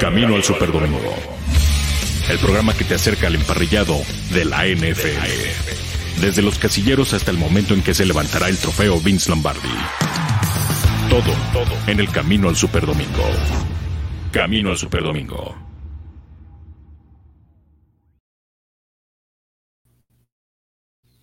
Camino 0.00 0.34
al 0.34 0.42
Superdomingo. 0.42 1.14
El 2.30 2.38
programa 2.38 2.72
que 2.72 2.84
te 2.84 2.94
acerca 2.94 3.26
al 3.26 3.34
emparrillado 3.34 4.00
de 4.30 4.46
la 4.46 4.64
NFL. 4.64 6.22
Desde 6.22 6.40
los 6.40 6.58
casilleros 6.58 7.12
hasta 7.12 7.30
el 7.30 7.36
momento 7.36 7.74
en 7.74 7.82
que 7.82 7.92
se 7.92 8.06
levantará 8.06 8.48
el 8.48 8.56
trofeo 8.56 8.98
Vince 8.98 9.28
Lombardi. 9.28 9.68
Todo, 11.10 11.34
todo 11.52 11.76
en 11.86 12.00
el 12.00 12.10
Camino 12.10 12.48
al 12.48 12.56
Superdomingo. 12.56 13.24
Camino 14.32 14.70
al 14.70 14.78
Superdomingo. 14.78 15.54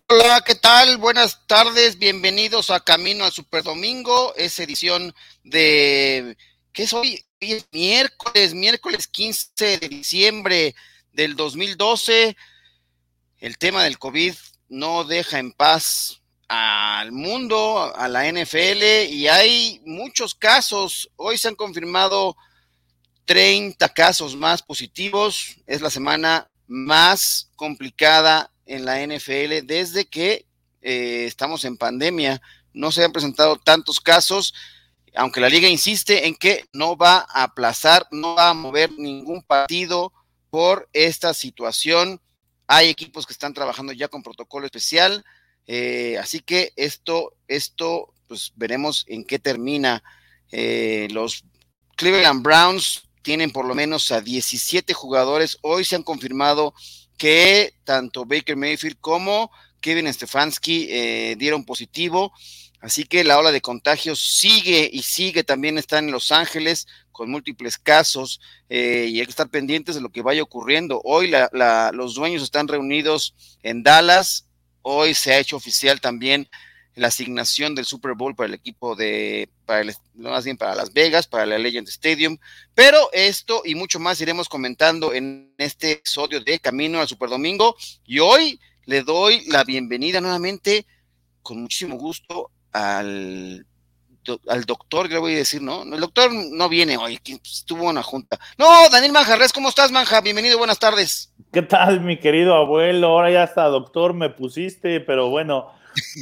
Hola, 0.09 0.41
¿qué 0.46 0.55
tal? 0.55 0.98
Buenas 0.98 1.48
tardes, 1.48 1.98
bienvenidos 1.98 2.70
a 2.70 2.80
Camino 2.80 3.25
al 3.25 3.32
Superdomingo, 3.32 4.34
es 4.36 4.59
edición 4.59 5.14
de... 5.43 6.37
¿Qué 6.77 6.83
es 6.83 6.93
hoy? 6.93 7.25
Hoy 7.41 7.54
es 7.54 7.67
miércoles, 7.71 8.54
miércoles 8.54 9.07
15 9.07 9.79
de 9.79 9.89
diciembre 9.89 10.75
del 11.11 11.36
2012. 11.36 12.37
El 13.39 13.57
tema 13.57 13.83
del 13.83 13.97
COVID 13.97 14.36
no 14.69 15.03
deja 15.03 15.39
en 15.39 15.53
paz 15.53 16.21
al 16.47 17.11
mundo, 17.11 17.91
a 17.95 18.07
la 18.07 18.31
NFL, 18.31 19.09
y 19.09 19.27
hay 19.27 19.81
muchos 19.87 20.36
casos. 20.36 21.09
Hoy 21.15 21.39
se 21.39 21.47
han 21.47 21.55
confirmado 21.55 22.37
30 23.25 23.89
casos 23.89 24.36
más 24.36 24.61
positivos. 24.61 25.55
Es 25.65 25.81
la 25.81 25.89
semana 25.89 26.47
más 26.67 27.50
complicada 27.55 28.51
en 28.67 28.86
la 28.86 29.01
NFL 29.01 29.65
desde 29.65 30.05
que 30.05 30.45
eh, 30.83 31.25
estamos 31.25 31.65
en 31.65 31.75
pandemia. 31.75 32.39
No 32.72 32.91
se 32.91 33.03
han 33.03 33.14
presentado 33.14 33.55
tantos 33.58 34.00
casos, 34.00 34.53
aunque 35.17 35.42
la 35.42 35.50
liga 35.50 35.67
insiste 35.67 36.28
en 36.28 36.36
que 36.36 36.66
no 36.73 36.96
va 36.96 37.26
a 37.30 37.44
aplazar, 37.44 38.08
no 38.12 38.36
va 38.36 38.50
a 38.50 38.54
mover 38.54 38.92
ningún 38.92 39.42
partido 39.42 40.14
por 40.50 40.88
esta 40.94 41.34
situación. 41.34 42.22
Hay 42.68 42.90
equipos 42.90 43.26
que 43.26 43.34
están 43.34 43.54
trabajando 43.54 43.94
ya 43.94 44.08
con 44.08 44.24
protocolo 44.24 44.66
especial, 44.66 45.24
eh, 45.68 46.18
así 46.20 46.40
que 46.40 46.72
esto, 46.76 47.34
esto, 47.48 48.14
pues 48.28 48.54
veremos 48.56 49.06
en 49.08 49.26
qué 49.26 49.40
termina. 49.40 50.04
Eh, 50.52 51.08
los 51.12 51.44
Cleveland 51.96 52.44
Browns 52.44 53.04
tienen 53.22 53.52
por 53.52 53.66
lo 53.66 53.76
menos 53.76 54.12
a 54.12 54.22
17 54.22 54.94
jugadores. 54.94 55.58
Hoy 55.62 55.84
se 55.84 55.96
han 55.96 56.04
confirmado 56.04 56.74
que 57.18 57.74
tanto 57.84 58.26
Baker 58.26 58.56
Mayfield 58.56 58.98
como 59.02 59.52
Kevin 59.81 60.12
Stefanski 60.14 60.88
eh, 60.90 61.36
dieron 61.38 61.66
positivo. 61.66 62.31
Así 62.80 63.06
que 63.06 63.23
la 63.23 63.39
ola 63.39 63.52
de 63.52 63.61
contagios 63.61 64.20
sigue 64.20 64.89
y 64.92 65.02
sigue. 65.02 65.44
También 65.44 65.78
está 65.78 66.00
en 66.00 66.11
Los 66.11 66.31
Ángeles 66.31 66.88
con 67.11 67.31
múltiples 67.31 67.78
casos 67.78 68.39
eh, 68.69 69.08
y 69.09 69.19
hay 69.19 69.25
que 69.25 69.31
estar 69.31 69.50
pendientes 69.50 69.95
de 69.95 70.02
lo 70.02 70.09
que 70.09 70.22
vaya 70.22 70.44
ocurriendo. 70.44 71.02
Hoy 71.03 71.31
los 71.94 72.14
dueños 72.16 72.44
están 72.44 72.67
reunidos 72.67 73.34
en 73.64 73.81
Dallas. 73.81 74.47
Hoy 74.84 75.16
se 75.16 75.34
ha 75.34 75.39
hecho 75.39 75.58
oficial 75.58 76.00
también 76.00 76.47
la 76.97 77.09
asignación 77.09 77.75
del 77.75 77.86
Super 77.86 78.14
Bowl 78.14 78.36
para 78.36 78.47
el 78.47 78.53
equipo 78.56 78.95
de, 78.95 79.50
para 79.66 79.81
el, 79.81 79.94
más 80.16 80.45
bien 80.45 80.58
para 80.58 80.75
Las 80.75 80.94
Vegas, 80.94 81.28
para 81.28 81.45
la 81.45 81.58
Legend 81.58 81.88
Stadium. 81.88 82.38
Pero 82.73 83.09
esto 83.14 83.62
y 83.66 83.75
mucho 83.75 84.00
más 84.00 84.19
iremos 84.19 84.50
comentando 84.50 85.14
en 85.14 85.53
este 85.58 85.94
episodio 85.94 86.41
de 86.41 86.59
Camino 86.59 87.00
al 87.00 87.08
Super 87.08 87.30
Domingo. 87.30 87.75
Y 88.06 88.19
hoy 88.19 88.59
le 88.86 89.03
doy 89.03 89.45
la 89.45 89.64
bienvenida 89.64 90.22
nuevamente, 90.22 90.88
con 91.44 91.62
muchísimo 91.62 91.97
gusto, 91.97 92.52
al, 92.78 93.66
al 94.47 94.64
doctor, 94.66 95.09
le 95.09 95.17
voy 95.17 95.33
a 95.33 95.38
decir, 95.38 95.61
¿no? 95.61 95.83
El 95.83 96.00
doctor 96.00 96.31
no 96.33 96.70
viene 96.70 96.97
hoy, 96.97 97.19
estuvo 97.44 97.84
en 97.84 97.89
una 97.89 98.03
junta. 98.03 98.38
No, 98.58 98.67
Daniel 98.92 99.14
Manjarres, 99.14 99.52
¿cómo 99.52 99.69
estás, 99.69 99.92
Manja? 99.92 100.22
Bienvenido, 100.22 100.57
buenas 100.57 100.79
tardes. 100.79 101.34
¿Qué 101.52 101.62
tal, 101.63 102.02
mi 102.02 102.19
querido 102.19 102.56
abuelo? 102.56 103.07
Ahora 103.07 103.31
ya 103.31 103.44
hasta 103.44 103.63
doctor 103.66 104.13
me 104.13 104.29
pusiste, 104.29 105.00
pero 105.00 105.29
bueno, 105.29 105.72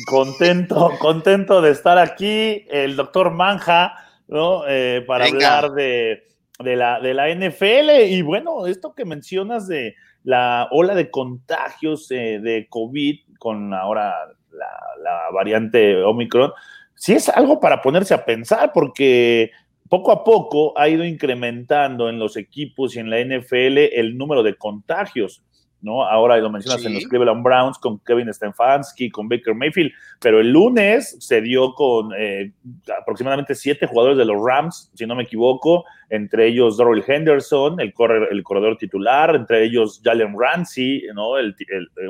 contento, 0.08 0.92
contento 1.00 1.62
de 1.62 1.72
estar 1.72 1.98
aquí, 1.98 2.66
el 2.70 2.96
doctor 2.96 3.32
Manja, 3.32 3.94
¿no? 4.28 4.64
Eh, 4.68 5.04
para 5.06 5.26
hablar 5.26 5.72
de, 5.72 6.26
la, 6.60 7.00
de 7.02 7.14
la 7.14 7.30
NFL. 7.34 8.08
Y 8.08 8.22
bueno, 8.22 8.68
esto 8.68 8.94
que 8.94 9.04
mencionas 9.04 9.68
de 9.68 9.96
la 10.24 10.68
ola 10.72 10.96
de 10.96 11.12
contagios 11.12 12.10
eh, 12.12 12.40
de 12.42 12.68
COVID 12.70 13.20
con 13.38 13.74
ahora 13.74 14.14
la, 14.58 15.04
la, 15.04 15.32
variante 15.32 16.02
Omicron, 16.04 16.52
sí 16.96 17.14
es 17.14 17.30
algo 17.30 17.60
para 17.60 17.82
ponerse 17.82 18.14
a 18.14 18.26
pensar, 18.26 18.72
porque 18.74 19.52
poco 19.90 20.12
a 20.12 20.24
poco 20.24 20.78
ha 20.78 20.90
ido 20.90 21.06
incrementando 21.06 22.10
en 22.10 22.20
los 22.20 22.38
equipos 22.38 22.96
y 22.96 23.00
en 23.00 23.10
la 23.10 23.20
NFL 23.20 23.78
el 23.94 24.18
número 24.18 24.44
de 24.44 24.56
contagios. 24.56 25.44
¿No? 25.86 26.04
Ahora 26.04 26.36
lo 26.38 26.50
mencionas 26.50 26.84
en 26.84 26.96
los 26.96 27.06
Cleveland 27.08 27.44
Browns 27.44 27.78
con 27.78 28.00
Kevin 28.00 28.34
Stefanski, 28.34 29.12
con 29.12 29.30
Baker 29.30 29.54
Mayfield, 29.54 29.92
pero 30.20 30.42
el 30.42 30.52
lunes 30.52 31.16
se 31.20 31.42
dio 31.42 31.74
con 31.76 32.12
eh, 32.18 32.52
aproximadamente 33.00 33.54
siete 33.54 33.86
jugadores 33.86 34.18
de 34.18 34.26
los 34.26 34.44
Rams, 34.44 34.92
si 34.96 35.06
no 35.06 35.16
me 35.16 35.24
equivoco, 35.24 35.86
entre 36.10 36.48
ellos 36.48 36.78
Doral 36.78 37.04
Henderson, 37.08 37.80
el, 37.80 37.94
el 38.32 38.44
corredor 38.44 38.78
titular, 38.78 39.36
entre 39.36 39.64
ellos 39.64 40.02
Jalen 40.04 40.36
Ramsey, 40.38 41.04
¿no? 41.14 41.38
El, 41.38 41.56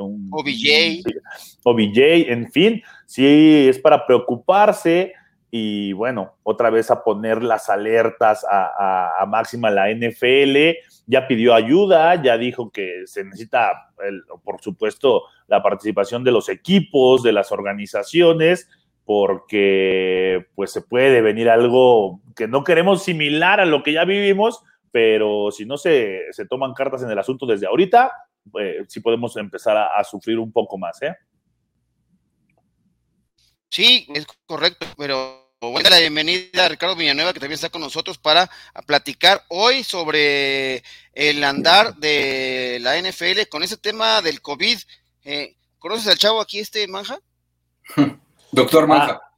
un, 0.00 0.28
OBJ. 0.32 1.04
OBJ, 1.62 2.30
en 2.30 2.50
fin, 2.50 2.82
sí 3.04 3.66
es 3.68 3.78
para 3.78 4.06
preocuparse 4.06 5.12
y 5.50 5.92
bueno, 5.92 6.34
otra 6.42 6.70
vez 6.70 6.90
a 6.90 7.02
poner 7.02 7.42
las 7.42 7.70
alertas 7.70 8.44
a, 8.50 9.24
máxima 9.28 9.70
la 9.70 9.90
NFL. 9.90 10.76
Ya 11.06 11.28
pidió 11.28 11.54
ayuda, 11.54 12.20
ya 12.20 12.36
dijo 12.36 12.70
que 12.70 13.02
se 13.06 13.24
necesita, 13.24 13.92
por 14.44 14.60
supuesto, 14.60 15.22
la 15.46 15.62
participación 15.62 16.24
de 16.24 16.32
los 16.32 16.48
equipos, 16.48 17.22
de 17.22 17.32
las 17.32 17.52
organizaciones, 17.52 18.68
porque 19.04 20.46
pues 20.56 20.72
se 20.72 20.82
puede 20.82 21.22
venir 21.22 21.48
algo 21.48 22.20
que 22.34 22.48
no 22.48 22.64
queremos 22.64 23.04
similar 23.04 23.60
a 23.60 23.66
lo 23.66 23.84
que 23.84 23.92
ya 23.92 24.04
vivimos, 24.04 24.62
pero 24.90 25.50
si 25.52 25.64
no 25.64 25.78
se, 25.78 26.24
toman 26.50 26.74
cartas 26.74 27.02
en 27.02 27.10
el 27.10 27.18
asunto 27.18 27.46
desde 27.46 27.66
ahorita, 27.66 28.10
pues, 28.50 28.86
sí 28.88 29.00
podemos 29.00 29.36
empezar 29.36 29.76
a, 29.76 29.96
a 29.96 30.02
sufrir 30.02 30.38
un 30.38 30.50
poco 30.50 30.76
más, 30.76 31.00
¿eh? 31.02 31.14
Sí, 33.68 34.06
es 34.14 34.26
correcto, 34.46 34.86
pero 34.96 35.45
voy 35.70 35.80
a 35.80 35.82
dar 35.84 35.92
la 35.92 36.00
bienvenida 36.00 36.66
a 36.66 36.68
Ricardo 36.68 36.96
Villanueva, 36.96 37.32
que 37.32 37.40
también 37.40 37.54
está 37.54 37.68
con 37.68 37.80
nosotros 37.80 38.18
para 38.18 38.50
platicar 38.86 39.44
hoy 39.48 39.82
sobre 39.84 40.82
el 41.12 41.42
andar 41.44 41.96
de 41.96 42.78
la 42.80 43.00
NFL 43.00 43.48
con 43.50 43.62
ese 43.62 43.76
tema 43.76 44.22
del 44.22 44.40
COVID. 44.40 44.78
Eh, 45.24 45.56
¿Conoces 45.78 46.08
al 46.08 46.18
chavo 46.18 46.40
aquí, 46.40 46.58
este 46.58 46.86
Manja? 46.88 47.18
Doctor 48.52 48.86
Manja. 48.86 49.20
Ah, 49.22 49.32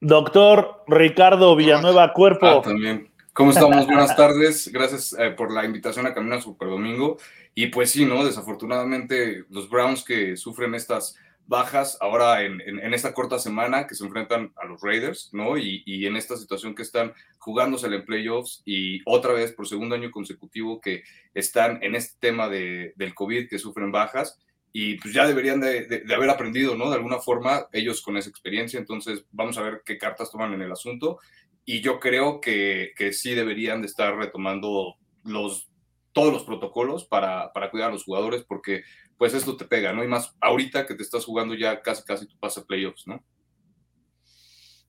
doctor 0.00 0.84
Ricardo 0.86 1.54
Villanueva 1.54 2.12
Cuerpo. 2.12 2.46
Ah, 2.46 2.62
también. 2.62 3.10
¿Cómo 3.32 3.50
estamos? 3.50 3.86
Buenas 3.86 4.16
tardes. 4.16 4.68
Gracias 4.72 5.14
eh, 5.18 5.30
por 5.30 5.52
la 5.52 5.64
invitación 5.64 6.06
a 6.06 6.14
Camino 6.14 6.40
Super 6.40 6.68
Domingo. 6.68 7.18
Y 7.54 7.66
pues 7.66 7.90
sí, 7.90 8.04
¿no? 8.04 8.24
Desafortunadamente, 8.24 9.44
los 9.50 9.68
Browns 9.68 10.02
que 10.02 10.36
sufren 10.36 10.74
estas 10.74 11.16
bajas 11.50 11.98
ahora 12.00 12.44
en, 12.44 12.60
esta 12.94 13.12
corta 13.12 13.40
semana 13.40 13.88
que 13.88 13.96
se 13.96 14.04
enfrentan 14.04 14.52
a 14.54 14.66
los 14.66 14.80
Raiders, 14.82 15.30
¿no? 15.32 15.58
Y, 15.58 16.06
en 16.06 16.14
esta 16.14 16.36
situación 16.36 16.76
que 16.76 16.82
están 16.82 17.12
jugándose 17.38 17.88
en 17.88 18.04
playoffs 18.04 18.62
y 18.64 19.00
otra 19.04 19.32
vez 19.32 19.52
por 19.52 19.66
segundo 19.66 19.96
año 19.96 20.12
consecutivo 20.12 20.80
que 20.80 21.02
están 21.34 21.82
en 21.82 21.96
este 21.96 22.16
tema 22.20 22.48
de, 22.48 22.92
del 22.94 23.16
COVID, 23.16 23.48
que 23.48 23.58
sufren 23.58 23.90
bajas 23.90 24.38
y 24.72 24.94
pues 25.00 25.12
ya 25.12 25.26
deberían 25.26 25.60
de, 25.60 26.04
haber 26.14 26.30
aprendido, 26.30 26.76
¿no? 26.76 26.88
De 26.88 26.94
alguna 26.94 27.18
forma, 27.18 27.66
ellos 27.72 28.00
con 28.00 28.16
esa 28.16 28.30
experiencia, 28.30 28.78
entonces 28.78 29.24
vamos 29.32 29.58
a 29.58 29.62
ver 29.62 29.82
qué 29.84 29.98
cartas 29.98 30.30
toman 30.30 30.54
en 30.54 30.62
el 30.62 30.70
asunto 30.70 31.18
y 31.64 31.80
yo 31.80 31.98
creo 31.98 32.40
que, 32.40 32.92
que 32.94 33.12
sí 33.12 33.34
deberían 33.34 33.80
de 33.80 33.88
estar 33.88 34.16
retomando 34.16 34.94
los 35.24 35.66
todos 36.12 36.32
los 36.32 36.44
protocolos 36.44 37.04
para, 37.04 37.52
para 37.52 37.70
cuidar 37.70 37.88
a 37.88 37.92
los 37.92 38.04
jugadores 38.04 38.44
porque 38.46 38.82
pues 39.20 39.34
esto 39.34 39.54
te 39.54 39.66
pega, 39.66 39.92
¿no? 39.92 40.02
Y 40.02 40.08
más 40.08 40.32
ahorita 40.40 40.86
que 40.86 40.94
te 40.94 41.02
estás 41.02 41.26
jugando 41.26 41.54
ya 41.54 41.82
casi 41.82 42.02
casi 42.04 42.24
tu 42.24 42.38
pase 42.38 42.62
playoffs, 42.62 43.06
¿no? 43.06 43.22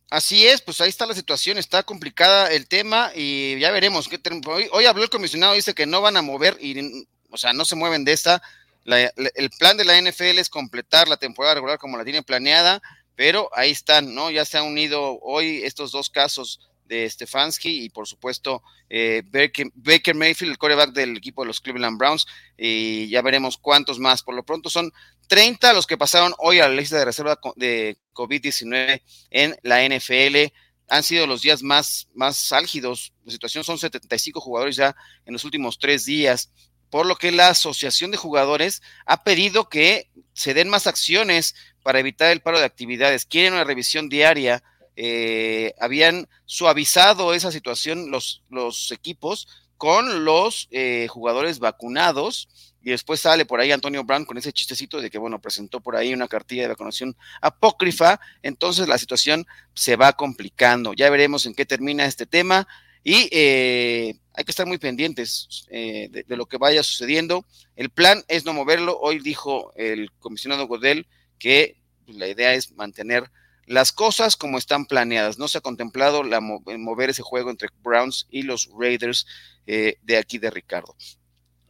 Así 0.10 0.48
es, 0.48 0.62
pues 0.62 0.80
ahí 0.80 0.88
está 0.88 1.06
la 1.06 1.14
situación, 1.14 1.58
está 1.58 1.84
complicada 1.84 2.50
el 2.50 2.70
tema 2.70 3.12
y 3.14 3.60
ya 3.60 3.72
veremos. 3.72 4.08
Qué 4.08 4.22
hoy, 4.46 4.70
hoy 4.72 4.86
habló 4.86 5.04
el 5.04 5.10
comisionado, 5.10 5.54
dice 5.54 5.74
que 5.74 5.86
no 5.86 6.00
van 6.00 6.16
a 6.16 6.22
mover 6.22 6.56
y, 6.62 7.06
o 7.30 7.36
sea, 7.36 7.52
no 7.52 7.66
se 7.66 7.76
mueven 7.76 8.06
de 8.06 8.14
esta. 8.14 8.42
el 8.86 9.50
plan 9.60 9.76
de 9.76 9.84
la 9.84 10.02
NFL 10.02 10.40
es 10.40 10.50
completar 10.50 11.10
la 11.10 11.18
temporada 11.18 11.56
regular 11.56 11.78
como 11.78 11.98
la 11.98 12.06
tiene 12.06 12.24
planeada, 12.24 12.82
pero 13.18 13.50
ahí 13.54 13.72
están, 13.72 14.16
¿no? 14.16 14.32
Ya 14.32 14.46
se 14.46 14.58
han 14.58 14.64
unido 14.64 15.20
hoy 15.20 15.62
estos 15.66 15.92
dos 15.92 16.10
casos 16.10 16.71
de 16.92 17.10
Stefanski 17.10 17.86
y 17.86 17.90
por 17.90 18.06
supuesto 18.06 18.64
eh, 18.90 19.24
Baker, 19.26 20.14
Mayfield, 20.14 20.52
el 20.52 20.58
coreback 20.58 20.92
del 20.92 21.16
equipo 21.16 21.42
de 21.42 21.48
los 21.48 21.62
Cleveland 21.62 21.98
Browns, 21.98 22.28
y 22.58 23.08
ya 23.08 23.22
veremos 23.22 23.58
cuántos 23.58 23.98
más. 23.98 24.24
Por 24.24 24.36
lo 24.36 24.44
pronto 24.44 24.70
son 24.70 24.92
30 25.28 25.72
los 25.72 25.88
que 25.88 25.98
pasaron 25.98 26.34
hoy 26.38 26.60
a 26.60 26.68
la 26.68 26.76
lista 26.76 26.98
de 26.98 27.06
reserva 27.06 27.40
de 27.56 27.98
COVID-19 28.14 29.02
en 29.30 29.56
la 29.64 29.88
NFL. 29.88 30.54
han 30.90 31.04
sido 31.04 31.26
los 31.26 31.42
días 31.42 31.64
más, 31.64 32.10
más 32.14 32.52
álgidos. 32.52 33.14
La 33.24 33.32
situación 33.32 33.64
son 33.64 33.78
75 33.78 34.42
jugadores 34.42 34.76
ya 34.76 34.94
en 35.26 35.32
los 35.32 35.46
últimos 35.46 35.80
tres 35.80 36.04
días, 36.04 36.52
por 36.90 37.06
lo 37.06 37.16
que 37.16 37.32
la 37.32 37.48
Asociación 37.48 38.12
de 38.12 38.18
Jugadores 38.18 38.82
ha 39.06 39.24
pedido 39.24 39.70
que 39.70 40.10
se 40.34 40.54
den 40.54 40.68
más 40.68 40.88
acciones 40.88 41.56
para 41.84 42.00
evitar 42.00 42.32
el 42.32 42.42
paro 42.42 42.60
de 42.60 42.66
actividades. 42.66 43.26
Quieren 43.26 43.54
una 43.54 43.64
revisión 43.64 44.10
diaria. 44.10 44.62
Eh, 44.96 45.74
habían 45.80 46.28
suavizado 46.46 47.34
esa 47.34 47.52
situación 47.52 48.12
los, 48.12 48.44
los 48.50 48.92
equipos 48.92 49.48
con 49.78 50.26
los 50.26 50.68
eh, 50.72 51.08
jugadores 51.10 51.60
vacunados 51.60 52.50
y 52.84 52.92
después 52.92 53.22
sale 53.22 53.46
por 53.46 53.60
ahí 53.60 53.72
Antonio 53.72 54.04
Brown 54.04 54.26
con 54.26 54.38
ese 54.38 54.54
chistecito 54.54 55.02
de 55.02 55.10
que, 55.10 55.18
bueno, 55.18 55.40
presentó 55.40 55.82
por 55.82 55.96
ahí 55.96 56.14
una 56.14 56.28
cartilla 56.28 56.64
de 56.64 56.68
vacunación 56.70 57.16
apócrifa, 57.42 58.20
entonces 58.42 58.88
la 58.88 58.98
situación 58.98 59.46
se 59.74 59.96
va 59.96 60.14
complicando. 60.14 60.94
Ya 60.94 61.10
veremos 61.10 61.46
en 61.46 61.54
qué 61.54 61.66
termina 61.66 62.06
este 62.06 62.26
tema 62.26 62.68
y 63.04 63.28
eh, 63.32 64.16
hay 64.34 64.44
que 64.44 64.52
estar 64.52 64.66
muy 64.66 64.78
pendientes 64.78 65.66
eh, 65.70 66.10
de, 66.12 66.38
lo 66.38 66.46
que 66.46 66.58
vaya 66.58 66.84
sucediendo. 66.84 67.46
El 67.76 67.90
plan 67.90 68.24
es 68.28 68.46
no 68.46 68.54
moverlo. 68.54 68.98
Hoy 69.00 69.20
dijo 69.20 69.74
el 69.76 70.12
comisionado 70.20 70.68
Godel 70.68 71.08
que 71.40 71.78
la 72.08 72.28
idea 72.28 72.54
es 72.54 72.72
mantener 72.74 73.32
las 73.66 73.92
cosas 73.92 74.36
como 74.36 74.58
están 74.58 74.86
planeadas. 74.86 75.38
No 75.38 75.48
se 75.48 75.58
ha 75.58 75.62
contemplado 75.62 76.24
la, 76.24 76.42
mover 76.42 77.10
ese 77.10 77.22
juego 77.22 77.50
entre 77.50 77.70
Browns 77.82 78.28
y 78.30 78.44
los 78.44 78.70
Raiders 78.78 79.26
eh, 79.68 79.96
de 80.02 80.18
aquí 80.18 80.38
de 80.38 80.50
Ricardo. 80.50 80.96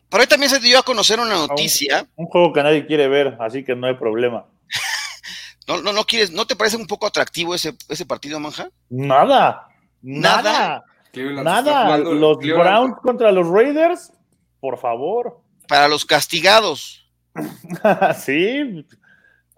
Por 0.10 0.20
ahí 0.20 0.28
también 0.28 0.50
se 0.50 0.60
dio 0.60 0.78
a 0.78 0.84
conocer 0.84 1.20
una 1.20 1.36
noticia. 1.36 2.08
Un, 2.16 2.26
juego 2.26 2.52
que 2.52 2.64
nadie 2.64 2.86
quiere 2.86 3.08
ver, 3.08 3.38
así 3.40 3.64
que 3.64 3.76
no 3.76 3.88
hay 3.88 3.96
problema. 3.96 4.46
no, 5.68 5.82
no, 5.82 5.94
no 5.94 6.04
quieres, 6.04 6.32
¿no 6.32 6.46
te 6.46 6.56
parece 6.56 6.76
un 6.76 6.88
poco 6.88 7.08
atractivo 7.08 7.56
ese, 7.56 7.76
ese 7.88 8.06
partido, 8.06 8.40
Manja? 8.40 8.70
Nada, 8.90 9.68
nada, 10.02 10.84
nada. 11.14 11.98
Los 11.98 12.38
Browns 12.40 12.96
contra 13.02 13.32
los 13.32 13.48
Raiders, 13.48 14.12
por 14.60 14.78
favor. 14.78 15.42
Para 15.68 15.88
los 15.88 16.06
castigados. 16.06 17.10
sí, 18.20 18.86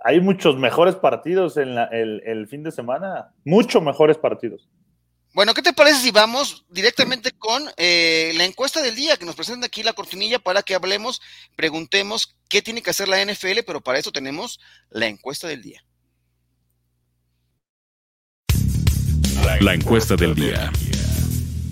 hay 0.04 0.20
muchos 0.20 0.58
mejores 0.58 0.96
partidos 0.96 1.58
en 1.58 1.78
el, 1.78 2.22
el 2.26 2.48
fin 2.48 2.62
de 2.64 2.72
semana, 2.72 3.34
mucho 3.46 3.82
mejores 3.82 4.18
partidos. 4.18 4.70
Bueno, 5.34 5.56
¿qué 5.56 5.64
te 5.64 5.74
parece 5.74 6.00
si 6.00 6.12
vamos 6.12 6.64
directamente 6.70 7.32
con 7.32 7.64
eh, 7.78 8.34
la 8.36 8.46
encuesta 8.46 8.84
del 8.84 8.96
día 8.96 9.18
que 9.18 9.26
nos 9.26 9.36
presenta 9.36 9.66
aquí 9.66 9.82
la 9.82 9.94
cortinilla 9.94 10.38
para 10.38 10.62
que 10.62 10.76
hablemos, 10.76 11.22
preguntemos 11.56 12.36
qué 12.50 12.62
tiene 12.62 12.84
que 12.84 12.92
hacer 12.92 13.08
la 13.08 13.24
NFL, 13.24 13.62
pero 13.66 13.82
para 13.82 13.98
eso 13.98 14.12
tenemos 14.12 14.60
la 14.92 15.08
encuesta 15.08 15.48
del 15.48 15.64
día. 15.64 15.84
La 19.60 19.74
encuesta 19.74 20.16
del 20.16 20.36
día. 20.36 20.72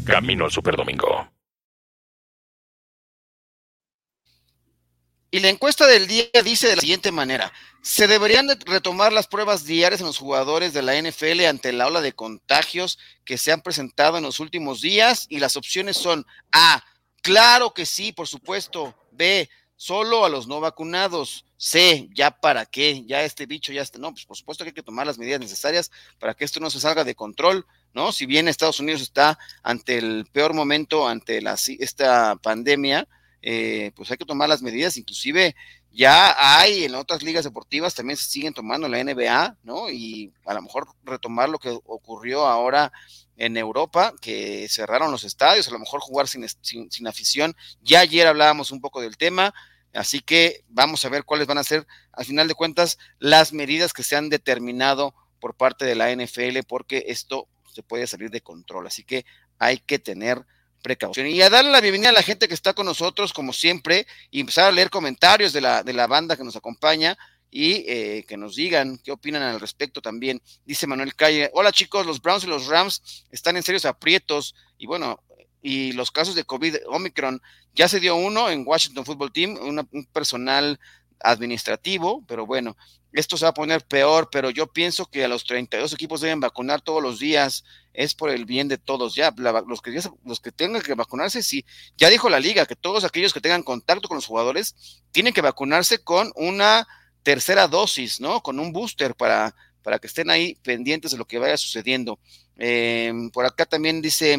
Camino 0.06 0.46
al 0.46 0.52
Superdomingo. 0.52 1.28
Y 5.34 5.40
la 5.40 5.48
encuesta 5.48 5.88
del 5.88 6.08
día 6.08 6.26
dice 6.44 6.68
de 6.68 6.76
la 6.76 6.82
siguiente 6.82 7.10
manera. 7.14 7.54
¿Se 7.82 8.06
deberían 8.06 8.50
retomar 8.66 9.14
las 9.14 9.28
pruebas 9.28 9.64
diarias 9.64 10.02
en 10.02 10.08
los 10.08 10.18
jugadores 10.18 10.74
de 10.74 10.82
la 10.82 11.02
NFL 11.02 11.46
ante 11.46 11.72
la 11.72 11.88
ola 11.88 12.02
de 12.02 12.12
contagios 12.12 13.00
que 13.24 13.38
se 13.38 13.54
han 13.54 13.62
presentado 13.62 14.18
en 14.18 14.24
los 14.24 14.42
últimos 14.42 14.82
días? 14.82 15.28
Y 15.30 15.40
las 15.40 15.56
opciones 15.56 15.96
son 15.96 16.26
A, 16.52 16.84
claro 17.22 17.74
que 17.74 17.86
sí, 17.86 18.12
por 18.12 18.28
supuesto. 18.28 18.94
B, 19.14 19.50
solo 19.78 20.26
a 20.26 20.30
los 20.30 20.48
no 20.48 20.60
vacunados. 20.60 21.46
C, 21.56 22.10
ya 22.14 22.32
para 22.32 22.66
qué, 22.66 23.06
ya 23.06 23.24
este 23.24 23.46
bicho 23.46 23.72
ya 23.72 23.84
está. 23.84 24.00
No, 24.00 24.12
pues 24.12 24.26
por 24.26 24.36
supuesto 24.36 24.66
que 24.66 24.72
hay 24.72 24.74
que 24.74 24.84
tomar 24.84 25.08
las 25.08 25.18
medidas 25.18 25.40
necesarias 25.40 25.92
para 26.20 26.34
que 26.34 26.44
esto 26.44 26.60
no 26.60 26.70
se 26.70 26.82
salga 26.82 27.06
de 27.06 27.16
control, 27.16 27.66
¿no? 27.94 28.12
Si 28.12 28.26
bien 28.26 28.50
Estados 28.50 28.82
Unidos 28.82 29.02
está 29.02 29.40
ante 29.64 29.98
el 29.98 30.26
peor 30.34 30.54
momento, 30.54 31.08
ante 31.08 31.42
la, 31.42 31.58
esta 31.80 32.36
pandemia, 32.36 33.08
eh, 33.42 33.92
pues 33.96 34.12
hay 34.12 34.18
que 34.18 34.26
tomar 34.26 34.50
las 34.50 34.62
medidas, 34.62 34.98
inclusive 34.98 35.56
ya 35.92 36.36
hay 36.38 36.86
en 36.86 36.96
otras 36.96 37.24
ligas 37.24 37.44
deportivas, 37.44 37.96
también 37.96 38.18
se 38.18 38.30
siguen 38.30 38.54
tomando 38.54 38.88
la 38.88 39.04
NBA, 39.04 39.58
¿no? 39.64 39.90
Y 39.90 40.32
a 40.46 40.54
lo 40.54 40.62
mejor 40.62 40.88
retomar 41.04 41.50
lo 41.50 41.60
que 41.60 41.70
ocurrió 41.70 42.46
ahora 42.46 42.92
en 43.36 43.58
Europa, 43.58 44.14
que 44.22 44.68
cerraron 44.70 45.12
los 45.12 45.24
estadios, 45.24 45.68
a 45.68 45.72
lo 45.72 45.80
mejor 45.80 46.00
jugar 46.00 46.28
sin, 46.28 46.46
sin, 46.62 47.08
afición. 47.08 47.56
Ya 47.82 48.02
ayer 48.02 48.28
hablábamos 48.28 48.72
un 48.72 48.80
poco 48.80 49.02
del 49.02 49.18
tema, 49.18 49.54
así 49.94 50.22
que 50.22 50.64
vamos 50.70 51.04
a 51.04 51.10
ver 51.10 51.26
cuáles 51.26 51.48
van 51.48 51.58
a 51.58 51.64
ser, 51.64 51.88
al 52.14 52.26
final 52.26 52.48
de 52.48 52.54
cuentas, 52.54 53.00
las 53.18 53.52
medidas 53.52 53.94
que 53.94 54.04
se 54.04 54.16
han 54.16 54.30
determinado 54.30 55.16
por 55.40 55.56
parte 55.56 55.86
de 55.86 55.96
la 55.96 56.16
NFL, 56.16 56.60
porque 56.68 57.06
esto 57.08 57.48
se 57.74 57.82
puede 57.82 58.06
salir 58.06 58.30
de 58.30 58.42
control. 58.42 58.86
Así 58.86 59.04
que 59.04 59.26
hay 59.58 59.80
que 59.80 59.98
tener 59.98 60.46
precaución. 60.82 61.28
Y 61.28 61.42
a 61.42 61.50
darle 61.50 61.72
la 61.72 61.82
bienvenida 61.82 62.10
a 62.10 62.14
la 62.14 62.24
gente 62.24 62.48
que 62.48 62.54
está 62.54 62.74
con 62.74 62.86
nosotros, 62.86 63.34
como 63.34 63.54
siempre, 63.54 64.08
y 64.30 64.40
empezar 64.40 64.66
a 64.66 64.72
leer 64.72 64.90
comentarios 64.90 65.54
de 65.54 65.62
la, 65.62 65.84
de 65.84 65.94
la 65.94 66.08
banda 66.08 66.36
que 66.36 66.44
nos 66.44 66.56
acompaña 66.56 67.18
y 67.50 67.84
eh, 67.88 68.26
que 68.28 68.38
nos 68.38 68.56
digan 68.56 68.98
qué 69.04 69.12
opinan 69.12 69.44
al 69.44 69.60
respecto 69.60 70.02
también. 70.02 70.42
Dice 70.66 70.88
Manuel 70.88 71.16
Calle, 71.16 71.52
hola 71.54 71.72
chicos, 71.72 72.06
los 72.06 72.22
Browns 72.22 72.46
y 72.46 72.48
los 72.48 72.68
Rams 72.68 73.26
están 73.30 73.58
en 73.58 73.64
serios 73.64 73.86
aprietos 73.86 74.56
y 74.78 74.88
bueno, 74.88 75.22
y 75.62 75.92
los 75.92 76.10
casos 76.12 76.34
de 76.34 76.46
COVID 76.46 76.78
Omicron, 76.88 77.42
ya 77.76 77.88
se 77.88 78.00
dio 78.00 78.16
uno 78.16 78.50
en 78.50 78.64
Washington 78.66 79.06
Football 79.06 79.32
Team, 79.32 79.58
un 79.62 80.06
personal 80.12 80.80
administrativo, 81.20 82.24
pero 82.28 82.46
bueno, 82.46 82.76
esto 83.14 83.38
se 83.38 83.46
va 83.46 83.50
a 83.50 83.54
poner 83.54 83.86
peor, 83.86 84.30
pero 84.32 84.50
yo 84.50 84.68
pienso 84.68 85.06
que 85.06 85.24
a 85.24 85.28
los 85.28 85.46
32 85.46 85.94
equipos 85.94 86.22
deben 86.22 86.40
vacunar 86.40 86.82
todos 86.82 87.02
los 87.04 87.20
días, 87.20 87.64
es 87.94 88.16
por 88.16 88.30
el 88.30 88.46
bien 88.46 88.68
de 88.68 88.78
todos, 88.78 89.16
ya, 89.16 89.34
los, 89.36 89.82
que, 89.82 90.00
los 90.26 90.40
que 90.40 90.52
tengan 90.52 90.82
que 90.82 90.94
vacunarse, 90.94 91.44
sí, 91.44 91.66
ya 91.98 92.10
dijo 92.10 92.30
la 92.30 92.40
liga 92.40 92.66
que 92.66 92.76
todos 92.76 93.04
aquellos 93.04 93.34
que 93.34 93.42
tengan 93.42 93.64
contacto 93.64 94.08
con 94.08 94.16
los 94.16 94.26
jugadores 94.26 95.04
tienen 95.12 95.34
que 95.34 95.42
vacunarse 95.42 96.00
con 96.04 96.32
una 96.36 96.88
tercera 97.24 97.68
dosis, 97.68 98.22
¿no? 98.22 98.42
Con 98.42 98.60
un 98.60 98.72
booster 98.72 99.14
para, 99.16 99.54
para 99.84 100.00
que 100.00 100.08
estén 100.08 100.30
ahí 100.30 100.56
pendientes 100.64 101.12
de 101.12 101.18
lo 101.18 101.26
que 101.26 101.40
vaya 101.40 101.58
sucediendo. 101.58 102.20
Em, 102.58 103.30
por 103.30 103.46
acá 103.46 103.66
también 103.66 104.02
dice, 104.02 104.38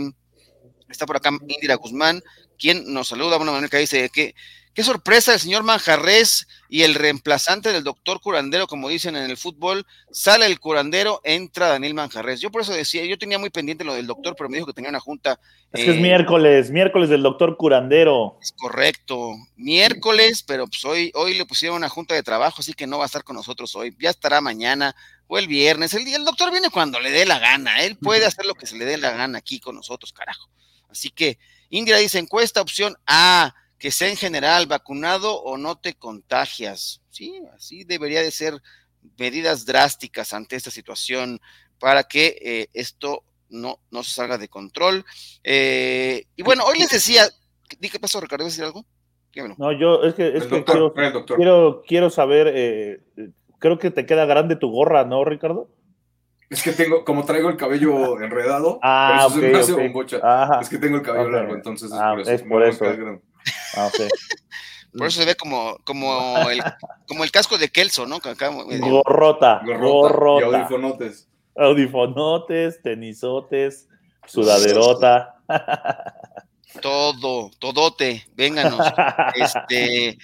está 0.88 1.06
por 1.06 1.16
acá 1.16 1.30
Indira 1.46 1.74
Guzmán, 1.74 2.22
quien 2.58 2.92
nos 2.92 3.08
saluda, 3.08 3.36
una 3.36 3.52
manera 3.52 3.68
que 3.68 3.78
dice 3.78 4.08
que 4.10 4.34
Qué 4.74 4.82
sorpresa 4.82 5.34
el 5.34 5.40
señor 5.40 5.64
Manjarres 5.64 6.48
y 6.70 6.82
el 6.82 6.94
reemplazante 6.94 7.72
del 7.72 7.84
doctor 7.84 8.22
curandero, 8.22 8.66
como 8.66 8.88
dicen 8.88 9.16
en 9.16 9.30
el 9.30 9.36
fútbol, 9.36 9.84
sale 10.10 10.46
el 10.46 10.60
curandero, 10.60 11.20
entra 11.24 11.68
Daniel 11.68 11.92
Manjarres. 11.92 12.40
Yo 12.40 12.50
por 12.50 12.62
eso 12.62 12.72
decía, 12.72 13.04
yo 13.04 13.18
tenía 13.18 13.38
muy 13.38 13.50
pendiente 13.50 13.84
lo 13.84 13.92
del 13.92 14.06
doctor, 14.06 14.34
pero 14.34 14.48
me 14.48 14.56
dijo 14.56 14.66
que 14.66 14.72
tenía 14.72 14.88
una 14.88 14.98
junta. 14.98 15.38
Es 15.72 15.84
que 15.84 15.90
es 15.90 15.96
eh, 15.98 16.00
miércoles, 16.00 16.70
miércoles 16.70 17.10
del 17.10 17.22
doctor 17.22 17.58
curandero. 17.58 18.38
Es 18.40 18.52
correcto, 18.52 19.34
miércoles, 19.56 20.42
pero 20.42 20.66
pues 20.66 20.82
hoy, 20.86 21.12
hoy 21.16 21.34
le 21.34 21.44
pusieron 21.44 21.76
una 21.76 21.90
junta 21.90 22.14
de 22.14 22.22
trabajo, 22.22 22.56
así 22.60 22.72
que 22.72 22.86
no 22.86 22.96
va 22.96 23.04
a 23.04 23.06
estar 23.06 23.24
con 23.24 23.36
nosotros 23.36 23.76
hoy. 23.76 23.94
Ya 24.00 24.08
estará 24.08 24.40
mañana 24.40 24.96
o 25.26 25.38
el 25.38 25.48
viernes. 25.48 25.92
El, 25.92 26.08
el 26.08 26.24
doctor 26.24 26.50
viene 26.50 26.70
cuando 26.70 26.98
le 26.98 27.10
dé 27.10 27.26
la 27.26 27.38
gana, 27.38 27.82
él 27.82 27.98
puede 27.98 28.24
hacer 28.24 28.46
lo 28.46 28.54
que 28.54 28.66
se 28.66 28.78
le 28.78 28.86
dé 28.86 28.96
la 28.96 29.10
gana 29.10 29.36
aquí 29.36 29.60
con 29.60 29.74
nosotros, 29.74 30.14
carajo. 30.14 30.48
Así 30.88 31.10
que 31.10 31.38
Indira 31.68 31.98
dice 31.98 32.18
encuesta, 32.18 32.62
opción 32.62 32.96
A 33.06 33.54
que 33.82 33.90
sea 33.90 34.08
en 34.08 34.16
general 34.16 34.66
vacunado 34.68 35.42
o 35.42 35.56
no 35.56 35.76
te 35.76 35.94
contagias. 35.94 37.02
Sí, 37.10 37.42
así 37.52 37.82
debería 37.82 38.22
de 38.22 38.30
ser 38.30 38.54
medidas 39.18 39.66
drásticas 39.66 40.32
ante 40.32 40.54
esta 40.54 40.70
situación 40.70 41.40
para 41.80 42.04
que 42.04 42.38
eh, 42.40 42.68
esto 42.74 43.24
no, 43.48 43.80
no 43.90 44.04
se 44.04 44.12
salga 44.12 44.38
de 44.38 44.46
control. 44.46 45.04
Eh, 45.42 46.26
y 46.36 46.44
bueno, 46.44 46.62
hoy 46.64 46.78
les 46.78 46.90
decía, 46.90 47.24
¿qué 47.68 47.98
pasó, 47.98 48.20
Ricardo? 48.20 48.44
¿Vas 48.44 48.52
a 48.52 48.62
decir 48.62 48.64
algo? 48.66 48.86
No, 49.58 49.72
yo 49.72 50.04
es 50.04 50.14
que, 50.14 50.28
es 50.28 50.44
que 50.46 50.64
quiero, 51.36 51.82
quiero, 51.84 52.08
saber, 52.08 52.52
eh, 52.54 53.00
creo 53.58 53.80
que 53.80 53.90
te 53.90 54.06
queda 54.06 54.26
grande 54.26 54.54
tu 54.54 54.70
gorra, 54.70 55.04
¿no, 55.04 55.24
Ricardo? 55.24 55.70
Es 56.50 56.62
que 56.62 56.70
tengo, 56.70 57.04
como 57.04 57.24
traigo 57.24 57.48
el 57.48 57.56
cabello 57.56 58.20
enredado, 58.22 58.78
ah, 58.80 59.26
eso 59.26 59.40
se 59.40 59.48
me 59.48 59.58
hace 59.58 59.88
bocha. 59.88 60.20
Es 60.60 60.68
que 60.68 60.78
tengo 60.78 60.98
el 60.98 61.02
cabello 61.02 61.30
largo, 61.30 61.56
entonces 61.56 61.90
es 61.90 61.98
ah, 61.98 62.12
por 62.12 62.20
eso. 62.20 62.30
Es 62.30 62.42
por 62.42 62.62
eso. 62.62 62.84
Ah, 63.76 63.90
Por 64.96 65.06
eso 65.06 65.20
se 65.20 65.26
ve 65.26 65.34
como, 65.34 65.78
como, 65.84 66.50
el, 66.50 66.62
como 67.08 67.24
el 67.24 67.30
casco 67.30 67.56
de 67.58 67.70
Kelso, 67.70 68.06
¿no? 68.06 68.20
gorrota, 68.20 69.62
gorrota. 69.64 70.40
Y 70.40 70.54
audifonotes. 70.54 71.28
Audifonotes, 71.56 72.82
tenisotes, 72.82 73.88
sudaderota. 74.26 75.34
Todo, 76.80 77.50
todote, 77.58 78.26
vénganos. 78.34 78.80
Este, 79.34 80.16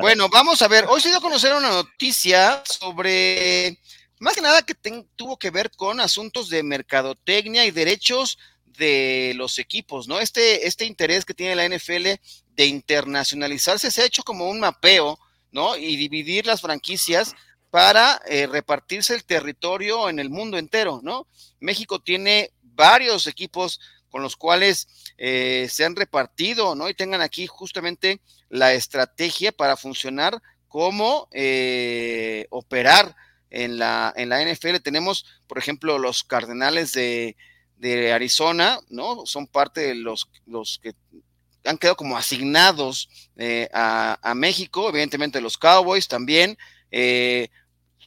bueno, 0.00 0.28
vamos 0.28 0.60
a 0.60 0.68
ver. 0.68 0.84
Hoy 0.88 1.00
se 1.00 1.08
dio 1.08 1.18
a 1.18 1.22
conocer 1.22 1.54
una 1.54 1.70
noticia 1.70 2.62
sobre, 2.64 3.78
más 4.18 4.34
que 4.34 4.42
nada 4.42 4.62
que 4.62 4.74
tuvo 5.16 5.38
que 5.38 5.50
ver 5.50 5.70
con 5.70 6.00
asuntos 6.00 6.50
de 6.50 6.62
mercadotecnia 6.62 7.64
y 7.64 7.70
derechos 7.70 8.38
de 8.66 9.32
los 9.36 9.58
equipos, 9.58 10.08
¿no? 10.08 10.20
Este, 10.20 10.66
este 10.66 10.84
interés 10.84 11.24
que 11.24 11.34
tiene 11.34 11.54
la 11.54 11.68
NFL 11.68 12.20
de 12.56 12.66
internacionalizarse 12.66 13.90
se 13.90 14.02
ha 14.02 14.06
hecho 14.06 14.22
como 14.22 14.48
un 14.48 14.60
mapeo, 14.60 15.18
¿no? 15.50 15.76
Y 15.76 15.96
dividir 15.96 16.46
las 16.46 16.60
franquicias 16.60 17.34
para 17.70 18.20
eh, 18.28 18.46
repartirse 18.46 19.14
el 19.14 19.24
territorio 19.24 20.08
en 20.08 20.18
el 20.18 20.30
mundo 20.30 20.58
entero, 20.58 21.00
¿no? 21.02 21.26
México 21.60 22.00
tiene 22.00 22.52
varios 22.62 23.26
equipos 23.26 23.80
con 24.10 24.22
los 24.22 24.36
cuales 24.36 24.86
eh, 25.18 25.66
se 25.68 25.84
han 25.84 25.96
repartido, 25.96 26.76
¿no? 26.76 26.88
Y 26.88 26.94
tengan 26.94 27.20
aquí 27.20 27.48
justamente 27.48 28.20
la 28.48 28.72
estrategia 28.72 29.50
para 29.50 29.76
funcionar 29.76 30.40
como 30.68 31.28
eh, 31.32 32.46
operar 32.50 33.16
en 33.50 33.78
la, 33.78 34.12
en 34.16 34.28
la 34.28 34.40
NFL. 34.44 34.76
Tenemos, 34.82 35.24
por 35.48 35.58
ejemplo, 35.58 35.98
los 35.98 36.22
Cardenales 36.22 36.92
de, 36.92 37.36
Arizona, 38.12 38.78
¿no? 38.88 39.26
Son 39.26 39.46
parte 39.46 39.80
de 39.80 39.94
los, 39.94 40.30
los 40.46 40.78
que 40.82 40.94
han 41.64 41.78
quedado 41.78 41.96
como 41.96 42.16
asignados 42.16 43.08
eh, 43.36 43.68
a, 43.72 44.32
México, 44.36 44.88
evidentemente 44.88 45.40
los 45.40 45.58
Cowboys 45.58 46.08
también. 46.08 46.56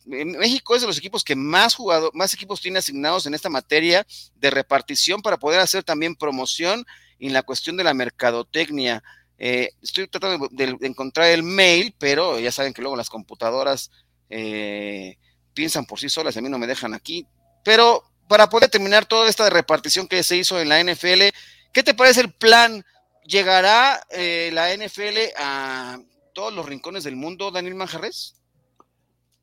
México 0.06 0.76
es 0.76 0.82
de 0.82 0.88
los 0.88 0.98
equipos 0.98 1.24
que 1.24 1.36
más 1.36 1.76
jugadores, 1.76 2.16
más 2.16 2.34
equipos 2.34 2.62
tiene 2.62 2.80
asignados 2.80 3.26
en 3.26 3.34
esta 3.34 3.50
materia 3.50 4.06
de 4.36 4.50
repartición 4.50 5.22
para 5.22 5.38
poder 5.38 5.60
hacer 5.60 5.84
también 5.84 6.16
promoción 6.16 6.86
en 7.20 7.34
la 7.34 7.44
cuestión 7.44 7.78
de 7.78 7.84
la 7.84 7.94
mercadotecnia. 7.94 9.04
Eh, 9.38 9.72
estoy 9.82 10.08
tratando 10.08 10.48
de, 10.52 10.78
encontrar 10.82 11.28
el 11.28 11.44
mail, 11.44 11.94
pero 11.98 12.40
ya 12.40 12.52
saben 12.52 12.74
que 12.74 12.82
luego 12.82 12.96
las 12.96 13.10
computadoras 13.10 13.92
eh, 14.30 15.18
piensan 15.54 15.86
por 15.86 16.00
sí 16.00 16.10
solas, 16.10 16.38
a 16.38 16.42
mí 16.42 16.50
no 16.50 16.58
me 16.58 16.68
dejan 16.68 16.94
aquí. 16.94 17.28
Pero 17.64 18.04
para 18.28 18.50
poder 18.50 18.70
terminar 18.70 19.06
toda 19.06 19.30
esta 19.30 19.50
repartición 19.50 20.08
que 20.08 20.24
se 20.24 20.38
hizo 20.38 20.60
en 20.60 20.70
la 20.70 20.82
NFL, 20.82 21.30
¿qué 21.74 21.84
te 21.84 21.94
parece 21.94 22.22
el 22.22 22.32
plan? 22.34 22.84
¿Llegará 23.28 24.00
eh, 24.10 24.52
la 24.54 24.74
NFL 24.74 25.34
a 25.38 26.00
todos 26.34 26.54
los 26.54 26.66
rincones 26.66 27.04
del 27.04 27.18
mundo, 27.18 27.52
Daniel 27.52 27.76
Manjarres? 27.76 28.42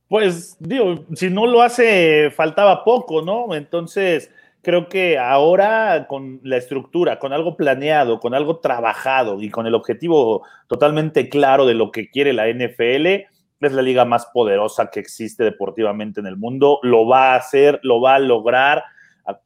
Pues 0.08 0.56
digo, 0.58 1.04
si 1.14 1.28
no 1.28 1.46
lo 1.46 1.60
hace, 1.60 2.30
faltaba 2.30 2.82
poco, 2.82 3.20
¿no? 3.20 3.54
Entonces, 3.54 4.30
creo 4.62 4.88
que 4.88 5.18
ahora 5.18 6.06
con 6.08 6.40
la 6.42 6.56
estructura, 6.56 7.18
con 7.18 7.34
algo 7.34 7.56
planeado, 7.56 8.20
con 8.20 8.32
algo 8.32 8.60
trabajado 8.60 9.42
y 9.42 9.50
con 9.50 9.66
el 9.66 9.74
objetivo 9.74 10.46
totalmente 10.66 11.28
claro 11.28 11.66
de 11.66 11.74
lo 11.74 11.90
que 11.90 12.08
quiere 12.08 12.32
la 12.32 12.48
NFL, 12.48 13.06
es 13.60 13.72
la 13.72 13.82
liga 13.82 14.04
más 14.04 14.26
poderosa 14.26 14.90
que 14.90 15.00
existe 15.00 15.44
deportivamente 15.44 16.20
en 16.20 16.26
el 16.26 16.36
mundo. 16.36 16.80
Lo 16.82 17.06
va 17.06 17.32
a 17.32 17.36
hacer, 17.36 17.80
lo 17.82 18.00
va 18.00 18.16
a 18.16 18.18
lograr. 18.18 18.84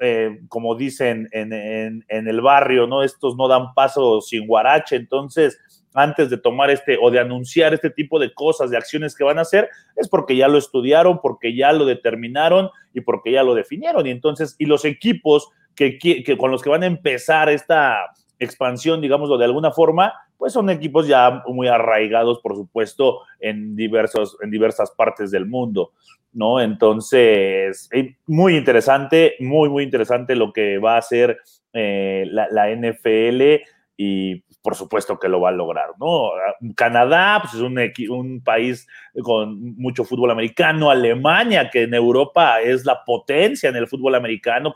Eh, 0.00 0.40
como 0.48 0.74
dicen 0.74 1.28
en, 1.30 2.04
el 2.08 2.40
barrio, 2.40 2.88
¿no? 2.88 3.04
Estos 3.04 3.36
no 3.36 3.46
dan 3.46 3.74
paso 3.74 4.20
sin 4.20 4.46
guarache. 4.46 4.96
Entonces, 4.96 5.58
antes 5.94 6.30
de 6.30 6.38
tomar 6.38 6.70
este 6.70 6.98
o 7.00 7.10
de 7.10 7.20
anunciar 7.20 7.74
este 7.74 7.90
tipo 7.90 8.18
de 8.18 8.34
cosas, 8.34 8.70
de 8.70 8.76
acciones 8.76 9.14
que 9.14 9.24
van 9.24 9.38
a 9.38 9.42
hacer, 9.42 9.68
es 9.94 10.08
porque 10.08 10.36
ya 10.36 10.48
lo 10.48 10.58
estudiaron, 10.58 11.20
porque 11.20 11.54
ya 11.54 11.72
lo 11.72 11.84
determinaron 11.84 12.70
y 12.92 13.02
porque 13.02 13.30
ya 13.30 13.44
lo 13.44 13.54
definieron. 13.54 14.06
Y 14.06 14.10
entonces, 14.10 14.56
y 14.58 14.66
los 14.66 14.84
equipos 14.84 15.48
que, 15.76 16.36
con 16.36 16.50
los 16.50 16.62
que 16.62 16.70
van 16.70 16.82
a 16.82 16.86
empezar 16.86 17.48
esta 17.48 17.98
expansión, 18.38 19.00
digámoslo 19.00 19.38
de 19.38 19.44
alguna 19.44 19.70
forma, 19.72 20.14
pues 20.36 20.52
son 20.52 20.70
equipos 20.70 21.06
ya 21.06 21.42
muy 21.46 21.68
arraigados, 21.68 22.40
por 22.40 22.54
supuesto, 22.54 23.20
en, 23.40 23.74
diversos, 23.74 24.36
en 24.40 24.50
diversas 24.50 24.92
partes 24.92 25.30
del 25.30 25.46
mundo, 25.46 25.92
¿no? 26.32 26.60
Entonces, 26.60 27.88
eh, 27.92 28.16
muy 28.26 28.56
interesante, 28.56 29.34
muy, 29.40 29.68
muy 29.68 29.82
interesante 29.82 30.36
lo 30.36 30.52
que 30.52 30.78
va 30.78 30.94
a 30.94 30.98
hacer 30.98 31.38
eh, 31.72 32.24
la, 32.30 32.70
NFL 32.70 33.62
y 33.96 34.42
por 34.62 34.76
supuesto 34.76 35.18
que 35.18 35.28
lo 35.28 35.40
va 35.40 35.48
a 35.48 35.52
lograr, 35.52 35.90
¿no? 35.98 36.30
Canadá, 36.76 37.40
pues 37.42 37.54
es 37.54 38.08
un 38.08 38.42
país 38.44 38.86
con 39.22 39.76
mucho 39.76 40.04
fútbol 40.04 40.30
americano, 40.30 40.90
Alemania, 40.90 41.68
que 41.70 41.82
en 41.82 41.94
Europa 41.94 42.60
es 42.60 42.84
la 42.84 43.02
potencia 43.04 43.70
en 43.70 43.76
el 43.76 43.88
fútbol 43.88 44.14
americano, 44.14 44.72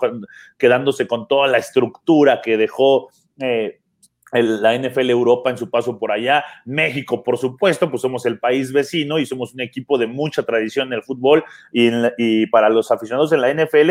quedándose 0.58 1.06
con 1.06 1.28
toda 1.28 1.46
la 1.46 1.58
estructura 1.58 2.40
que 2.42 2.56
dejó 2.56 3.10
eh, 3.42 3.80
la 4.32 4.78
NFL 4.78 5.10
Europa 5.10 5.50
en 5.50 5.58
su 5.58 5.68
paso 5.68 5.98
por 5.98 6.10
allá, 6.10 6.42
México, 6.64 7.22
por 7.22 7.36
supuesto, 7.36 7.90
pues 7.90 8.00
somos 8.00 8.24
el 8.24 8.38
país 8.38 8.72
vecino 8.72 9.18
y 9.18 9.26
somos 9.26 9.52
un 9.52 9.60
equipo 9.60 9.98
de 9.98 10.06
mucha 10.06 10.42
tradición 10.42 10.88
en 10.88 10.94
el 10.94 11.02
fútbol 11.02 11.44
y, 11.70 11.90
y 12.16 12.46
para 12.46 12.70
los 12.70 12.90
aficionados 12.90 13.32
en 13.32 13.40
la 13.42 13.52
NFL 13.52 13.90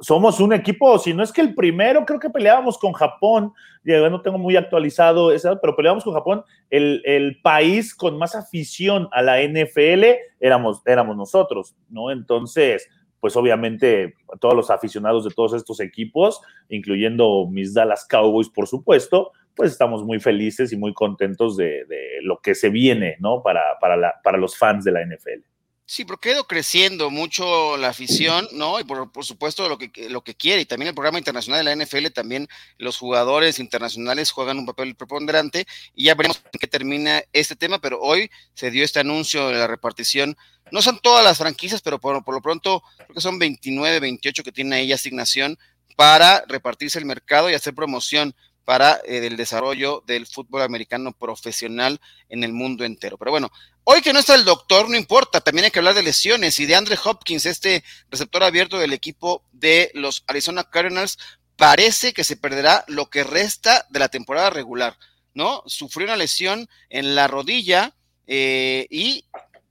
somos 0.00 0.38
un 0.38 0.52
equipo, 0.52 0.98
si 0.98 1.12
no 1.12 1.24
es 1.24 1.32
que 1.32 1.40
el 1.40 1.54
primero, 1.54 2.04
creo 2.04 2.20
que 2.20 2.30
peleábamos 2.30 2.78
con 2.78 2.92
Japón, 2.92 3.52
no 3.82 4.22
tengo 4.22 4.38
muy 4.38 4.54
actualizado 4.54 5.32
eso, 5.32 5.58
pero 5.60 5.74
peleábamos 5.74 6.04
con 6.04 6.14
Japón, 6.14 6.44
el, 6.70 7.40
país 7.42 7.94
con 7.94 8.16
más 8.16 8.34
afición 8.34 9.08
a 9.12 9.22
la 9.22 9.42
NFL 9.42 10.04
éramos, 10.40 10.82
éramos 10.86 11.16
nosotros, 11.16 11.74
¿no? 11.88 12.10
Entonces, 12.10 12.88
pues 13.20 13.36
obviamente 13.36 14.14
todos 14.40 14.54
los 14.54 14.70
aficionados 14.70 15.24
de 15.24 15.30
todos 15.30 15.54
estos 15.54 15.80
equipos, 15.80 16.40
incluyendo 16.68 17.46
mis 17.50 17.74
Dallas 17.74 18.06
Cowboys, 18.08 18.48
por 18.48 18.66
supuesto, 18.66 19.32
pues 19.54 19.72
estamos 19.72 20.04
muy 20.04 20.20
felices 20.20 20.72
y 20.72 20.76
muy 20.76 20.94
contentos 20.94 21.56
de, 21.56 21.84
lo 22.22 22.38
que 22.38 22.54
se 22.54 22.68
viene, 22.70 23.16
¿no? 23.20 23.42
Para, 23.42 23.78
para, 23.80 24.20
para 24.22 24.38
los 24.38 24.56
fans 24.56 24.84
de 24.84 24.92
la 24.92 25.04
NFL. 25.04 25.42
Sí, 25.90 26.04
porque 26.04 26.28
ha 26.28 26.32
ido 26.32 26.46
creciendo 26.46 27.08
mucho 27.08 27.78
la 27.78 27.88
afición, 27.88 28.46
¿no? 28.52 28.78
Y 28.78 28.84
por, 28.84 29.08
supuesto 29.24 29.70
lo 29.70 29.78
que, 29.78 29.90
lo 30.10 30.22
que 30.22 30.34
quiere. 30.34 30.60
Y 30.60 30.66
también 30.66 30.88
el 30.88 30.94
programa 30.94 31.16
internacional 31.16 31.64
de 31.64 31.74
la 31.74 31.82
NFL, 31.82 32.08
también 32.08 32.46
los 32.76 32.98
jugadores 32.98 33.58
internacionales 33.58 34.30
juegan 34.30 34.58
un 34.58 34.66
papel 34.66 34.94
preponderante. 34.96 35.66
Y 35.94 36.04
ya 36.04 36.14
veremos 36.14 36.42
en 36.52 36.60
qué 36.60 36.66
termina 36.66 37.22
este 37.32 37.56
tema, 37.56 37.78
pero 37.78 38.02
hoy 38.02 38.30
se 38.52 38.70
dio 38.70 38.84
este 38.84 39.00
anuncio 39.00 39.48
de 39.48 39.54
la 39.54 39.66
repartición. 39.66 40.36
No 40.70 40.82
son 40.82 41.00
todas 41.00 41.24
las 41.24 41.38
franquicias, 41.38 41.80
pero 41.80 41.98
por, 41.98 42.22
por 42.22 42.34
lo 42.34 42.42
pronto 42.42 42.82
creo 42.98 43.14
que 43.14 43.22
son 43.22 43.38
29, 43.38 43.98
28 43.98 44.44
que 44.44 44.52
tienen 44.52 44.74
ahí 44.74 44.92
asignación 44.92 45.58
para 45.96 46.44
repartirse 46.48 46.98
el 46.98 47.06
mercado 47.06 47.48
y 47.48 47.54
hacer 47.54 47.74
promoción 47.74 48.34
para 48.68 49.00
eh, 49.06 49.26
el 49.26 49.38
desarrollo 49.38 50.04
del 50.06 50.26
fútbol 50.26 50.60
americano 50.60 51.12
profesional 51.12 52.02
en 52.28 52.44
el 52.44 52.52
mundo 52.52 52.84
entero. 52.84 53.16
Pero 53.16 53.30
bueno, 53.30 53.50
hoy 53.90 54.02
que 54.02 54.12
no 54.12 54.18
está 54.18 54.34
el 54.34 54.44
doctor, 54.44 54.90
no 54.90 54.96
importa, 54.96 55.40
también 55.40 55.64
hay 55.64 55.70
que 55.70 55.78
hablar 55.78 55.94
de 55.94 56.02
lesiones 56.02 56.60
y 56.60 56.66
de 56.66 56.76
Andre 56.76 56.98
Hopkins, 57.02 57.46
este 57.46 57.82
receptor 58.10 58.42
abierto 58.42 58.78
del 58.78 58.92
equipo 58.92 59.42
de 59.50 59.90
los 59.94 60.24
Arizona 60.26 60.64
Cardinals, 60.64 61.16
parece 61.56 62.12
que 62.12 62.22
se 62.22 62.36
perderá 62.36 62.84
lo 62.86 63.08
que 63.08 63.24
resta 63.24 63.86
de 63.88 63.98
la 63.98 64.10
temporada 64.10 64.50
regular, 64.50 64.98
¿no? 65.32 65.62
Sufrió 65.64 66.06
una 66.06 66.18
lesión 66.18 66.68
en 66.90 67.14
la 67.14 67.28
rodilla 67.28 67.94
eh, 68.26 68.86
y 68.90 69.24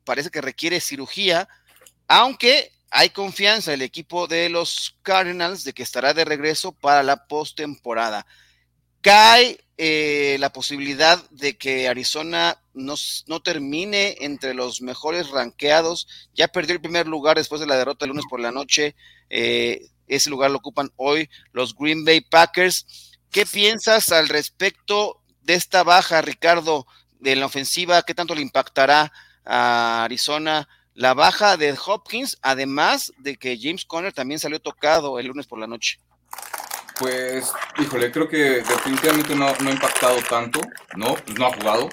parece 0.03 0.31
que 0.31 0.41
requiere 0.41 0.79
cirugía, 0.79 1.47
aunque 2.07 2.71
hay 2.89 3.11
confianza 3.11 3.71
en 3.71 3.81
el 3.81 3.85
equipo 3.85 4.25
de 4.25 4.49
los 4.49 4.97
Cardinals 5.03 5.63
de 5.63 5.73
que 5.73 5.83
estará 5.83 6.15
de 6.15 6.25
regreso 6.25 6.71
para 6.71 7.03
la 7.03 7.27
postemporada 7.27 8.25
cae 9.01 9.63
eh, 9.79 10.37
la 10.39 10.51
posibilidad 10.51 11.23
de 11.29 11.55
que 11.55 11.87
Arizona 11.87 12.59
no, 12.73 12.95
no, 13.27 13.41
termine 13.41 14.15
entre 14.21 14.55
los 14.55 14.81
mejores 14.81 15.29
ranqueados. 15.29 16.07
Ya 16.33 16.47
perdió 16.47 16.73
el 16.73 16.81
primer 16.81 17.07
lugar 17.07 17.37
después 17.37 17.61
de 17.61 17.67
la 17.67 17.77
derrota 17.77 18.05
el 18.05 18.09
lunes 18.09 18.25
por 18.27 18.39
la 18.39 18.51
noche. 18.51 18.95
Eh, 19.29 19.87
ese 20.07 20.31
lugar 20.31 20.49
lo 20.49 20.57
ocupan 20.57 20.91
hoy 20.95 21.29
los 21.51 21.75
Green 21.75 22.05
Bay 22.05 22.21
Packers. 22.21 22.87
¿Qué 23.29 23.45
piensas 23.45 24.11
al 24.11 24.29
respecto 24.29 25.21
de 25.43 25.53
esta 25.53 25.83
baja, 25.83 26.21
Ricardo, 26.21 26.87
de 27.19 27.35
la 27.35 27.45
ofensiva? 27.45 28.01
¿Qué 28.01 28.15
tanto 28.15 28.33
le 28.33 28.41
impactará 28.41 29.11
a 29.45 30.05
Arizona? 30.05 30.67
La 30.95 31.13
baja 31.13 31.55
de 31.57 31.77
Hopkins, 31.85 32.39
además 32.41 33.13
de 33.19 33.37
que 33.37 33.59
James 33.61 33.85
Conner 33.85 34.11
también 34.11 34.39
salió 34.39 34.59
tocado 34.59 35.19
el 35.19 35.27
lunes 35.27 35.45
por 35.45 35.59
la 35.59 35.67
noche. 35.67 35.99
Pues, 36.99 37.53
híjole, 37.79 38.11
creo 38.11 38.27
que 38.27 38.37
definitivamente 38.37 39.35
no, 39.35 39.53
no 39.61 39.69
ha 39.69 39.73
impactado 39.73 40.17
tanto, 40.27 40.61
¿no? 40.95 41.13
Pues 41.13 41.37
no 41.37 41.45
ha 41.45 41.53
jugado. 41.53 41.89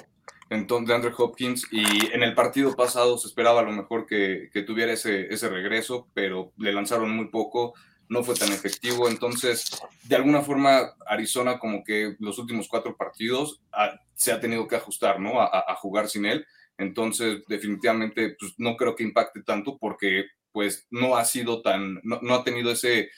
Entonces, 0.49 0.95
Andrew 0.95 1.13
Hopkins, 1.17 1.67
y 1.71 2.11
en 2.11 2.23
el 2.23 2.33
partido 2.33 2.75
pasado 2.75 3.17
se 3.17 3.27
esperaba 3.27 3.61
a 3.61 3.63
lo 3.63 3.71
mejor 3.71 4.05
que, 4.05 4.49
que, 4.51 4.63
tuviera 4.63 4.93
ese, 4.93 5.33
ese 5.33 5.49
regreso, 5.49 6.07
pero 6.13 6.53
le 6.57 6.73
lanzaron 6.73 7.11
muy 7.11 7.29
poco, 7.29 7.73
no 8.09 8.23
fue 8.23 8.35
tan 8.35 8.51
efectivo. 8.51 9.07
Entonces, 9.07 9.79
de 10.03 10.15
alguna 10.15 10.41
forma, 10.41 10.95
Arizona, 11.05 11.59
como 11.59 11.83
que 11.83 12.15
los 12.19 12.37
últimos 12.39 12.67
cuatro 12.67 12.95
partidos 12.95 13.61
ah, 13.73 13.99
se 14.13 14.31
ha 14.31 14.39
tenido 14.39 14.67
que 14.67 14.75
ajustar, 14.75 15.19
¿no? 15.19 15.41
A, 15.41 15.75
jugar 15.75 16.09
sin 16.09 16.25
él. 16.25 16.45
Entonces, 16.77 17.43
definitivamente, 17.47 18.35
pues 18.39 18.53
no 18.57 18.75
creo 18.75 18.95
que 18.95 19.03
impacte 19.03 19.43
tanto 19.43 19.77
porque, 19.77 20.25
pues, 20.51 20.87
no 20.89 21.15
ha 21.15 21.25
sido 21.25 21.61
tan, 21.61 21.99
no, 22.03 22.19
no 22.21 22.35
ha 22.35 22.43
tenido 22.43 22.71
ese 22.71 23.09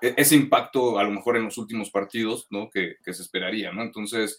ese 0.00 0.36
impacto 0.36 0.98
a 0.98 1.04
lo 1.04 1.10
mejor 1.10 1.36
en 1.36 1.44
los 1.44 1.58
últimos 1.58 1.90
partidos, 1.90 2.46
¿no? 2.50 2.70
Que, 2.70 2.96
se 3.04 3.22
esperaría, 3.22 3.72
¿no? 3.72 3.82
Entonces, 3.82 4.38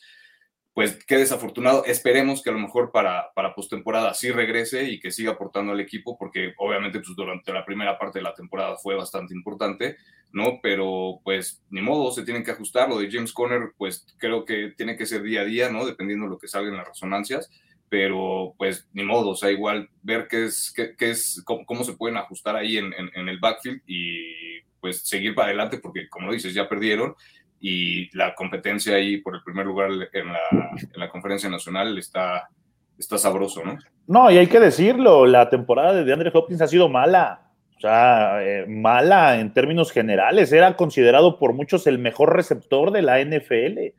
pues 0.74 1.04
qué 1.06 1.18
desafortunado. 1.18 1.86
Esperemos 1.86 2.42
que 2.42 2.50
a 2.50 2.54
lo 2.54 2.60
mejor 2.60 2.92
para, 2.92 3.32
para 3.36 3.54
postemporada 3.54 4.14
sí 4.14 4.32
regrese 4.32 4.86
y 4.86 5.00
que 5.00 5.12
siga 5.12 5.32
aportando 5.32 5.74
al 5.74 5.80
equipo, 5.80 6.18
porque 6.18 6.54
obviamente 6.58 7.00
pues, 7.00 7.16
durante 7.16 7.52
la 7.54 7.66
primera 7.66 7.98
parte 7.98 8.20
de 8.20 8.24
la 8.24 8.34
temporada 8.34 8.78
fue 8.78 8.96
bastante 8.96 9.34
importante, 9.34 9.98
¿no? 10.32 10.60
Pero 10.62 11.20
pues 11.24 11.62
ni 11.70 11.82
modo, 11.82 12.12
se 12.12 12.24
tienen 12.24 12.44
que 12.44 12.52
ajustar. 12.52 12.90
Lo 12.90 13.00
de 13.00 13.12
James 13.12 13.34
Conner, 13.34 13.74
pues 13.78 14.06
creo 14.18 14.46
que 14.46 14.74
tiene 14.78 14.96
que 14.96 15.06
ser 15.06 15.24
día 15.24 15.42
a 15.42 15.46
día, 15.46 15.70
¿no? 15.70 15.86
Dependiendo 15.86 16.26
de 16.26 16.32
lo 16.32 16.40
que 16.40 16.48
salga 16.48 16.70
en 16.70 16.78
las 16.78 16.88
resonancias. 16.88 17.50
Pero 17.90 18.56
pues 18.58 18.88
ni 18.94 19.04
modo, 19.04 19.32
o 19.32 19.36
sea, 19.36 19.52
igual 19.52 19.90
ver 20.02 20.28
qué 20.30 20.46
es, 20.46 20.74
qué, 20.74 20.96
es 21.10 21.44
cómo, 21.44 21.84
se 21.84 21.98
pueden 21.98 22.16
ajustar 22.16 22.56
ahí 22.56 22.78
en, 22.78 22.94
en, 22.94 23.12
en 23.14 23.28
el 23.28 23.40
backfield 23.40 23.82
y 23.86 24.62
pues 24.82 25.08
seguir 25.08 25.34
para 25.36 25.50
adelante 25.50 25.78
porque, 25.78 26.10
como 26.10 26.28
lo 26.28 26.34
dices, 26.34 26.54
ya 26.54 26.68
perdieron 26.68 27.16
y 27.60 28.16
la 28.18 28.34
competencia 28.34 28.96
ahí 28.96 29.18
por 29.18 29.36
el 29.36 29.44
primer 29.44 29.68
lugar 29.68 29.92
en 29.92 30.34
la, 30.34 30.40
en 30.52 31.00
la 31.00 31.10
conferencia 31.10 31.48
nacional 31.48 31.98
está, 31.98 32.50
está 32.98 33.18
sabroso, 33.20 33.64
¿no? 33.64 33.78
No, 34.08 34.32
y 34.32 34.38
hay 34.38 34.48
que 34.48 34.60
decirlo, 34.60 35.26
la 35.26 35.50
temporada 35.50 35.94
de 35.94 36.04
DeAndre 36.04 36.32
Hopkins 36.34 36.62
ha 36.62 36.68
sido 36.68 36.90
mala. 36.90 37.52
O 37.78 37.80
sea, 37.80 38.44
eh, 38.44 38.66
mala 38.68 39.40
en 39.40 39.54
términos 39.54 39.92
generales. 39.92 40.52
Era 40.52 40.76
considerado 40.76 41.40
por 41.40 41.54
muchos 41.54 41.88
el 41.88 41.98
mejor 41.98 42.36
receptor 42.36 42.92
de 42.92 43.02
la 43.02 43.20
NFL. 43.24 43.96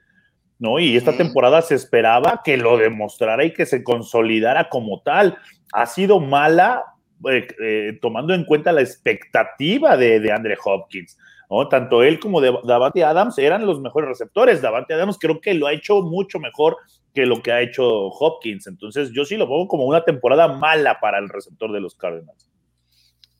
¿no? 0.58 0.78
Y 0.78 0.96
esta 0.96 1.16
temporada 1.16 1.62
se 1.62 1.74
esperaba 1.74 2.42
que 2.44 2.56
lo 2.56 2.76
demostrara 2.78 3.44
y 3.44 3.52
que 3.52 3.66
se 3.66 3.82
consolidara 3.82 4.68
como 4.68 5.00
tal. 5.02 5.36
Ha 5.72 5.86
sido 5.86 6.20
mala 6.20 6.84
eh, 7.30 7.46
eh, 7.62 7.98
tomando 8.00 8.34
en 8.34 8.44
cuenta 8.44 8.72
la 8.72 8.80
expectativa 8.80 9.96
de, 9.96 10.20
de 10.20 10.32
Andre 10.32 10.56
Hopkins. 10.64 11.16
¿no? 11.50 11.68
Tanto 11.68 12.02
él 12.02 12.18
como 12.18 12.40
de, 12.40 12.56
Davante 12.64 13.04
Adams 13.04 13.38
eran 13.38 13.66
los 13.66 13.80
mejores 13.80 14.08
receptores. 14.08 14.62
Davante 14.62 14.94
Adams 14.94 15.18
creo 15.18 15.40
que 15.40 15.54
lo 15.54 15.66
ha 15.66 15.72
hecho 15.72 16.02
mucho 16.02 16.38
mejor 16.38 16.76
que 17.14 17.26
lo 17.26 17.42
que 17.42 17.52
ha 17.52 17.60
hecho 17.60 17.84
Hopkins. 18.08 18.66
Entonces 18.66 19.10
yo 19.12 19.24
sí 19.24 19.36
lo 19.36 19.46
pongo 19.46 19.68
como 19.68 19.84
una 19.84 20.04
temporada 20.04 20.48
mala 20.48 20.98
para 21.00 21.18
el 21.18 21.28
receptor 21.28 21.72
de 21.72 21.80
los 21.80 21.94
Cardinals. 21.94 22.48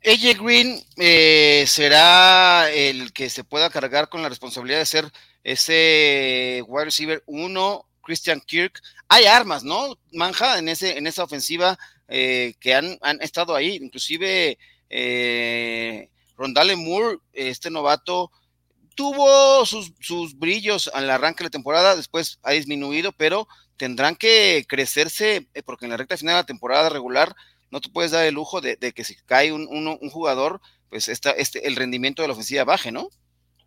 AJ 0.04 0.42
Green 0.42 0.80
eh, 0.96 1.64
será 1.66 2.70
el 2.70 3.12
que 3.12 3.30
se 3.30 3.44
pueda 3.44 3.70
cargar 3.70 4.08
con 4.08 4.20
la 4.20 4.28
responsabilidad 4.28 4.80
de 4.80 4.86
ser 4.86 5.04
ese 5.44 6.62
wide 6.66 6.86
receiver 6.86 7.22
1, 7.26 7.86
Christian 8.02 8.40
Kirk. 8.40 8.80
Hay 9.08 9.26
armas, 9.26 9.62
¿no? 9.62 9.96
Manja 10.12 10.58
en, 10.58 10.68
ese, 10.68 10.98
en 10.98 11.06
esa 11.06 11.22
ofensiva 11.22 11.78
eh, 12.14 12.52
que 12.60 12.74
han, 12.74 12.98
estado 13.22 13.54
ahí, 13.54 13.78
inclusive 13.80 14.58
eh, 14.90 16.10
Rondale 16.36 16.76
Moore, 16.76 17.16
este 17.32 17.70
novato, 17.70 18.30
tuvo 18.94 19.64
sus, 19.64 19.94
sus 19.98 20.38
brillos 20.38 20.90
al 20.92 21.08
arranque 21.08 21.38
de 21.38 21.46
la 21.46 21.50
temporada, 21.50 21.96
después 21.96 22.38
ha 22.42 22.52
disminuido, 22.52 23.12
pero 23.12 23.48
tendrán 23.78 24.14
que 24.16 24.66
crecerse, 24.68 25.48
eh, 25.54 25.62
porque 25.64 25.86
en 25.86 25.92
la 25.92 25.96
recta 25.96 26.18
final 26.18 26.34
de 26.34 26.42
la 26.42 26.46
temporada 26.46 26.90
regular 26.90 27.34
no 27.70 27.80
te 27.80 27.88
puedes 27.88 28.10
dar 28.10 28.26
el 28.26 28.34
lujo 28.34 28.60
de, 28.60 28.76
que 28.76 29.04
si 29.04 29.16
cae 29.24 29.50
un, 29.50 29.66
un, 29.66 30.10
jugador, 30.10 30.60
pues 30.90 31.08
esta, 31.08 31.30
este, 31.30 31.66
el 31.66 31.76
rendimiento 31.76 32.20
de 32.20 32.28
la 32.28 32.34
ofensiva 32.34 32.64
baje, 32.64 32.92
¿no? 32.92 33.08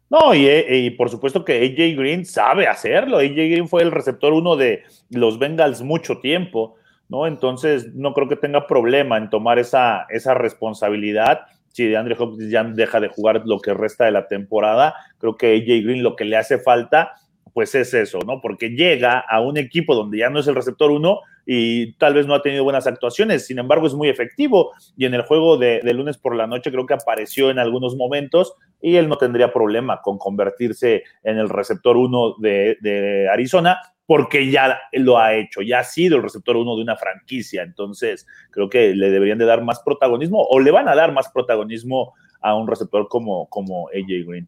No, 0.08 0.36
y, 0.36 0.92
por 0.92 1.10
supuesto 1.10 1.44
que 1.44 1.54
AJ 1.54 1.98
Green 1.98 2.26
sabe 2.28 2.68
hacerlo. 2.68 3.18
AJ 3.18 3.34
Green 3.34 3.68
fue 3.68 3.82
el 3.82 3.92
receptor 3.92 4.34
uno 4.34 4.56
de 4.56 4.84
los 5.10 5.40
Bengals 5.40 5.82
mucho 5.82 6.20
tiempo, 6.20 6.76
¿no? 7.10 7.28
Entonces 7.28 7.94
no 7.94 8.14
creo 8.14 8.28
que 8.28 8.36
tenga 8.36 8.68
problema 8.68 9.18
en 9.18 9.30
tomar 9.30 9.60
esa, 9.60 10.06
esa 10.10 10.34
responsabilidad. 10.34 11.42
Si 11.70 11.86
de 11.86 11.98
Andre 11.98 12.16
Hopkins 12.18 12.50
ya 12.50 12.64
deja 12.64 13.00
de 13.00 13.10
jugar 13.10 13.44
lo 13.46 13.60
que 13.60 13.74
resta 13.74 14.06
de 14.06 14.12
la 14.12 14.28
temporada, 14.28 14.96
creo 15.18 15.36
que 15.36 15.56
AJ 15.56 15.86
Green 15.86 16.04
lo 16.04 16.16
que 16.16 16.26
le 16.26 16.38
hace 16.38 16.58
falta, 16.58 17.14
pues 17.54 17.74
es 17.76 17.94
eso, 17.94 18.20
¿no? 18.26 18.42
Porque 18.42 18.70
llega 18.70 19.20
a 19.20 19.40
un 19.40 19.58
equipo 19.58 19.96
donde 19.96 20.18
ya 20.18 20.30
no 20.30 20.40
es 20.40 20.48
el 20.48 20.56
receptor 20.56 20.92
uno 20.92 21.22
y 21.46 21.94
tal 21.94 22.14
vez 22.14 22.28
no 22.28 22.34
ha 22.34 22.42
tenido 22.42 22.64
buenas 22.64 22.88
actuaciones, 22.88 23.46
sin 23.46 23.60
embargo 23.60 23.88
es 23.88 23.94
muy 23.94 24.10
efectivo 24.10 24.74
y 24.98 25.06
en 25.06 25.14
el 25.14 25.22
juego 25.22 25.58
de, 25.58 25.80
de 25.84 25.94
lunes 25.94 26.18
por 26.18 26.36
la 26.36 26.48
noche 26.48 26.72
creo 26.72 26.86
que 26.86 26.96
apareció 26.96 27.52
en 27.52 27.60
algunos 27.60 27.96
momentos 27.96 28.56
y 28.86 28.98
él 28.98 29.10
no 29.10 29.18
tendría 29.18 29.52
problema 29.52 30.00
con 30.04 30.20
convertirse 30.20 31.02
en 31.24 31.40
el 31.40 31.50
receptor 31.50 31.98
1 31.98 32.36
de, 32.38 33.28
Arizona, 33.34 33.80
porque 34.06 34.52
ya 34.52 34.80
lo 34.92 35.18
ha 35.18 35.34
hecho, 35.34 35.64
ya 35.64 35.80
ha 35.80 35.84
sido 35.84 36.18
el 36.18 36.22
receptor 36.22 36.56
1 36.56 36.76
de 36.76 36.84
una 36.84 36.96
franquicia. 36.96 37.64
Entonces, 37.64 38.28
creo 38.52 38.70
que 38.70 38.94
le 38.94 39.10
deberían 39.10 39.40
de 39.40 39.46
dar 39.46 39.64
más 39.64 39.80
protagonismo 39.80 40.40
o 40.40 40.60
le 40.60 40.70
van 40.70 40.88
a 40.88 40.94
dar 40.94 41.12
más 41.14 41.30
protagonismo 41.30 42.14
a 42.42 42.54
un 42.56 42.68
receptor 42.68 43.08
como, 43.08 43.50
como 43.50 43.88
AJ 43.88 44.28
Green. 44.28 44.48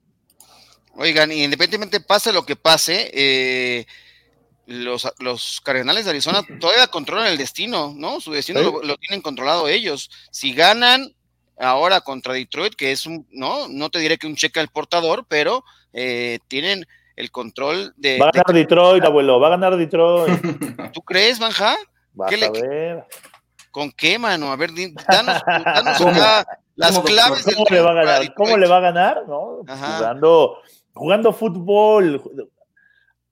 Oigan, 0.94 1.32
independientemente 1.32 2.00
pase 2.00 2.32
lo 2.32 2.46
que 2.46 2.56
pase, 2.56 3.10
eh, 3.16 3.88
los, 4.68 5.12
los, 5.18 5.62
Cardenales 5.62 6.06
de 6.06 6.12
Arizona 6.12 6.44
todavía 6.60 6.86
controlan 6.86 7.26
el 7.26 7.40
destino, 7.40 7.92
¿no? 7.96 8.22
Su 8.22 8.34
destino 8.34 8.62
lo, 8.62 8.98
tienen 8.98 9.24
controlado 9.24 9.68
ellos. 9.68 10.12
Si 10.30 10.54
ganan, 10.54 11.12
ahora 11.60 12.02
contra 12.02 12.34
Detroit, 12.34 12.76
que 12.76 12.92
es 12.92 13.06
un, 13.06 13.28
no, 13.32 13.68
no 13.68 13.90
te 13.90 14.00
diré 14.00 14.18
que 14.18 14.28
un 14.28 14.36
cheque 14.36 14.60
al 14.60 14.70
portador, 14.70 15.26
pero 15.28 15.64
eh, 15.94 16.40
tienen 16.48 16.86
el 17.16 17.32
control 17.32 17.94
de. 17.98 18.20
Va 18.20 18.30
a 18.30 18.32
ganar 18.32 18.54
Detroit, 18.54 19.04
abuelo, 19.04 19.40
va 19.40 19.48
a 19.48 19.52
ganar 19.52 19.78
Detroit. 19.78 20.40
¿Tú 20.94 21.02
crees, 21.02 21.40
Manja? 21.40 21.76
Vas 22.14 22.34
a 22.34 22.52
ver. 22.52 23.06
¿Con 23.72 23.92
qué, 23.92 24.18
mano? 24.18 24.52
A 24.52 24.56
ver, 24.56 24.72
danos, 25.08 25.42
danos 25.46 26.02
acá 26.02 26.46
las 26.78 27.00
claves 27.00 27.44
¿Cómo 27.44 27.66
le 27.70 27.82
va 27.82 27.92
a 27.92 27.94
ganar? 27.94 28.34
¿Cómo 28.36 28.58
le 28.58 28.68
va 28.68 28.78
a 28.78 28.82
ganar? 28.82 29.24
¿No? 29.28 29.64
Jugando, 29.68 30.58
jugando 30.94 31.34
fútbol, 31.34 32.24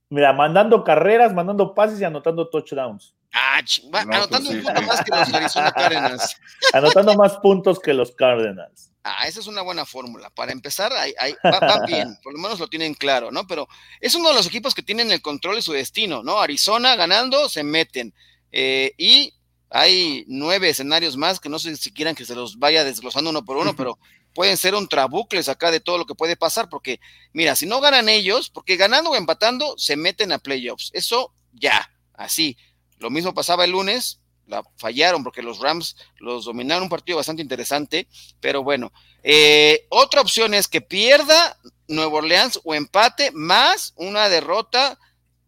mira, 0.10 0.34
mandando 0.34 0.84
carreras, 0.84 1.34
mandando 1.34 1.74
pases 1.74 2.02
y 2.02 2.04
anotando 2.04 2.50
touchdowns. 2.50 3.15
Ah, 3.38 3.62
anotando 3.92 4.50
un 4.50 4.64
punto 4.64 4.82
más 4.84 5.04
que 5.04 5.12
los 5.12 5.34
Arizona 5.34 5.72
Cardinals. 5.74 6.38
anotando 6.74 7.16
más 7.16 7.36
puntos 7.38 7.80
que 7.80 7.94
los 7.94 8.12
Cardinals. 8.12 8.92
Ah, 9.04 9.28
esa 9.28 9.42
es 9.42 9.48
una 9.48 9.62
buena 9.62 9.86
fórmula. 9.86 10.30
Para 10.30 10.54
empezar, 10.54 10.94
ahí, 10.94 11.36
va, 11.44 11.86
bien, 11.86 12.18
por 12.24 12.32
lo 12.32 12.40
menos 12.40 12.60
lo 12.60 12.70
tienen 12.70 12.94
claro, 12.94 13.32
¿no? 13.32 13.46
Pero 13.46 13.68
es 14.00 14.16
uno 14.16 14.30
de 14.30 14.36
los 14.36 14.48
equipos 14.48 14.74
que 14.74 14.84
tienen 14.84 15.12
el 15.12 15.22
control 15.22 15.56
de 15.56 15.62
su 15.62 15.74
destino, 15.74 16.24
¿no? 16.24 16.40
Arizona 16.40 16.96
ganando, 16.96 17.50
se 17.50 17.64
meten. 17.64 18.14
Eh, 18.54 18.94
y 18.98 19.34
hay 19.70 20.24
nueve 20.28 20.70
escenarios 20.70 21.18
más 21.18 21.42
que 21.42 21.50
no 21.50 21.60
sé 21.60 21.76
si 21.76 21.92
quieran 21.92 22.16
que 22.16 22.24
se 22.24 22.36
los 22.36 22.58
vaya 22.58 22.86
desglosando 22.86 23.32
uno 23.32 23.44
por 23.44 23.58
uno, 23.58 23.76
pero 23.76 24.00
pueden 24.34 24.56
ser 24.56 24.76
un 24.76 24.88
trabucles 24.88 25.50
acá 25.50 25.72
de 25.72 25.82
todo 25.82 25.98
lo 25.98 26.06
que 26.06 26.16
puede 26.16 26.38
pasar, 26.38 26.70
porque 26.70 27.02
mira, 27.34 27.58
si 27.58 27.66
no 27.66 27.82
ganan 27.82 28.08
ellos, 28.08 28.50
porque 28.50 28.78
ganando 28.78 29.10
o 29.10 29.16
empatando, 29.16 29.78
se 29.78 29.98
meten 29.98 30.32
a 30.32 30.40
playoffs. 30.40 30.90
Eso 30.94 31.34
ya, 31.52 31.92
así. 32.14 32.58
Lo 33.00 33.10
mismo 33.10 33.34
pasaba 33.34 33.66
el 33.66 33.72
lunes, 33.72 34.20
la 34.48 34.64
fallaron 34.78 35.24
porque 35.24 35.42
los 35.42 35.60
Rams 35.60 35.96
los 36.18 36.46
dominaron 36.46 36.84
un 36.84 36.90
partido 36.90 37.18
bastante 37.18 37.42
interesante, 37.42 38.08
pero 38.40 38.64
bueno, 38.64 38.92
eh, 39.24 39.86
otra 39.90 40.22
opción 40.22 40.54
es 40.54 40.68
que 40.68 40.82
pierda 40.82 41.58
Nuevo 41.88 42.18
Orleans 42.18 42.60
o 42.64 42.74
empate 42.74 43.32
más 43.32 43.94
una 43.96 44.30
derrota 44.30 45.00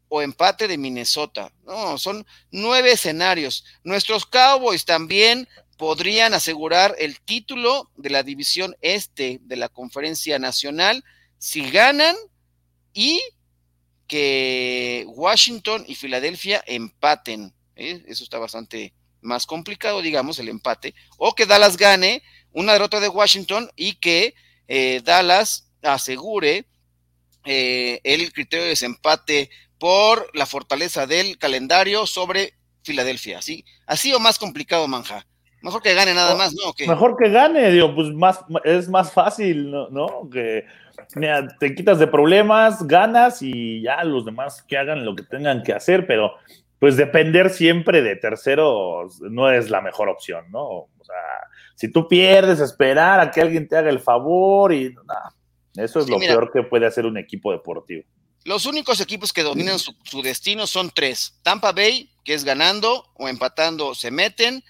o 0.10 0.22
empate 0.22 0.68
de 0.68 0.78
Minnesota. 0.78 1.52
No, 1.64 1.98
son 1.98 2.26
nueve 2.52 2.94
escenarios. 2.94 3.66
Nuestros 3.84 4.26
Cowboys 4.26 4.86
también 4.86 5.48
podrían 5.78 6.34
asegurar 6.34 6.96
el 6.98 7.20
título 7.22 7.92
de 7.98 8.10
la 8.10 8.24
división 8.24 8.76
este 8.82 9.40
de 9.44 9.56
la 9.58 9.70
conferencia 9.70 10.40
nacional 10.40 11.04
si 11.38 11.70
ganan 11.70 12.16
y 12.94 13.22
que 14.08 15.06
Washington 15.08 15.84
y 15.88 15.96
Filadelfia 15.96 16.64
empaten. 16.66 17.54
¿eh? 17.76 18.04
Eso 18.08 18.24
está 18.24 18.40
bastante 18.40 18.94
más 19.22 19.46
complicado, 19.46 20.02
digamos, 20.02 20.40
el 20.40 20.50
empate. 20.50 20.96
O 21.18 21.36
que 21.36 21.46
Dallas 21.46 21.78
gane 21.78 22.24
una 22.52 22.74
derrota 22.74 23.00
de 23.00 23.10
Washington 23.10 23.70
y 23.76 23.96
que 23.96 24.34
eh, 24.68 25.02
Dallas 25.04 25.70
asegure 25.82 26.66
eh, 27.46 28.00
el 28.04 28.32
criterio 28.34 28.64
de 28.64 28.70
desempate 28.70 29.50
por 29.78 30.30
la 30.36 30.46
fortaleza 30.46 31.06
del 31.06 31.38
calendario 31.38 32.08
sobre 32.08 32.56
Filadelfia. 32.84 33.42
¿sí? 33.42 33.66
Así 33.86 34.14
o 34.14 34.20
más 34.20 34.40
complicado, 34.40 34.88
Manja. 34.88 35.28
Mejor 35.62 35.82
que 35.82 35.94
gane 35.94 36.14
nada 36.14 36.36
más, 36.36 36.54
¿no? 36.54 36.74
Mejor 36.88 37.18
que 37.18 37.30
gane, 37.30 37.72
digo, 37.72 37.94
pues 37.96 38.10
más, 38.10 38.40
es 38.64 38.88
más 38.90 39.12
fácil, 39.12 39.72
¿no? 39.72 40.30
Que 40.32 40.66
mira, 41.16 41.48
te 41.60 41.74
quitas 41.74 42.00
de 42.00 42.08
problemas, 42.08 42.86
ganas 42.88 43.42
y 43.42 43.82
ya 43.82 44.04
los 44.04 44.26
demás 44.26 44.62
que 44.64 44.78
hagan 44.78 45.04
lo 45.04 45.16
que 45.16 45.24
tengan 45.24 45.64
que 45.64 45.74
hacer, 45.74 46.06
pero 46.06 46.34
pues 46.80 46.96
depender 46.96 47.50
siempre 47.50 48.02
de 48.02 48.16
terceros 48.16 49.20
no 49.22 49.52
es 49.52 49.70
la 49.70 49.82
mejor 49.82 50.10
opción, 50.10 50.46
¿no? 50.52 50.64
O 50.68 51.04
sea, 51.04 51.16
si 51.76 51.92
tú 51.92 52.08
pierdes, 52.08 52.60
esperar 52.60 53.20
a 53.20 53.32
que 53.32 53.42
alguien 53.42 53.68
te 53.68 53.78
haga 53.78 53.90
el 53.90 54.00
favor 54.00 54.74
y 54.74 54.94
nada, 55.08 55.34
eso 55.76 56.00
es 56.00 56.08
lo 56.08 56.20
peor 56.20 56.52
que 56.52 56.64
puede 56.64 56.86
hacer 56.86 57.06
un 57.06 57.18
equipo 57.18 57.52
deportivo. 57.52 58.04
Los 58.44 58.66
únicos 58.66 59.02
equipos 59.02 59.34
que 59.34 59.44
dominan 59.44 59.80
su, 59.80 59.94
su, 60.04 60.22
destino 60.22 60.68
son 60.68 60.92
tres. 60.92 61.38
Tampa 61.44 61.72
Bay, 61.74 62.10
que 62.24 62.34
es 62.34 62.46
ganando 62.46 63.06
o 63.16 63.28
empatando, 63.28 63.94
se 63.94 64.10
meten. 64.10 64.64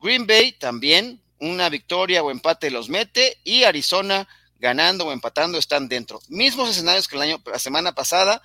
Green 0.00 0.26
Bay 0.26 0.52
también, 0.52 1.22
una 1.38 1.68
victoria 1.68 2.22
o 2.22 2.30
empate 2.30 2.70
los 2.70 2.88
mete. 2.88 3.38
Y 3.44 3.64
Arizona, 3.64 4.28
ganando 4.58 5.06
o 5.06 5.12
empatando, 5.12 5.58
están 5.58 5.88
dentro. 5.88 6.20
Mismos 6.28 6.70
escenarios 6.70 7.08
que 7.08 7.16
el 7.16 7.22
año, 7.22 7.42
la 7.46 7.58
semana 7.58 7.94
pasada. 7.94 8.42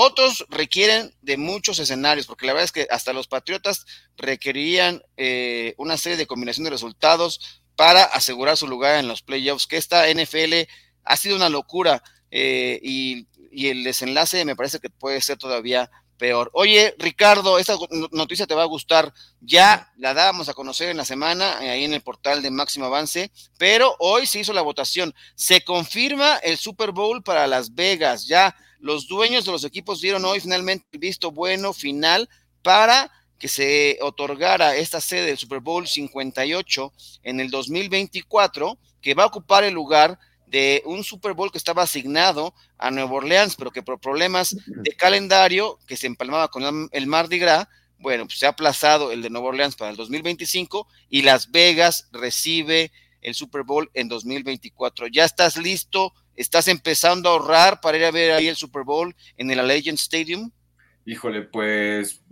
Otros 0.00 0.46
requieren 0.48 1.12
de 1.22 1.36
muchos 1.36 1.80
escenarios, 1.80 2.26
porque 2.26 2.46
la 2.46 2.52
verdad 2.52 2.66
es 2.66 2.72
que 2.72 2.86
hasta 2.88 3.12
los 3.12 3.26
Patriotas 3.26 3.84
requerirían 4.16 5.02
eh, 5.16 5.74
una 5.76 5.96
serie 5.96 6.16
de 6.16 6.26
combinación 6.26 6.64
de 6.64 6.70
resultados 6.70 7.62
para 7.74 8.04
asegurar 8.04 8.56
su 8.56 8.68
lugar 8.68 9.00
en 9.00 9.08
los 9.08 9.22
playoffs, 9.22 9.66
que 9.66 9.76
esta 9.76 10.06
NFL 10.08 10.68
ha 11.02 11.16
sido 11.16 11.34
una 11.34 11.48
locura 11.48 12.02
eh, 12.30 12.78
y, 12.82 13.26
y, 13.50 13.68
el 13.68 13.82
desenlace 13.82 14.44
me 14.44 14.54
parece 14.54 14.78
que 14.78 14.90
puede 14.90 15.20
ser 15.20 15.38
todavía 15.38 15.90
peor. 16.18 16.50
Oye, 16.52 16.94
Ricardo, 16.98 17.58
esta 17.58 17.76
noticia 18.10 18.46
te 18.46 18.54
va 18.54 18.62
a 18.62 18.66
gustar. 18.66 19.12
Ya 19.40 19.90
la 19.96 20.12
dábamos 20.12 20.48
a 20.48 20.54
conocer 20.54 20.90
en 20.90 20.96
la 20.96 21.04
semana, 21.04 21.64
eh, 21.64 21.70
ahí 21.70 21.84
en 21.84 21.94
el 21.94 22.02
portal 22.02 22.42
de 22.42 22.50
Máximo 22.50 22.86
Avance, 22.86 23.30
pero 23.56 23.94
hoy 23.98 24.26
se 24.26 24.40
hizo 24.40 24.52
la 24.52 24.62
votación. 24.62 25.14
Se 25.34 25.62
confirma 25.62 26.36
el 26.38 26.58
Super 26.58 26.92
Bowl 26.92 27.22
para 27.22 27.46
Las 27.46 27.74
Vegas. 27.74 28.26
Ya 28.26 28.54
los 28.80 29.08
dueños 29.08 29.44
de 29.44 29.52
los 29.52 29.64
equipos 29.64 30.00
dieron 30.00 30.24
hoy 30.24 30.40
finalmente 30.40 30.86
el 30.92 30.98
visto 30.98 31.30
bueno 31.30 31.72
final 31.72 32.28
para 32.62 33.10
que 33.38 33.48
se 33.48 33.98
otorgara 34.02 34.76
esta 34.76 35.00
sede 35.00 35.26
del 35.26 35.38
Super 35.38 35.60
Bowl 35.60 35.86
58 35.86 36.92
en 37.22 37.40
el 37.40 37.50
2024, 37.50 38.78
que 39.00 39.14
va 39.14 39.22
a 39.22 39.26
ocupar 39.26 39.64
el 39.64 39.74
lugar 39.74 40.18
de 40.50 40.82
un 40.86 41.04
Super 41.04 41.34
Bowl 41.34 41.52
que 41.52 41.58
estaba 41.58 41.82
asignado 41.82 42.54
a 42.78 42.90
Nueva 42.90 43.12
Orleans, 43.12 43.56
pero 43.56 43.70
que 43.70 43.82
por 43.82 44.00
problemas 44.00 44.56
de 44.66 44.92
calendario 44.92 45.78
que 45.86 45.96
se 45.96 46.06
empalmaba 46.06 46.48
con 46.48 46.88
el 46.90 47.06
Mardi 47.06 47.38
Gras, 47.38 47.68
bueno, 47.98 48.26
pues 48.26 48.38
se 48.38 48.46
ha 48.46 48.50
aplazado 48.50 49.12
el 49.12 49.22
de 49.22 49.30
Nueva 49.30 49.48
Orleans 49.48 49.76
para 49.76 49.90
el 49.90 49.96
2025 49.96 50.86
y 51.10 51.22
Las 51.22 51.50
Vegas 51.50 52.08
recibe 52.12 52.92
el 53.20 53.34
Super 53.34 53.62
Bowl 53.62 53.90
en 53.94 54.08
2024. 54.08 55.08
¿Ya 55.08 55.24
estás 55.24 55.56
listo? 55.56 56.12
¿Estás 56.36 56.68
empezando 56.68 57.28
a 57.28 57.32
ahorrar 57.32 57.80
para 57.80 57.98
ir 57.98 58.04
a 58.04 58.10
ver 58.10 58.32
ahí 58.32 58.46
el 58.46 58.56
Super 58.56 58.84
Bowl 58.84 59.14
en 59.36 59.50
el 59.50 59.58
Allegiant 59.58 59.98
Stadium? 59.98 60.50
Híjole, 61.04 61.42
pues 61.42 62.22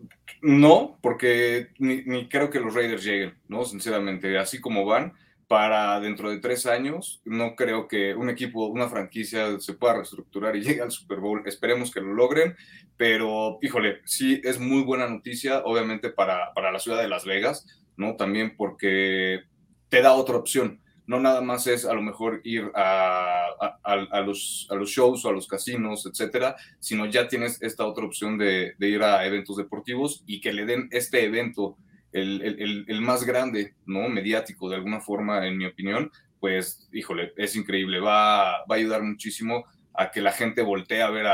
no, 0.42 0.98
porque 1.02 1.70
ni, 1.78 2.02
ni 2.02 2.28
creo 2.28 2.50
que 2.50 2.60
los 2.60 2.74
Raiders 2.74 3.02
lleguen, 3.04 3.34
¿no? 3.48 3.64
Sinceramente, 3.64 4.38
así 4.38 4.60
como 4.60 4.84
van, 4.84 5.14
para 5.48 6.00
dentro 6.00 6.30
de 6.30 6.38
tres 6.38 6.66
años. 6.66 7.20
No 7.24 7.54
creo 7.54 7.88
que 7.88 8.14
un 8.14 8.30
equipo, 8.30 8.66
una 8.66 8.88
franquicia 8.88 9.58
se 9.60 9.74
pueda 9.74 9.94
reestructurar 9.94 10.56
y 10.56 10.62
llegue 10.62 10.82
al 10.82 10.90
Super 10.90 11.20
Bowl. 11.20 11.42
Esperemos 11.46 11.90
que 11.90 12.00
lo 12.00 12.14
logren, 12.14 12.56
pero 12.96 13.58
híjole, 13.62 14.00
sí 14.04 14.40
es 14.44 14.58
muy 14.58 14.82
buena 14.82 15.08
noticia, 15.08 15.62
obviamente 15.64 16.10
para, 16.10 16.52
para 16.54 16.72
la 16.72 16.78
ciudad 16.78 17.00
de 17.00 17.08
Las 17.08 17.24
Vegas, 17.24 17.66
¿no? 17.96 18.16
También 18.16 18.56
porque 18.56 19.42
te 19.88 20.02
da 20.02 20.14
otra 20.14 20.36
opción. 20.36 20.80
No 21.06 21.20
nada 21.20 21.40
más 21.40 21.68
es 21.68 21.84
a 21.84 21.94
lo 21.94 22.02
mejor 22.02 22.40
ir 22.42 22.72
a, 22.74 23.46
a, 23.84 24.20
los, 24.22 24.66
shows 24.86 25.24
o 25.24 25.28
a 25.28 25.32
los 25.32 25.46
casinos, 25.46 26.04
etcétera, 26.04 26.56
sino 26.80 27.06
ya 27.06 27.28
tienes 27.28 27.62
esta 27.62 27.86
otra 27.86 28.04
opción 28.04 28.36
de 28.38 28.74
ir 28.80 29.02
a 29.04 29.24
eventos 29.24 29.56
deportivos 29.56 30.24
y 30.26 30.40
que 30.40 30.52
le 30.52 30.66
den 30.66 30.88
este 30.90 31.24
evento 31.24 31.76
el, 32.16 33.00
más 33.00 33.24
grande, 33.24 33.74
¿no? 33.84 34.08
Mediático, 34.08 34.68
de 34.68 34.76
alguna 34.76 35.00
forma, 35.00 35.46
en 35.46 35.56
mi 35.58 35.66
opinión, 35.66 36.10
pues, 36.40 36.88
híjole, 36.92 37.32
es 37.36 37.56
increíble. 37.56 38.00
Va, 38.00 38.56
a 38.56 38.64
ayudar 38.70 39.02
muchísimo 39.02 39.64
a 39.94 40.10
que 40.10 40.20
la 40.20 40.32
gente 40.32 40.62
voltee 40.62 41.02
a 41.02 41.10
ver 41.10 41.26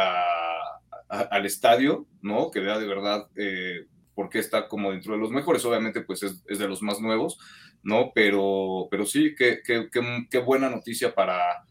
al 1.08 1.46
estadio, 1.46 2.06
¿no? 2.20 2.50
Que 2.50 2.60
vea 2.60 2.78
de 2.78 2.86
verdad 2.86 3.28
eh, 3.36 3.86
por 4.14 4.28
qué 4.28 4.38
está 4.38 4.68
como 4.68 4.90
dentro 4.90 5.14
de 5.14 5.20
los 5.20 5.30
mejores. 5.30 5.64
Obviamente, 5.64 6.02
pues 6.02 6.22
es, 6.22 6.44
de 6.44 6.68
los 6.68 6.82
más 6.82 7.00
nuevos, 7.00 7.38
¿no? 7.82 8.12
Pero, 8.14 8.88
pero 8.90 9.06
sí, 9.06 9.34
qué, 9.36 9.60
qué, 9.64 10.38
buena 10.38 10.68
noticia 10.68 11.14
para, 11.14 11.64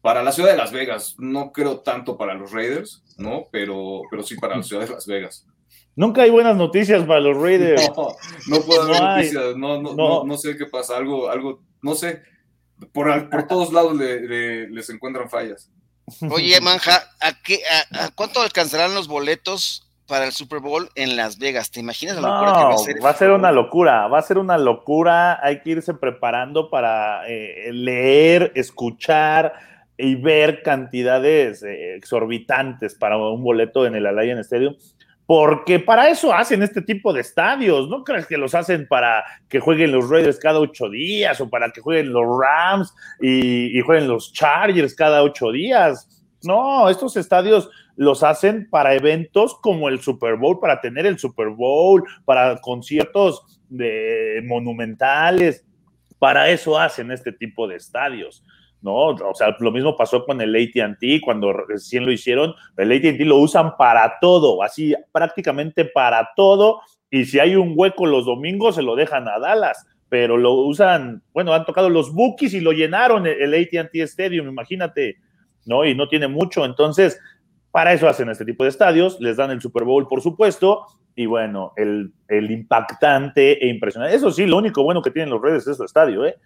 para 0.00 0.22
la 0.22 0.32
ciudad 0.32 0.50
de 0.50 0.56
Las 0.56 0.72
Vegas. 0.72 1.16
No 1.18 1.52
creo 1.52 1.80
tanto 1.80 2.16
para 2.16 2.34
los 2.34 2.52
Raiders, 2.52 3.04
¿no? 3.18 3.46
Pero, 3.52 4.02
pero 4.10 4.22
sí 4.22 4.36
para 4.36 4.56
la 4.56 4.62
ciudad 4.62 4.86
de 4.86 4.94
Las 4.94 5.06
Vegas. 5.06 5.46
Nunca 5.98 6.22
hay 6.22 6.30
buenas 6.30 6.56
noticias 6.56 7.04
para 7.06 7.18
los 7.18 7.36
Raiders. 7.36 7.90
No, 8.46 8.60
puedo 8.60 8.82
haber 8.82 9.02
noticias, 9.02 9.56
no, 9.56 9.82
no, 9.82 10.24
no, 10.24 10.36
sé 10.38 10.56
qué 10.56 10.66
pasa, 10.66 10.96
algo, 10.96 11.28
algo, 11.28 11.60
no 11.82 11.96
sé, 11.96 12.22
por, 12.92 13.28
por 13.28 13.48
todos 13.48 13.72
lados 13.72 13.96
les 13.96 14.90
encuentran 14.90 15.28
fallas. 15.28 15.72
Oye, 16.30 16.60
Manja, 16.60 17.02
¿a, 17.20 17.42
qué, 17.42 17.62
a, 17.90 18.10
cuánto 18.14 18.40
alcanzarán 18.40 18.94
los 18.94 19.08
boletos 19.08 19.90
para 20.06 20.24
el 20.24 20.30
Super 20.30 20.60
Bowl 20.60 20.88
en 20.94 21.16
Las 21.16 21.36
Vegas? 21.36 21.72
¿Te 21.72 21.80
imaginas 21.80 22.14
la 22.14 22.28
locura 22.28 22.52
que 22.52 22.64
va 22.64 22.74
a 22.74 22.78
ser? 22.78 23.04
Va 23.04 23.10
a 23.10 23.14
ser 23.14 23.30
una 23.32 23.50
locura, 23.50 24.06
va 24.06 24.20
a 24.20 24.22
ser 24.22 24.38
una 24.38 24.56
locura. 24.56 25.44
Hay 25.44 25.62
que 25.62 25.70
irse 25.70 25.94
preparando 25.94 26.70
para 26.70 27.28
eh, 27.28 27.72
leer, 27.72 28.52
escuchar 28.54 29.52
y 29.96 30.14
ver 30.14 30.62
cantidades 30.62 31.64
eh, 31.64 31.96
exorbitantes 31.96 32.94
para 32.94 33.16
un 33.16 33.42
boleto 33.42 33.84
en 33.84 33.96
el 33.96 34.06
Allianz 34.06 34.42
Stadium 34.42 34.76
porque 35.28 35.78
para 35.78 36.08
eso 36.08 36.32
hacen 36.32 36.62
este 36.62 36.80
tipo 36.80 37.12
de 37.12 37.20
estadios. 37.20 37.86
¿No 37.90 38.02
crees 38.02 38.26
que 38.26 38.38
los 38.38 38.54
hacen 38.54 38.88
para 38.88 39.22
que 39.50 39.60
jueguen 39.60 39.92
los 39.92 40.08
Raiders 40.08 40.38
cada 40.38 40.58
ocho 40.58 40.88
días 40.88 41.38
o 41.42 41.50
para 41.50 41.70
que 41.70 41.82
jueguen 41.82 42.14
los 42.14 42.24
Rams 42.40 42.94
y, 43.20 43.78
jueguen 43.82 44.08
los 44.08 44.32
Chargers 44.32 44.94
cada 44.94 45.22
ocho 45.22 45.52
días? 45.52 46.08
No, 46.44 46.88
estos 46.88 47.14
estadios 47.18 47.68
los 47.94 48.22
hacen 48.22 48.70
para 48.70 48.94
eventos 48.94 49.54
como 49.60 49.90
el 49.90 50.00
Super 50.00 50.36
Bowl, 50.36 50.60
para 50.60 50.80
tener 50.80 51.04
el 51.04 51.18
Super 51.18 51.48
Bowl, 51.50 52.02
para 52.24 52.58
conciertos 52.62 53.60
de 53.68 54.42
monumentales. 54.46 55.62
Para 56.18 56.48
eso 56.48 56.78
hacen 56.78 57.10
este 57.10 57.32
tipo 57.32 57.68
de 57.68 57.76
estadios. 57.76 58.42
¿No? 58.80 58.94
O 58.94 59.34
sea, 59.34 59.56
lo 59.58 59.72
mismo 59.72 59.96
pasó 59.96 60.24
con 60.24 60.40
el 60.40 60.54
ATT 60.54 61.20
cuando 61.24 61.52
recién 61.52 62.04
lo 62.04 62.12
hicieron. 62.12 62.54
El 62.76 62.92
ATT 62.92 63.20
lo 63.20 63.36
usan 63.38 63.76
para 63.76 64.18
todo, 64.20 64.62
así 64.62 64.94
prácticamente 65.12 65.84
para 65.84 66.30
todo. 66.36 66.80
Y 67.10 67.24
si 67.24 67.40
hay 67.40 67.56
un 67.56 67.72
hueco 67.76 68.06
los 68.06 68.26
domingos, 68.26 68.76
se 68.76 68.82
lo 68.82 68.94
dejan 68.96 69.28
a 69.28 69.38
Dallas. 69.38 69.86
Pero 70.08 70.38
lo 70.38 70.54
usan, 70.54 71.22
bueno, 71.34 71.52
han 71.52 71.66
tocado 71.66 71.90
los 71.90 72.14
bookies 72.14 72.54
y 72.54 72.60
lo 72.60 72.72
llenaron 72.72 73.26
el 73.26 73.52
ATT 73.52 73.94
Stadium, 73.96 74.48
imagínate, 74.48 75.18
¿no? 75.66 75.84
Y 75.84 75.94
no 75.94 76.08
tiene 76.08 76.28
mucho. 76.28 76.64
Entonces, 76.64 77.20
para 77.70 77.92
eso 77.92 78.08
hacen 78.08 78.30
este 78.30 78.46
tipo 78.46 78.64
de 78.64 78.70
estadios, 78.70 79.20
les 79.20 79.36
dan 79.36 79.50
el 79.50 79.60
Super 79.60 79.84
Bowl, 79.84 80.08
por 80.08 80.22
supuesto, 80.22 80.86
y 81.14 81.26
bueno, 81.26 81.72
el, 81.76 82.12
el 82.28 82.50
impactante 82.50 83.62
e 83.62 83.68
impresionante. 83.68 84.16
Eso 84.16 84.30
sí, 84.30 84.46
lo 84.46 84.56
único 84.56 84.82
bueno 84.82 85.02
que 85.02 85.10
tienen 85.10 85.30
los 85.30 85.42
redes 85.42 85.66
es 85.66 85.76
su 85.76 85.84
estadio, 85.84 86.24
¿eh? 86.24 86.36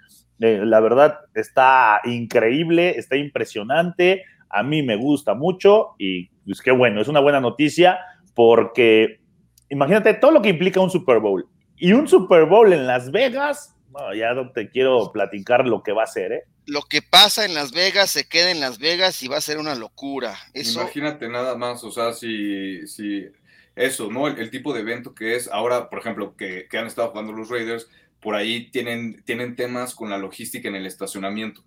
Eh, 0.41 0.61
la 0.65 0.81
verdad 0.81 1.19
está 1.35 2.01
increíble, 2.05 2.99
está 2.99 3.17
impresionante, 3.17 4.25
a 4.51 4.63
mí 4.63 4.83
me 4.83 4.97
gusta 4.97 5.35
mucho 5.35 5.95
y 5.99 6.29
pues 6.45 6.61
qué 6.61 6.73
bueno, 6.73 7.01
es 7.01 7.09
una 7.09 7.21
buena 7.21 7.41
noticia 7.41 8.01
porque 8.35 9.21
imagínate 9.69 10.15
todo 10.15 10.31
lo 10.31 10.43
que 10.43 10.51
implica 10.51 10.81
un 10.81 10.91
Super 10.91 11.21
Bowl 11.21 11.47
y 11.77 11.93
un 11.93 12.07
Super 12.07 12.45
Bowl 12.45 12.73
en 12.73 12.87
Las 12.87 13.11
Vegas, 13.11 13.75
ya 14.17 14.35
no 14.35 14.53
te 14.53 14.71
quiero 14.71 15.11
platicar 15.13 15.67
lo 15.67 15.83
que 15.83 15.93
va 15.93 16.05
a 16.05 16.07
ser, 16.07 16.33
¿eh? 16.33 16.45
Lo 16.65 16.83
que 16.83 17.03
pasa 17.03 17.45
en 17.45 17.55
Las 17.55 17.73
Vegas 17.73 18.11
se 18.11 18.29
queda 18.29 18.51
en 18.51 18.61
Las 18.61 18.79
Vegas 18.79 19.21
y 19.23 19.29
va 19.29 19.39
a 19.39 19.41
ser 19.41 19.59
una 19.59 19.75
locura. 19.75 20.37
Imagínate 20.55 21.29
nada 21.29 21.57
más, 21.57 21.83
o 21.83 21.91
sea, 21.91 22.13
si, 22.13 22.87
si 22.87 23.27
eso, 23.75 24.11
¿no? 24.11 24.29
El, 24.29 24.51
tipo 24.51 24.73
de 24.73 24.81
evento 24.81 25.13
que 25.15 25.35
es 25.35 25.51
ahora, 25.51 25.91
por 25.91 25.99
ejemplo, 25.99 26.37
que, 26.37 26.69
que 26.71 26.79
han 26.79 26.87
estado 26.87 27.11
jugando 27.11 27.33
los 27.33 27.49
Raiders, 27.49 27.89
por 28.23 28.37
ahí 28.37 28.71
tienen, 28.71 29.21
tienen 29.25 29.57
temas 29.57 29.95
con 29.95 30.09
la 30.09 30.17
logística 30.17 30.69
en 30.69 30.77
el 30.77 30.87
estacionamiento, 30.87 31.65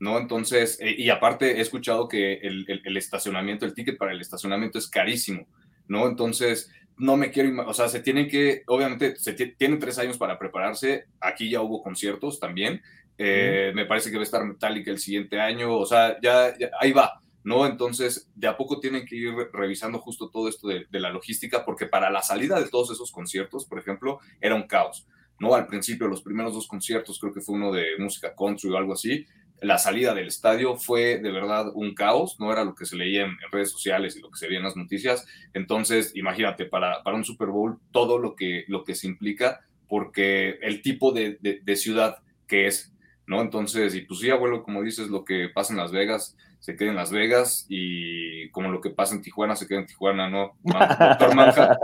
¿no? 0.00 0.18
Entonces, 0.18 0.78
eh, 0.80 0.94
y 0.96 1.10
aparte 1.10 1.58
he 1.58 1.60
escuchado 1.60 2.08
que 2.08 2.34
el, 2.34 2.64
el, 2.84 2.96
estacionamiento, 2.96 3.66
el 3.66 3.74
ticket 3.74 3.98
para 3.98 4.12
el 4.12 4.20
estacionamiento 4.20 4.78
es 4.78 4.88
carísimo, 4.88 5.46
¿no? 5.88 6.08
Entonces, 6.08 6.72
no 6.96 7.18
me 7.18 7.30
quiero, 7.30 7.68
o 7.68 7.74
sea, 7.74 7.88
se 7.88 8.00
tienen 8.00 8.28
que, 8.28 8.62
obviamente, 8.66 9.14
se 9.16 9.34
tienen 9.34 9.78
tres 9.78 9.98
años 9.98 10.16
para 10.16 10.38
prepararse, 10.38 11.04
aquí 11.20 11.50
ya 11.50 11.60
hubo 11.60 11.82
conciertos 11.82 12.40
también, 12.40 12.80
eh, 13.18 13.70
me 13.74 13.84
parece 13.84 14.10
que 14.10 14.16
va 14.16 14.22
a 14.22 14.24
estar 14.24 14.42
Metallica 14.42 14.90
el 14.90 14.98
siguiente 14.98 15.38
año, 15.38 15.76
o 15.76 15.84
sea, 15.84 16.16
ya, 16.22 16.54
ahí 16.80 16.92
va, 16.92 17.20
¿no? 17.44 17.66
Entonces, 17.66 18.30
de 18.34 18.48
a 18.48 18.56
poco 18.56 18.80
tienen 18.80 19.04
que 19.04 19.16
ir 19.16 19.34
revisando 19.52 19.98
justo 19.98 20.30
todo 20.30 20.48
esto 20.48 20.68
de, 20.68 20.86
de, 20.88 21.00
la 21.00 21.10
logística, 21.10 21.62
porque 21.62 21.84
para 21.84 22.08
la 22.10 22.22
salida 22.22 22.58
de 22.58 22.70
todos 22.70 22.90
esos 22.90 23.12
conciertos, 23.12 23.66
por 23.66 23.78
ejemplo, 23.78 24.18
era 24.40 24.54
un 24.54 24.66
caos. 24.66 25.06
¿No? 25.40 25.54
Al 25.54 25.66
principio, 25.66 26.06
los 26.06 26.22
primeros 26.22 26.54
dos 26.54 26.68
conciertos, 26.68 27.18
creo 27.18 27.32
que 27.32 27.40
fue 27.40 27.56
uno 27.56 27.72
de 27.72 27.86
música 27.98 28.32
country 28.36 28.70
o 28.70 28.76
algo 28.76 28.92
así, 28.92 29.26
la 29.62 29.78
salida 29.78 30.14
del 30.14 30.28
estadio 30.28 30.76
fue 30.76 31.18
de 31.18 31.30
verdad 31.30 31.66
un 31.74 31.94
caos, 31.94 32.38
no 32.40 32.52
era 32.52 32.64
lo 32.64 32.74
que 32.74 32.86
se 32.86 32.96
leía 32.96 33.24
en, 33.24 33.36
redes 33.52 33.70
sociales 33.70 34.16
y 34.16 34.20
lo 34.20 34.30
que 34.30 34.38
se 34.38 34.46
veía 34.46 34.58
en 34.58 34.64
las 34.64 34.76
noticias. 34.76 35.26
Entonces, 35.52 36.12
imagínate, 36.14 36.64
para, 36.64 37.02
para 37.02 37.16
un 37.16 37.24
Super 37.24 37.48
Bowl, 37.48 37.78
todo 37.90 38.18
lo 38.18 38.36
que, 38.36 38.64
lo 38.68 38.84
que 38.84 38.94
se 38.94 39.06
implica, 39.06 39.60
porque 39.88 40.58
el 40.62 40.82
tipo 40.82 41.12
de, 41.12 41.38
de, 41.40 41.76
ciudad 41.76 42.18
que 42.46 42.66
es, 42.66 42.94
¿no? 43.26 43.42
Entonces, 43.42 43.94
y 43.94 44.02
pues 44.02 44.20
sí, 44.20 44.30
abuelo, 44.30 44.62
como 44.62 44.82
dices, 44.82 45.08
lo 45.08 45.24
que 45.24 45.48
pasa 45.52 45.72
en 45.72 45.78
Las 45.78 45.92
Vegas, 45.92 46.36
se 46.60 46.76
queda 46.76 46.90
en 46.90 46.96
Las 46.96 47.10
Vegas 47.10 47.66
y 47.68 48.48
como 48.50 48.70
lo 48.70 48.80
que 48.80 48.90
pasa 48.90 49.14
en 49.14 49.22
Tijuana, 49.22 49.56
se 49.56 49.66
queda 49.66 49.80
en 49.80 49.86
Tijuana, 49.86 50.28
¿no? 50.28 50.52
Doctor 50.62 51.34
Manja. 51.34 51.78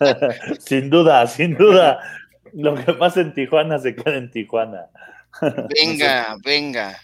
sin 0.60 0.88
duda, 0.88 1.26
sin 1.26 1.54
duda. 1.54 1.98
Lo 2.52 2.74
que 2.74 2.92
pasa 2.94 3.20
en 3.20 3.34
Tijuana 3.34 3.78
se 3.78 3.94
queda 3.94 4.16
en 4.16 4.30
Tijuana. 4.30 4.88
Venga, 5.74 6.36
venga. 6.44 7.02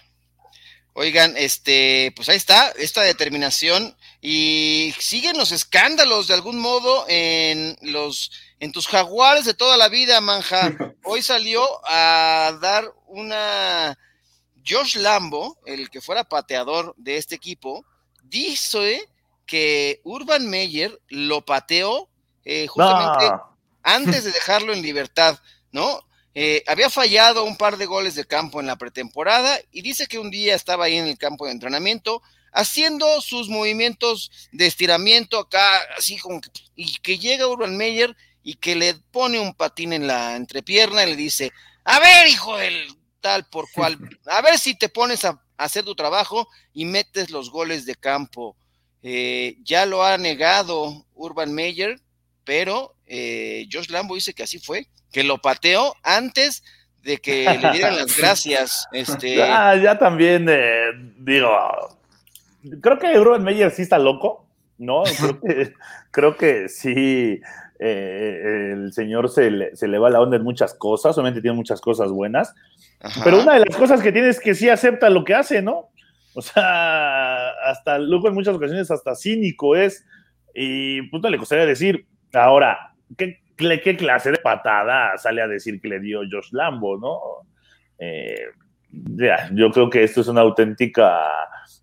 Oigan, 0.93 1.35
este, 1.37 2.11
pues 2.15 2.29
ahí 2.29 2.37
está, 2.37 2.69
esta 2.71 3.01
determinación. 3.01 3.95
Y 4.21 4.93
siguen 4.99 5.37
los 5.37 5.51
escándalos 5.51 6.27
de 6.27 6.33
algún 6.33 6.59
modo 6.59 7.05
en 7.07 7.77
los, 7.81 8.31
en 8.59 8.71
tus 8.71 8.87
jaguares 8.87 9.45
de 9.45 9.53
toda 9.53 9.77
la 9.77 9.87
vida, 9.87 10.19
manja. 10.21 10.71
Hoy 11.03 11.21
salió 11.21 11.63
a 11.85 12.57
dar 12.61 12.85
una 13.07 13.97
Josh 14.67 14.97
Lambo, 14.97 15.57
el 15.65 15.89
que 15.89 16.01
fuera 16.01 16.25
pateador 16.25 16.93
de 16.97 17.17
este 17.17 17.35
equipo, 17.35 17.85
dice 18.23 19.09
que 19.45 20.01
Urban 20.03 20.47
Meyer 20.47 20.99
lo 21.07 21.43
pateó 21.43 22.09
eh, 22.45 22.67
justamente 22.67 23.25
antes 23.83 24.23
de 24.25 24.31
dejarlo 24.31 24.73
en 24.73 24.81
libertad, 24.81 25.39
¿no? 25.71 26.05
Eh, 26.35 26.63
había 26.67 26.89
fallado 26.89 27.43
un 27.43 27.57
par 27.57 27.77
de 27.77 27.85
goles 27.85 28.15
de 28.15 28.25
campo 28.25 28.59
en 28.59 28.67
la 28.67 28.77
pretemporada 28.77 29.59
y 29.71 29.81
dice 29.81 30.07
que 30.07 30.19
un 30.19 30.29
día 30.29 30.55
estaba 30.55 30.85
ahí 30.85 30.97
en 30.97 31.07
el 31.07 31.17
campo 31.17 31.45
de 31.45 31.51
entrenamiento 31.51 32.21
haciendo 32.51 33.21
sus 33.21 33.49
movimientos 33.49 34.31
de 34.51 34.67
estiramiento 34.67 35.39
acá, 35.39 35.79
así 35.97 36.17
como 36.17 36.41
que, 36.41 36.49
y 36.75 36.97
que 36.99 37.17
llega 37.17 37.47
Urban 37.47 37.75
Meyer 37.75 38.15
y 38.43 38.55
que 38.55 38.75
le 38.75 38.95
pone 39.11 39.39
un 39.39 39.53
patín 39.53 39.93
en 39.93 40.07
la 40.07 40.35
entrepierna 40.35 41.03
y 41.03 41.11
le 41.11 41.15
dice, 41.15 41.51
a 41.83 41.99
ver, 41.99 42.27
hijo 42.27 42.57
del 42.57 42.95
tal 43.21 43.45
por 43.47 43.69
cual, 43.71 43.99
a 44.25 44.41
ver 44.41 44.57
si 44.57 44.75
te 44.75 44.89
pones 44.89 45.25
a, 45.25 45.41
hacer 45.57 45.83
tu 45.83 45.93
trabajo 45.93 46.47
y 46.73 46.85
metes 46.85 47.31
los 47.31 47.51
goles 47.51 47.85
de 47.85 47.95
campo. 47.95 48.55
Eh, 49.03 49.57
ya 49.63 49.85
lo 49.85 50.03
ha 50.03 50.17
negado 50.17 51.05
Urban 51.13 51.53
Meyer, 51.53 51.99
pero 52.45 52.95
eh, 53.09 53.67
Josh 53.71 53.89
Lambo 53.89 54.15
dice 54.15 54.33
que 54.33 54.43
así 54.43 54.59
fue, 54.59 54.87
que 55.11 55.23
lo 55.23 55.39
pateó 55.39 55.95
antes 56.03 56.63
de 57.03 57.17
que 57.17 57.45
le 57.59 57.71
dieran 57.71 57.95
las 57.97 58.15
gracias. 58.15 58.87
Este... 58.93 59.41
Ah, 59.41 59.75
ya 59.75 59.97
también, 59.97 60.45
eh, 60.47 60.91
digo, 61.17 61.49
creo 62.81 62.99
que 62.99 63.19
Urban 63.19 63.43
Meyer 63.43 63.71
sí 63.71 63.81
está 63.81 63.97
loco, 63.97 64.45
¿no? 64.77 65.03
Creo 65.19 65.41
que, 65.41 65.73
creo 66.11 66.37
que 66.37 66.69
sí, 66.69 67.41
eh, 67.79 68.71
el 68.73 68.93
señor 68.93 69.29
se 69.29 69.51
le, 69.51 69.75
se 69.75 69.87
le, 69.87 69.97
va 69.97 70.09
la 70.09 70.21
onda 70.21 70.37
en 70.37 70.43
muchas 70.43 70.73
cosas, 70.73 71.17
obviamente 71.17 71.41
tiene 71.41 71.57
muchas 71.57 71.81
cosas 71.81 72.11
buenas, 72.11 72.53
pero 73.23 73.41
una 73.41 73.55
de 73.55 73.65
las 73.65 73.75
cosas 73.75 74.01
que 74.01 74.11
tiene 74.11 74.29
es 74.29 74.39
que 74.39 74.55
sí 74.55 74.69
acepta 74.69 75.09
lo 75.09 75.23
que 75.23 75.33
hace, 75.33 75.61
¿no? 75.61 75.89
O 76.33 76.41
sea, 76.41 77.49
hasta 77.65 77.97
luego 77.97 78.29
en 78.29 78.35
muchas 78.35 78.55
ocasiones 78.55 78.89
hasta 78.91 79.15
cínico 79.15 79.75
es, 79.75 80.05
y 80.53 81.01
puta 81.09 81.29
le 81.29 81.37
costaría 81.37 81.65
decir, 81.65 82.05
ahora, 82.33 82.88
¿qué, 83.17 83.97
clase 83.97 84.31
de 84.31 84.37
patada 84.37 85.17
sale 85.17 85.41
a 85.41 85.47
decir 85.47 85.81
que 85.81 85.89
le 85.89 85.99
dio 85.99 86.21
Josh 86.29 86.51
Lambo, 86.51 86.97
¿no? 86.97 87.19
Eh, 87.99 88.45
yo 89.51 89.71
creo 89.71 89.89
que 89.89 90.03
esto 90.03 90.21
es 90.21 90.27
una 90.27 90.41
auténtica 90.41 91.21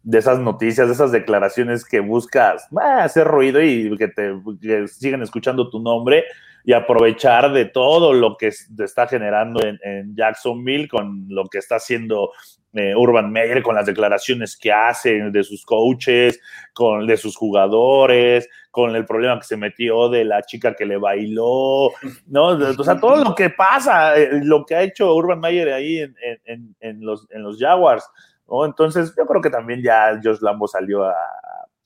de 0.03 0.19
esas 0.19 0.39
noticias, 0.39 0.89
de 0.89 0.95
esas 0.95 1.13
declaraciones 1.13 1.85
que 1.85 2.01
buscas 2.01 2.67
ah, 2.81 3.05
hacer 3.05 3.27
ruido 3.27 3.63
y 3.63 3.97
que 3.97 4.09
te 4.09 4.89
siguen 4.89 5.23
escuchando 5.23 5.71
tu 5.71 5.81
nombre 5.81 6.25
y 6.67 6.73
aprovechar 6.73 7.53
de 7.53 7.67
todo 7.67 8.13
lo 8.13 8.37
que 8.37 8.49
está 8.49 9.07
generando 9.07 9.61
en, 9.65 10.17
Jacksonville 10.17 10.89
con 10.89 11.27
lo 11.29 11.45
que 11.45 11.59
está 11.59 11.77
haciendo 11.77 12.33
eh, 12.73 12.93
Urban 12.97 13.31
Meyer, 13.31 13.63
con 13.63 13.77
las 13.77 13.87
declaraciones 13.87 14.57
que 14.57 14.73
hace 14.73 15.31
de 15.31 15.45
sus 15.45 15.65
coaches, 15.65 16.41
con 16.75 17.07
de 17.07 17.17
sus 17.17 17.37
jugadores, 17.37 18.49
con 18.73 18.97
el 18.97 19.07
problema 19.07 19.39
que 19.39 19.47
se 19.47 19.57
metió 19.57 20.09
de 20.09 20.25
la 20.25 20.43
chica 20.43 20.75
que 20.75 20.85
le 20.85 20.97
bailó, 20.97 21.93
¿no? 22.27 22.47
O 22.49 22.85
sea, 22.85 22.99
todo 22.99 23.23
lo 23.23 23.33
que 23.37 23.51
pasa, 23.51 24.17
eh, 24.17 24.41
lo 24.43 24.67
que 24.67 24.75
ha 24.75 24.83
hecho 24.83 25.15
Urban 25.15 25.39
Meyer 25.39 25.73
ahí 25.73 25.99
en, 26.01 27.01
los, 27.01 27.29
en 27.31 27.45
los 27.45 27.61
Jaguars, 27.61 28.11
¿no? 28.49 28.65
Entonces, 28.65 29.15
yo 29.17 29.25
creo 29.25 29.41
que 29.41 29.51
también 29.51 29.85
ya 29.85 30.21
Josh 30.23 30.41
Lambo 30.41 30.67
salió 30.67 31.05
a, 31.05 31.15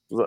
pues, 0.09 0.27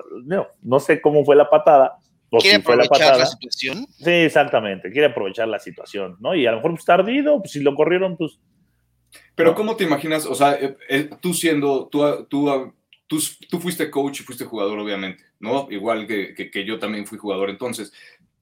no 0.61 0.79
sé 0.79 1.01
cómo 1.01 1.25
fue 1.25 1.35
la 1.35 1.49
patada, 1.49 1.97
quiere 2.39 2.57
aprovechar 2.57 3.17
la, 3.17 3.25
situación. 3.25 3.87
Sí, 3.97 4.11
exactamente, 4.11 4.91
quiere 4.91 5.07
aprovechar 5.07 5.47
la 5.47 5.59
situación, 5.59 6.17
¿no? 6.19 6.35
Y 6.35 6.45
a 6.45 6.51
lo 6.51 6.57
mejor 6.57 6.71
pues 6.71 6.85
tardido, 6.85 7.39
pues 7.39 7.51
si 7.51 7.61
lo 7.61 7.75
corrieron, 7.75 8.17
pues... 8.17 8.39
Pero 9.35 9.53
¿cómo 9.53 9.75
te 9.75 9.83
imaginas? 9.83 10.25
O 10.25 10.35
sea, 10.35 10.53
eh, 10.53 10.75
eh, 10.89 11.09
tú 11.21 11.33
siendo, 11.33 11.87
tú, 11.87 12.25
tú, 12.29 12.73
tú, 13.07 13.19
tú, 13.49 13.59
fuiste 13.59 13.89
coach 13.91 14.21
y 14.21 14.23
fuiste 14.23 14.45
jugador, 14.45 14.79
obviamente, 14.79 15.23
¿no? 15.39 15.67
Igual 15.69 16.07
que, 16.07 16.33
que, 16.33 16.49
que 16.49 16.65
yo 16.65 16.79
también 16.79 17.05
fui 17.05 17.17
jugador. 17.17 17.49
Entonces, 17.49 17.93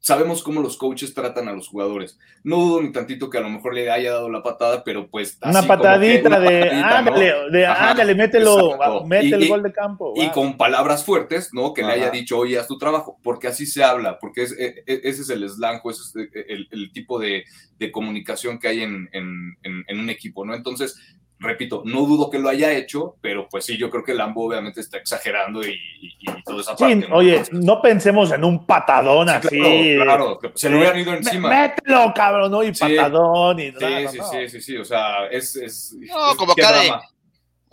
sabemos 0.02 0.42
cómo 0.42 0.62
los 0.62 0.78
coaches 0.78 1.14
tratan 1.14 1.48
a 1.48 1.54
los 1.54 1.68
jugadores. 1.68 2.20
No 2.44 2.58
dudo 2.58 2.82
ni 2.82 2.92
tantito 2.92 3.30
que 3.30 3.38
a 3.38 3.42
lo 3.42 3.50
mejor 3.50 3.74
le 3.74 3.90
haya 3.90 4.12
dado 4.12 4.30
la 4.30 4.44
patada, 4.44 4.84
pero 4.84 5.08
pues. 5.08 5.38
una 5.44 5.62
patadita 5.62 6.40
de, 6.40 6.70
ándale, 6.72 7.34
de, 7.52 7.66
ándale, 7.66 8.16
mételo, 8.16 9.06
mete 9.06 9.36
el 9.36 9.48
gol 9.48 9.64
de 9.64 9.72
campo. 9.72 10.14
Y 10.16 10.30
con 10.32 10.58
palabras 10.58 11.06
fuertes, 11.06 11.54
¿no? 11.54 11.74
Que 11.74 11.84
le 11.84 11.94
haya 11.94 12.10
dicho, 12.10 12.38
oye, 12.40 12.60
haz 12.60 12.68
tu 12.68 12.78
trabajo, 12.78 13.20
porque 13.24 13.48
así 13.48 13.66
se 13.66 13.84
habla, 13.84 14.18
porque 14.20 14.44
es, 14.44 14.52
e, 14.54 14.84
e, 14.88 15.02
ese 15.04 15.22
es 15.22 15.30
el 15.30 15.48
slang, 15.48 15.82
ese 15.86 16.02
es 16.02 16.30
el, 16.50 16.68
el 16.72 16.92
tipo 16.92 17.20
de, 17.20 17.46
de, 17.78 17.92
comunicación 17.92 18.58
que 18.58 18.68
hay 18.68 18.82
en, 18.82 19.08
en, 19.14 19.56
en, 19.64 20.00
un 20.00 20.10
equipo, 20.10 20.44
¿no? 20.44 20.56
Entonces, 20.56 20.98
repito, 21.42 21.82
no 21.86 22.02
dudo 22.06 22.30
que 22.30 22.40
lo 22.40 22.50
haya 22.50 22.72
hecho, 22.72 23.16
pero 23.20 23.50
pues 23.50 23.66
sí, 23.66 23.78
yo 23.78 23.90
creo 23.90 24.04
que 24.04 24.14
Lambo 24.14 24.46
obviamente 24.46 24.80
está 24.80 24.98
exagerando 24.98 25.66
y, 25.66 25.80
y, 26.00 26.44
todo 26.44 26.62
esa 26.62 26.76
parte. 26.76 27.08
Oye, 27.12 27.42
no 27.52 27.82
pensemos 27.82 28.32
en 28.32 28.44
un 28.44 28.66
patadón 28.66 29.30
así. 29.30 29.96
Claro, 29.96 30.40
se 30.54 30.70
lo 30.70 30.78
hubieran 30.78 31.00
ido 31.00 31.14
encima. 31.14 31.50
Mételo, 31.50 32.14
cabrón, 32.14 32.52
¿no? 32.52 32.64
Y 32.64 32.72
patadón 32.72 33.60
y 33.60 33.72
sí, 33.72 33.78
sí, 34.12 34.20
sí, 34.32 34.50
sí, 34.50 34.62
sí, 34.62 34.78
o 34.78 34.86
sea, 34.86 35.28
es... 35.28 35.56
es 35.56 35.96
no, 36.00 36.36
como 36.36 36.56
cada... 36.56 37.02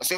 O 0.00 0.04
sea, 0.04 0.16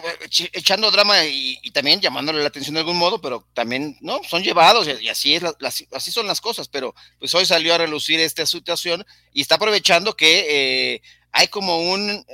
echando 0.53 0.91
drama 0.91 1.25
y, 1.25 1.57
también 1.73 2.03
llamándole 2.03 2.41
la 2.41 2.49
atención 2.49 2.75
de 2.75 2.81
algún 2.81 2.99
modo, 2.99 3.19
pero 3.19 3.47
también, 3.55 3.97
¿no? 4.03 4.23
Son 4.29 4.43
llevados 4.43 4.87
y, 5.01 5.09
así 5.09 5.35
es, 5.35 5.43
así 5.93 6.13
son 6.13 6.27
las 6.27 6.43
cosas, 6.43 6.69
pero 6.69 6.95
pues 7.19 7.35
hoy 7.35 7.47
salió 7.47 7.75
a 7.75 7.79
relucir 7.79 8.21
esta 8.21 8.45
situación 8.45 9.07
y 9.33 9.41
está 9.41 9.55
aprovechando 9.55 10.15
que 10.15 10.97
eh, 10.97 11.03
hay 11.33 11.49
como 11.49 11.79
un, 11.93 12.25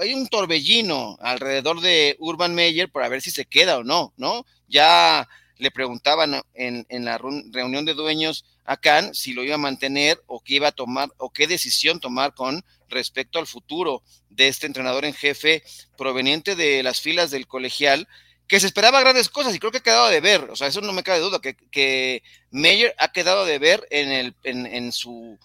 hay 0.00 0.14
un 0.14 0.26
torbellino 0.28 1.18
alrededor 1.20 1.80
de 1.80 2.16
Urban 2.18 2.54
Meyer 2.54 2.90
para 2.90 3.08
ver 3.08 3.22
si 3.22 3.30
se 3.30 3.44
queda 3.44 3.78
o 3.78 3.84
no, 3.84 4.12
¿no? 4.16 4.44
Ya 4.68 5.28
le 5.58 5.70
preguntaban 5.70 6.42
en, 6.54 6.86
en 6.88 7.04
la 7.04 7.18
reunión 7.18 7.84
de 7.84 7.94
dueños 7.94 8.44
a 8.64 8.76
Khan 8.76 9.14
si 9.14 9.32
lo 9.32 9.44
iba 9.44 9.56
a 9.56 9.58
mantener 9.58 10.22
o 10.26 10.40
qué 10.40 10.54
iba 10.54 10.68
a 10.68 10.72
tomar 10.72 11.10
o 11.18 11.30
qué 11.30 11.46
decisión 11.46 12.00
tomar 12.00 12.34
con 12.34 12.64
respecto 12.88 13.38
al 13.38 13.46
futuro 13.46 14.02
de 14.28 14.48
este 14.48 14.66
entrenador 14.66 15.04
en 15.04 15.14
jefe 15.14 15.62
proveniente 15.96 16.56
de 16.56 16.82
las 16.82 17.00
filas 17.00 17.30
del 17.30 17.46
colegial, 17.46 18.08
que 18.46 18.58
se 18.58 18.66
esperaba 18.66 19.00
grandes 19.00 19.28
cosas 19.28 19.54
y 19.54 19.58
creo 19.58 19.70
que 19.70 19.78
ha 19.78 19.82
quedado 19.82 20.08
de 20.08 20.20
ver, 20.20 20.50
o 20.50 20.56
sea, 20.56 20.66
eso 20.66 20.80
no 20.80 20.92
me 20.92 21.02
cabe 21.02 21.20
duda, 21.20 21.40
que, 21.40 21.54
que 21.54 22.22
Meyer 22.50 22.94
ha 22.98 23.12
quedado 23.12 23.44
de 23.44 23.58
ver 23.58 23.86
en, 23.90 24.10
el, 24.10 24.34
en, 24.42 24.66
en 24.66 24.92
su 24.92 25.38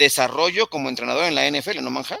desarrollo 0.00 0.66
como 0.66 0.88
entrenador 0.88 1.24
en 1.24 1.36
la 1.36 1.48
NFL, 1.48 1.82
¿no, 1.82 1.90
Manja? 1.90 2.16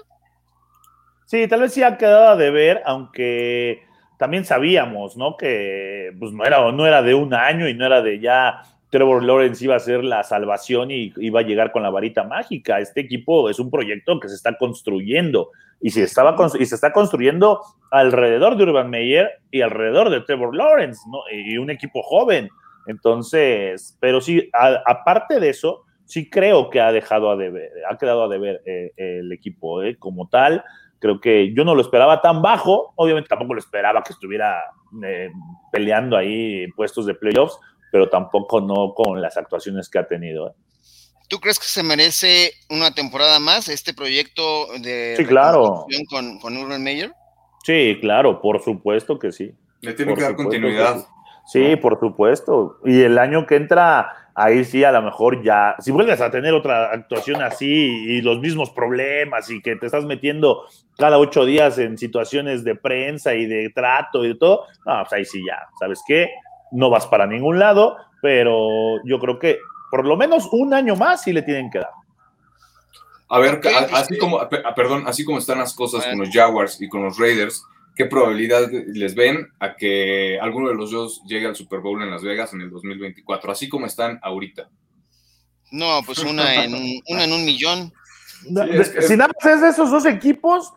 Sí, 1.24 1.48
tal 1.48 1.62
vez 1.62 1.72
sí 1.72 1.82
ha 1.82 1.96
quedado 1.96 2.36
de 2.36 2.50
ver, 2.50 2.82
aunque 2.84 3.82
también 4.18 4.44
sabíamos, 4.44 5.16
¿no? 5.16 5.36
Que 5.36 6.12
pues 6.18 6.32
no 6.32 6.44
era, 6.44 6.70
no 6.70 6.86
era 6.86 7.02
de 7.02 7.14
un 7.14 7.34
año 7.34 7.68
y 7.68 7.74
no 7.74 7.86
era 7.86 8.02
de 8.02 8.20
ya 8.20 8.62
Trevor 8.90 9.22
Lawrence 9.24 9.64
iba 9.64 9.76
a 9.76 9.80
ser 9.80 10.04
la 10.04 10.22
salvación 10.24 10.90
y 10.90 11.12
iba 11.16 11.40
a 11.40 11.44
llegar 11.44 11.72
con 11.72 11.82
la 11.82 11.90
varita 11.90 12.24
mágica. 12.24 12.80
Este 12.80 13.00
equipo 13.00 13.48
es 13.48 13.58
un 13.58 13.70
proyecto 13.70 14.20
que 14.20 14.28
se 14.28 14.34
está 14.34 14.58
construyendo 14.58 15.50
y 15.80 15.90
se, 15.90 16.02
estaba 16.02 16.36
y 16.58 16.66
se 16.66 16.74
está 16.74 16.92
construyendo 16.92 17.62
alrededor 17.90 18.56
de 18.56 18.64
Urban 18.64 18.90
Meyer 18.90 19.30
y 19.50 19.62
alrededor 19.62 20.10
de 20.10 20.20
Trevor 20.20 20.54
Lawrence, 20.54 21.00
¿no? 21.10 21.20
Y 21.32 21.56
un 21.56 21.70
equipo 21.70 22.02
joven. 22.02 22.50
Entonces, 22.86 23.96
pero 24.00 24.20
sí, 24.20 24.50
aparte 24.52 25.40
de 25.40 25.48
eso, 25.48 25.84
sí 26.10 26.28
creo 26.28 26.70
que 26.70 26.80
ha 26.80 26.90
dejado 26.90 27.30
a 27.30 27.36
deber, 27.36 27.70
ha 27.88 27.96
quedado 27.96 28.24
a 28.24 28.28
deber 28.28 28.62
eh, 28.66 28.92
el 28.96 29.32
equipo 29.32 29.82
eh, 29.82 29.96
como 29.96 30.28
tal. 30.28 30.64
Creo 30.98 31.20
que 31.20 31.54
yo 31.54 31.64
no 31.64 31.74
lo 31.76 31.80
esperaba 31.80 32.20
tan 32.20 32.42
bajo, 32.42 32.92
obviamente 32.96 33.28
tampoco 33.28 33.54
lo 33.54 33.60
esperaba 33.60 34.02
que 34.02 34.12
estuviera 34.12 34.60
eh, 35.04 35.30
peleando 35.70 36.16
ahí 36.16 36.66
puestos 36.72 37.06
de 37.06 37.14
playoffs, 37.14 37.58
pero 37.92 38.08
tampoco 38.08 38.60
no 38.60 38.92
con 38.92 39.22
las 39.22 39.36
actuaciones 39.36 39.88
que 39.88 40.00
ha 40.00 40.08
tenido. 40.08 40.56
¿Tú 41.28 41.38
crees 41.38 41.60
que 41.60 41.66
se 41.66 41.84
merece 41.84 42.54
una 42.68 42.90
temporada 42.90 43.38
más 43.38 43.68
este 43.68 43.94
proyecto 43.94 44.66
de 44.80 45.14
sí, 45.16 45.24
claro. 45.24 45.86
con, 46.10 46.40
con 46.40 46.56
Urban 46.56 46.82
Meyer? 46.82 47.12
Sí, 47.62 47.98
claro, 48.00 48.40
por 48.42 48.60
supuesto 48.60 49.16
que 49.16 49.30
sí. 49.30 49.54
Le 49.80 49.94
tiene 49.94 50.14
que 50.14 50.22
dar 50.22 50.34
continuidad. 50.34 51.06
Sí, 51.46 51.76
por 51.76 51.98
supuesto. 51.98 52.78
Y 52.84 53.00
el 53.02 53.18
año 53.18 53.46
que 53.46 53.56
entra, 53.56 54.12
ahí 54.40 54.64
sí 54.64 54.84
a 54.84 54.92
lo 54.92 55.02
mejor 55.02 55.42
ya, 55.42 55.76
si 55.80 55.90
vuelves 55.90 56.20
a 56.22 56.30
tener 56.30 56.54
otra 56.54 56.90
actuación 56.90 57.42
así 57.42 57.66
y 57.66 58.22
los 58.22 58.40
mismos 58.40 58.70
problemas 58.70 59.50
y 59.50 59.60
que 59.60 59.76
te 59.76 59.86
estás 59.86 60.04
metiendo 60.04 60.64
cada 60.96 61.18
ocho 61.18 61.44
días 61.44 61.76
en 61.78 61.98
situaciones 61.98 62.64
de 62.64 62.74
prensa 62.74 63.34
y 63.34 63.44
de 63.44 63.70
trato 63.70 64.24
y 64.24 64.28
de 64.28 64.34
todo, 64.36 64.64
no, 64.86 65.00
pues 65.00 65.12
ahí 65.12 65.24
sí 65.26 65.44
ya, 65.46 65.68
¿sabes 65.78 66.02
qué? 66.06 66.30
No 66.72 66.88
vas 66.88 67.06
para 67.06 67.26
ningún 67.26 67.58
lado, 67.58 67.98
pero 68.22 69.04
yo 69.04 69.18
creo 69.18 69.38
que 69.38 69.58
por 69.90 70.06
lo 70.06 70.16
menos 70.16 70.48
un 70.52 70.72
año 70.72 70.96
más 70.96 71.22
sí 71.22 71.32
le 71.34 71.42
tienen 71.42 71.70
que 71.70 71.80
dar. 71.80 71.90
A 73.28 73.38
ver, 73.38 73.60
así 73.92 74.16
como, 74.18 74.40
perdón, 74.74 75.04
así 75.06 75.24
como 75.24 75.38
están 75.38 75.58
las 75.58 75.74
cosas 75.74 76.06
con 76.06 76.18
los 76.18 76.30
Jaguars 76.30 76.80
y 76.80 76.88
con 76.88 77.04
los 77.04 77.18
Raiders, 77.18 77.64
¿qué 78.00 78.06
probabilidad 78.06 78.70
les 78.94 79.14
ven 79.14 79.46
a 79.58 79.76
que 79.76 80.38
alguno 80.40 80.70
de 80.70 80.74
los 80.74 80.90
dos 80.90 81.22
llegue 81.26 81.46
al 81.46 81.54
Super 81.54 81.80
Bowl 81.80 82.02
en 82.02 82.10
Las 82.10 82.22
Vegas 82.22 82.54
en 82.54 82.62
el 82.62 82.70
2024, 82.70 83.52
así 83.52 83.68
como 83.68 83.84
están 83.84 84.18
ahorita? 84.22 84.70
No, 85.70 86.00
pues 86.06 86.20
una 86.20 86.64
en 86.64 86.74
un, 86.74 87.02
una 87.08 87.24
en 87.24 87.32
un 87.34 87.44
millón. 87.44 87.92
Si 89.06 89.16
nada 89.18 89.30
más 89.38 89.52
es 89.52 89.60
de 89.60 89.68
esos 89.68 89.90
dos 89.90 90.06
equipos, 90.06 90.72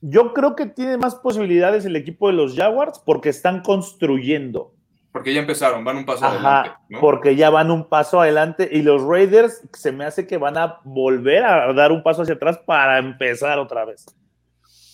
yo 0.00 0.32
creo 0.32 0.56
que 0.56 0.64
tiene 0.64 0.96
más 0.96 1.16
posibilidades 1.16 1.84
el 1.84 1.96
equipo 1.96 2.28
de 2.28 2.32
los 2.32 2.56
Jaguars 2.56 2.98
porque 3.04 3.28
están 3.28 3.60
construyendo. 3.60 4.72
Porque 5.12 5.34
ya 5.34 5.40
empezaron, 5.40 5.84
van 5.84 5.98
un 5.98 6.06
paso 6.06 6.24
adelante. 6.24 6.70
Porque 6.98 7.36
ya 7.36 7.50
van 7.50 7.70
un 7.70 7.90
paso 7.90 8.22
adelante 8.22 8.70
y 8.72 8.80
los 8.80 9.02
Raiders 9.02 9.60
se 9.74 9.92
me 9.92 10.06
hace 10.06 10.26
que 10.26 10.38
van 10.38 10.56
a 10.56 10.80
volver 10.82 11.44
a 11.44 11.74
dar 11.74 11.92
un 11.92 12.02
paso 12.02 12.22
hacia 12.22 12.36
atrás 12.36 12.58
para 12.64 12.96
empezar 12.96 13.58
otra 13.58 13.84
vez. 13.84 14.06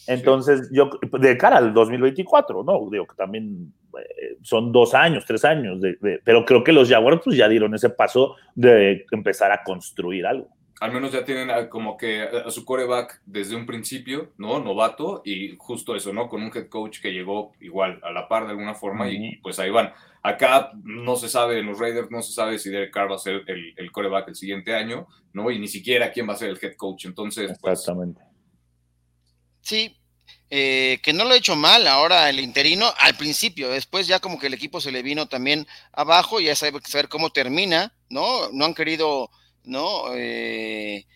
Entonces, 0.06 0.68
yo, 0.72 0.90
de 1.18 1.36
cara 1.36 1.58
al 1.58 1.72
2024, 1.72 2.62
¿no? 2.62 2.88
Digo 2.90 3.06
que 3.06 3.16
también 3.16 3.72
eh, 3.98 4.36
son 4.42 4.72
dos 4.72 4.94
años, 4.94 5.24
tres 5.26 5.44
años, 5.44 5.80
pero 6.24 6.44
creo 6.44 6.62
que 6.62 6.72
los 6.72 6.88
Jaguars 6.88 7.20
pues, 7.24 7.36
ya 7.36 7.48
dieron 7.48 7.74
ese 7.74 7.90
paso 7.90 8.36
de 8.54 9.06
empezar 9.10 9.52
a 9.52 9.62
construir 9.62 10.26
algo. 10.26 10.48
Al 10.80 10.92
menos 10.92 11.12
ya 11.12 11.24
tienen 11.24 11.68
como 11.68 11.96
que 11.96 12.22
a 12.22 12.50
su 12.50 12.64
coreback 12.64 13.22
desde 13.24 13.54
un 13.54 13.64
principio, 13.64 14.32
¿no? 14.36 14.58
Novato, 14.58 15.22
y 15.24 15.54
justo 15.56 15.94
eso, 15.94 16.12
¿no? 16.12 16.28
Con 16.28 16.42
un 16.42 16.50
head 16.54 16.68
coach 16.68 17.00
que 17.00 17.12
llegó 17.12 17.52
igual 17.60 18.00
a 18.02 18.10
la 18.10 18.28
par 18.28 18.44
de 18.44 18.50
alguna 18.50 18.74
forma, 18.74 19.08
y 19.10 19.36
pues 19.36 19.58
ahí 19.58 19.70
van. 19.70 19.92
Acá 20.22 20.72
no 20.82 21.16
se 21.16 21.28
sabe, 21.28 21.60
en 21.60 21.66
los 21.66 21.78
Raiders 21.78 22.10
no 22.10 22.22
se 22.22 22.32
sabe 22.32 22.58
si 22.58 22.70
Derek 22.70 22.92
Carr 22.92 23.10
va 23.10 23.16
a 23.16 23.18
ser 23.18 23.42
el, 23.46 23.72
el 23.76 23.92
coreback 23.92 24.28
el 24.28 24.34
siguiente 24.34 24.74
año, 24.74 25.06
¿no? 25.32 25.50
Y 25.50 25.58
ni 25.58 25.68
siquiera 25.68 26.10
quién 26.10 26.28
va 26.28 26.32
a 26.32 26.36
ser 26.36 26.50
el 26.50 26.58
head 26.60 26.74
coach. 26.76 27.06
Entonces, 27.06 27.56
pues, 27.60 27.80
Exactamente. 27.80 28.20
Sí, 29.64 29.96
eh, 30.50 31.00
que 31.02 31.14
no 31.14 31.24
lo 31.24 31.32
ha 31.32 31.38
hecho 31.38 31.56
mal 31.56 31.86
ahora 31.88 32.28
el 32.28 32.38
interino 32.38 32.92
al 33.00 33.16
principio, 33.16 33.70
después 33.70 34.06
ya 34.06 34.20
como 34.20 34.38
que 34.38 34.48
el 34.48 34.54
equipo 34.54 34.78
se 34.78 34.92
le 34.92 35.02
vino 35.02 35.26
también 35.26 35.66
abajo, 35.90 36.38
ya 36.38 36.54
sabe 36.54 36.80
saber 36.86 37.08
cómo 37.08 37.30
termina, 37.30 37.94
¿no? 38.10 38.50
No 38.52 38.66
han 38.66 38.74
querido, 38.74 39.30
¿no? 39.64 40.14
Eh, 40.14 41.06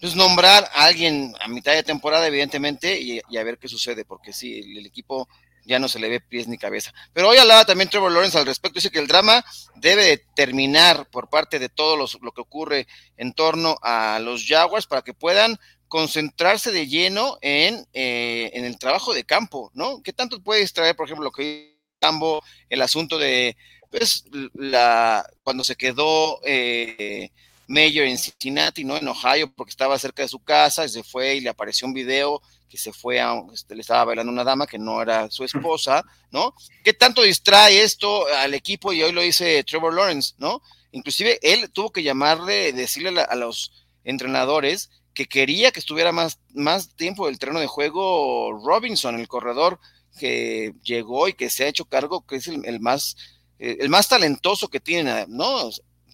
pues 0.00 0.14
nombrar 0.14 0.70
a 0.74 0.84
alguien 0.84 1.34
a 1.40 1.48
mitad 1.48 1.72
de 1.72 1.82
temporada, 1.82 2.28
evidentemente, 2.28 3.00
y, 3.00 3.20
a 3.36 3.42
ver 3.42 3.58
qué 3.58 3.66
sucede, 3.66 4.04
porque 4.04 4.32
sí, 4.32 4.60
el, 4.60 4.86
equipo 4.86 5.28
ya 5.64 5.80
no 5.80 5.88
se 5.88 5.98
le 5.98 6.08
ve 6.08 6.20
pies 6.20 6.46
ni 6.46 6.56
cabeza. 6.56 6.94
Pero 7.12 7.30
hoy 7.30 7.38
hablaba 7.38 7.64
también 7.64 7.90
Trevor 7.90 8.12
Lawrence 8.12 8.38
al 8.38 8.46
respecto, 8.46 8.76
dice 8.76 8.92
que 8.92 9.00
el 9.00 9.08
drama 9.08 9.44
debe 9.74 10.24
terminar 10.36 11.10
por 11.10 11.28
parte 11.28 11.58
de 11.58 11.68
todo 11.68 11.96
lo 11.96 12.32
que 12.32 12.40
ocurre 12.40 12.86
en 13.16 13.32
torno 13.32 13.76
a 13.82 14.20
los 14.20 14.46
Jaguars 14.46 14.86
para 14.86 15.02
que 15.02 15.14
puedan 15.14 15.58
concentrarse 15.88 16.70
de 16.70 16.86
lleno 16.86 17.38
en, 17.40 17.86
eh, 17.92 18.50
en 18.54 18.64
el 18.64 18.78
trabajo 18.78 19.14
de 19.14 19.24
campo, 19.24 19.70
¿no? 19.74 20.02
¿Qué 20.02 20.12
tanto 20.12 20.42
puede 20.42 20.62
extraer, 20.62 20.94
por 20.94 21.06
ejemplo, 21.06 21.24
lo 21.24 21.32
que 21.32 21.78
Tambo, 21.98 22.42
el 22.68 22.80
asunto 22.82 23.18
de, 23.18 23.56
pues, 23.90 24.24
la, 24.54 25.28
cuando 25.42 25.64
se 25.64 25.76
quedó 25.76 26.40
eh, 26.44 27.30
Mayor 27.66 28.06
en 28.06 28.18
Cincinnati, 28.18 28.84
¿no? 28.84 28.96
En 28.96 29.08
Ohio, 29.08 29.52
porque 29.54 29.70
estaba 29.70 29.98
cerca 29.98 30.22
de 30.22 30.28
su 30.28 30.38
casa, 30.38 30.84
y 30.84 30.88
se 30.88 31.02
fue 31.02 31.36
y 31.36 31.40
le 31.40 31.50
apareció 31.50 31.86
un 31.86 31.94
video 31.94 32.40
que 32.68 32.78
se 32.78 32.92
fue 32.92 33.20
a, 33.20 33.34
este, 33.52 33.74
le 33.74 33.80
estaba 33.80 34.04
bailando 34.04 34.30
una 34.30 34.44
dama 34.44 34.66
que 34.66 34.78
no 34.78 35.00
era 35.00 35.30
su 35.30 35.44
esposa, 35.44 36.04
¿no? 36.30 36.54
¿Qué 36.84 36.92
tanto 36.92 37.22
distrae 37.22 37.82
esto 37.82 38.26
al 38.28 38.54
equipo? 38.54 38.92
Y 38.92 39.02
hoy 39.02 39.12
lo 39.12 39.22
dice 39.22 39.64
Trevor 39.64 39.94
Lawrence, 39.94 40.34
¿no? 40.38 40.62
Inclusive 40.92 41.38
él 41.42 41.70
tuvo 41.70 41.90
que 41.90 42.02
llamarle, 42.02 42.72
decirle 42.72 43.20
a 43.20 43.34
los 43.34 43.86
entrenadores 44.04 44.90
que 45.18 45.26
quería 45.26 45.72
que 45.72 45.80
estuviera 45.80 46.12
más, 46.12 46.38
más 46.54 46.94
tiempo 46.94 47.26
del 47.26 47.40
terreno 47.40 47.58
de 47.58 47.66
juego 47.66 48.52
Robinson, 48.64 49.18
el 49.18 49.26
corredor 49.26 49.80
que 50.16 50.74
llegó 50.84 51.26
y 51.26 51.32
que 51.32 51.50
se 51.50 51.64
ha 51.64 51.66
hecho 51.66 51.86
cargo, 51.86 52.24
que 52.24 52.36
es 52.36 52.46
el, 52.46 52.78
más, 52.78 53.16
eh, 53.58 53.78
el 53.80 53.88
más 53.88 54.08
talentoso 54.08 54.68
que 54.68 54.78
tiene, 54.78 55.26
¿no? 55.26 55.70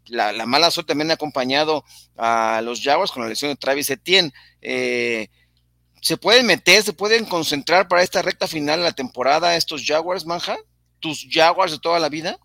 La, 0.07 0.33
mala 0.47 0.71
suerte 0.71 0.93
también 0.93 1.11
ha 1.11 1.14
acompañado 1.14 1.85
a 2.17 2.62
los 2.64 2.81
Jaguars 2.81 3.12
con 3.12 3.25
la 3.25 3.29
lesión 3.29 3.51
de 3.51 3.57
Travis 3.57 3.90
Etienne. 3.90 4.33
Eh, 4.62 5.29
¿Se 6.01 6.17
pueden 6.17 6.47
meter, 6.47 6.83
se 6.83 6.95
pueden 6.95 7.27
concentrar 7.27 7.88
para 7.88 8.03
esta 8.03 8.23
recta 8.23 8.47
final 8.47 8.79
de 8.79 8.85
la 8.85 8.93
temporada 8.93 9.55
estos 9.55 9.85
Jaguars, 9.85 10.25
Manja? 10.25 10.57
¿Tus 10.99 11.27
Jaguars 11.31 11.73
de 11.73 11.79
toda 11.79 11.99
la 11.99 12.09
vida? 12.09 12.38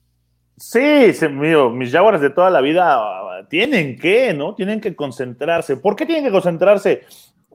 Sí, 0.60 1.14
mis 1.74 1.92
Jaguars 1.92 2.20
de 2.20 2.30
toda 2.30 2.50
la 2.50 2.60
vida 2.60 3.48
tienen 3.50 3.98
que, 3.98 4.34
¿no? 4.34 4.56
Tienen 4.56 4.82
que 4.82 4.94
concentrarse. 4.94 5.78
¿Por 5.78 5.96
qué 5.96 6.06
tienen 6.06 6.26
que 6.26 6.32
concentrarse? 6.32 7.04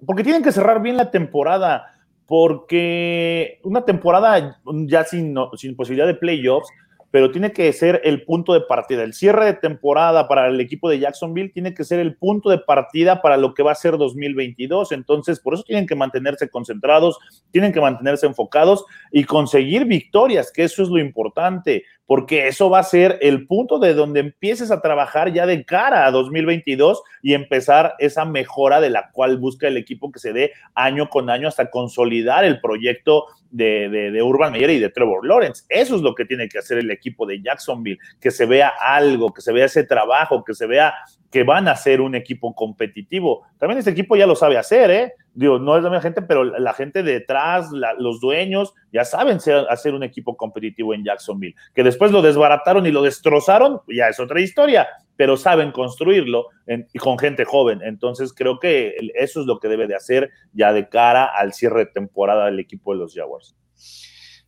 Porque 0.07 0.25
tienen 0.25 0.43
que 0.43 0.53
cerrar 0.53 0.81
bien 0.81 0.97
la 0.97 1.11
temporada. 1.11 1.87
Porque 2.27 3.61
una 3.63 3.85
temporada 3.85 4.59
ya 4.87 5.05
sin, 5.05 5.35
sin 5.57 5.77
posibilidad 5.77 6.07
de 6.07 6.15
playoffs, 6.15 6.69
pero 7.11 7.31
tiene 7.31 7.53
que 7.53 7.73
ser 7.75 8.01
el 8.03 8.25
punto 8.25 8.55
de 8.55 8.63
partida. 8.63 9.03
El 9.05 9.13
cierre 9.13 9.45
de 9.45 9.53
temporada 9.53 10.27
para 10.27 10.49
el 10.49 10.59
equipo 10.59 10.89
de 10.89 10.99
Jacksonville 10.99 11.51
tiene 11.51 11.75
que 11.75 11.85
ser 11.85 12.01
el 12.01 12.17
punto 12.17 12.49
de 12.49 12.59
partida 12.59 13.23
para 13.23 13.37
lo 13.37 13.53
que 13.53 13.63
va 13.63 13.73
a 13.73 13.77
ser 13.77 13.99
2022. 13.99 14.91
Entonces, 14.93 15.39
por 15.39 15.55
eso 15.55 15.63
tienen 15.63 15.87
que 15.87 15.95
mantenerse 15.95 16.49
concentrados, 16.49 17.19
tienen 17.53 17.73
que 17.73 17.81
mantenerse 17.81 18.27
enfocados 18.27 18.85
y 19.13 19.23
conseguir 19.25 19.85
victorias, 19.85 20.51
que 20.51 20.65
eso 20.65 20.83
es 20.83 20.89
lo 20.89 20.99
importante 20.99 21.85
porque 22.07 22.49
eso 22.49 22.69
va 22.71 22.81
a 22.81 22.85
ser 22.85 23.19
el 23.23 23.47
punto 23.47 23.79
de 23.79 23.95
donde 23.95 24.21
empieces 24.21 24.71
a 24.71 24.81
trabajar 24.81 25.33
ya 25.33 25.47
de 25.47 25.65
cara 25.65 26.07
a 26.07 26.11
2022 26.11 27.03
y 27.23 27.35
empezar 27.35 27.95
esa 27.99 28.25
mejora 28.25 28.81
de 28.81 28.91
la 28.91 29.11
cual 29.11 29.39
busca 29.39 29.69
el 29.69 29.77
equipo 29.77 30.13
que 30.13 30.19
se 30.19 30.33
dé 30.33 30.53
año 30.75 31.09
con 31.09 31.31
año 31.31 31.49
hasta 31.49 31.71
consolidar 31.71 32.45
el 32.45 32.61
proyecto 32.61 33.27
de, 33.51 33.89
de, 33.89 34.23
Urban 34.23 34.53
Meyer 34.53 34.71
y 34.71 34.81
de 34.81 34.91
Trevor 34.91 35.27
Lawrence. 35.27 35.65
Eso 35.69 35.95
es 35.95 36.03
lo 36.03 36.15
que 36.15 36.25
tiene 36.25 36.49
que 36.49 36.59
hacer 36.59 36.79
el 36.79 36.91
equipo 36.91 37.25
de 37.25 37.41
Jacksonville, 37.41 37.99
que 38.21 38.33
se 38.33 38.47
vea 38.47 38.73
algo, 38.81 39.33
que 39.33 39.43
se 39.43 39.53
vea 39.53 39.67
ese 39.67 39.85
trabajo, 39.85 40.43
que 40.43 40.55
se 40.55 40.67
vea 40.67 40.93
que 41.31 41.45
van 41.45 41.69
a 41.69 41.77
ser 41.77 42.01
un 42.01 42.15
equipo 42.15 42.55
competitivo. 42.55 43.47
También 43.59 43.79
este 43.79 43.91
equipo 43.91 44.17
ya 44.17 44.27
lo 44.27 44.37
sabe 44.37 44.59
hacer, 44.59 44.91
¿eh? 44.91 45.15
Digo, 45.35 45.59
no 45.59 45.77
es 45.77 45.83
la 45.83 45.91
misma 45.91 46.03
gente, 46.03 46.23
pero 46.23 46.45
la 46.45 46.73
gente 46.75 47.03
detrás, 47.03 47.69
los 47.99 48.21
dueños, 48.21 48.73
ya 48.93 49.05
saben 49.05 49.39
hacer 49.69 49.95
un 49.95 50.05
equipo 50.05 50.37
competitivo 50.37 50.95
en 50.95 51.05
Jacksonville. 51.05 51.57
Que 51.75 51.83
después 51.83 52.13
lo 52.13 52.23
desbarataron 52.23 52.87
y 52.87 52.93
lo 52.93 53.03
destrozaron, 53.03 53.81
ya 53.89 54.09
es 54.09 54.21
otra 54.21 54.41
historia, 54.41 54.87
pero 55.17 55.37
saben 55.37 55.73
construirlo 55.73 56.49
y 56.67 56.99
con 56.99 57.19
gente 57.19 57.45
joven. 57.45 57.81
Entonces 57.83 58.33
creo 58.33 58.61
que 58.61 58.95
eso 59.15 59.41
es 59.41 59.47
lo 59.47 59.59
que 59.59 59.69
debe 59.69 59.89
de 59.89 59.97
hacer 59.97 60.31
ya 60.53 60.73
de 60.73 60.89
cara 60.89 61.25
al 61.25 61.53
cierre 61.53 61.81
de 61.81 61.87
temporada 61.87 62.47
del 62.47 62.61
equipo 62.61 62.93
de 62.93 63.01
los 63.01 63.15
Jaguars. 63.15 63.57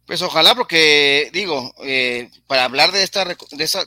Pues 0.06 0.22
ojalá, 0.22 0.54
porque 0.54 1.30
digo, 1.32 1.72
eh, 1.84 2.30
para 2.46 2.64
hablar 2.64 2.92
de 2.92 3.02
esta, 3.02 3.24
de 3.24 3.64
esa 3.64 3.84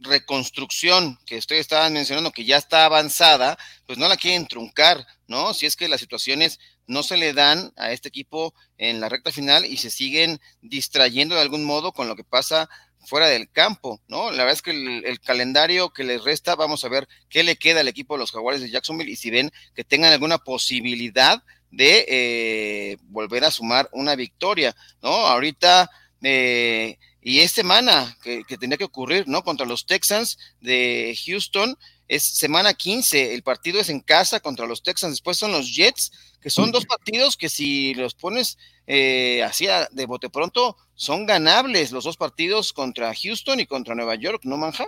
reconstrucción 0.00 1.18
que 1.26 1.38
ustedes 1.38 1.62
estaban 1.62 1.92
mencionando, 1.92 2.32
que 2.32 2.44
ya 2.44 2.56
está 2.56 2.84
avanzada, 2.84 3.58
pues 3.86 3.98
no 3.98 4.08
la 4.08 4.16
quieren 4.16 4.46
truncar, 4.46 5.06
¿no? 5.26 5.54
Si 5.54 5.66
es 5.66 5.76
que 5.76 5.88
las 5.88 6.00
situaciones 6.00 6.58
no 6.86 7.02
se 7.02 7.16
le 7.16 7.32
dan 7.32 7.72
a 7.76 7.92
este 7.92 8.08
equipo 8.08 8.54
en 8.78 9.00
la 9.00 9.08
recta 9.08 9.32
final 9.32 9.64
y 9.64 9.76
se 9.76 9.90
siguen 9.90 10.40
distrayendo 10.62 11.34
de 11.34 11.40
algún 11.40 11.64
modo 11.64 11.92
con 11.92 12.08
lo 12.08 12.16
que 12.16 12.24
pasa 12.24 12.68
fuera 13.06 13.28
del 13.28 13.50
campo, 13.50 14.00
¿no? 14.08 14.30
La 14.30 14.38
verdad 14.38 14.54
es 14.54 14.62
que 14.62 14.72
el, 14.72 15.20
calendario 15.20 15.90
que 15.90 16.04
les 16.04 16.22
resta, 16.22 16.56
vamos 16.56 16.84
a 16.84 16.88
ver 16.88 17.08
qué 17.28 17.42
le 17.42 17.56
queda 17.56 17.80
al 17.80 17.88
equipo 17.88 18.14
de 18.14 18.20
los 18.20 18.32
Jaguares 18.32 18.60
de 18.60 18.70
Jacksonville 18.70 19.10
y 19.10 19.16
si 19.16 19.30
ven 19.30 19.52
que 19.74 19.84
tengan 19.84 20.12
alguna 20.12 20.38
posibilidad 20.38 21.42
de 21.70 22.04
eh, 22.08 22.96
volver 23.02 23.44
a 23.44 23.50
sumar 23.50 23.88
una 23.92 24.16
victoria, 24.16 24.74
¿no? 25.02 25.10
Ahorita 25.10 25.90
eh, 26.22 26.98
y 27.28 27.40
es 27.40 27.50
semana 27.50 28.16
que, 28.22 28.44
que 28.44 28.56
tenía 28.56 28.76
que 28.76 28.84
ocurrir, 28.84 29.26
¿no? 29.26 29.42
Contra 29.42 29.66
los 29.66 29.84
Texans 29.84 30.38
de 30.60 31.12
Houston, 31.26 31.76
es 32.06 32.36
semana 32.36 32.72
15, 32.72 33.34
el 33.34 33.42
partido 33.42 33.80
es 33.80 33.90
en 33.90 33.98
casa 33.98 34.38
contra 34.38 34.64
los 34.64 34.84
Texans, 34.84 35.14
después 35.14 35.36
son 35.36 35.50
los 35.50 35.74
Jets, 35.74 36.12
que 36.40 36.50
son 36.50 36.70
dos 36.70 36.86
partidos 36.86 37.36
que 37.36 37.48
si 37.48 37.94
los 37.94 38.14
pones 38.14 38.56
eh, 38.86 39.42
así 39.42 39.66
de 39.90 40.06
bote 40.06 40.30
pronto, 40.30 40.76
son 40.94 41.26
ganables 41.26 41.90
los 41.90 42.04
dos 42.04 42.16
partidos 42.16 42.72
contra 42.72 43.12
Houston 43.12 43.58
y 43.58 43.66
contra 43.66 43.96
Nueva 43.96 44.14
York, 44.14 44.42
¿no, 44.44 44.56
Manja? 44.56 44.86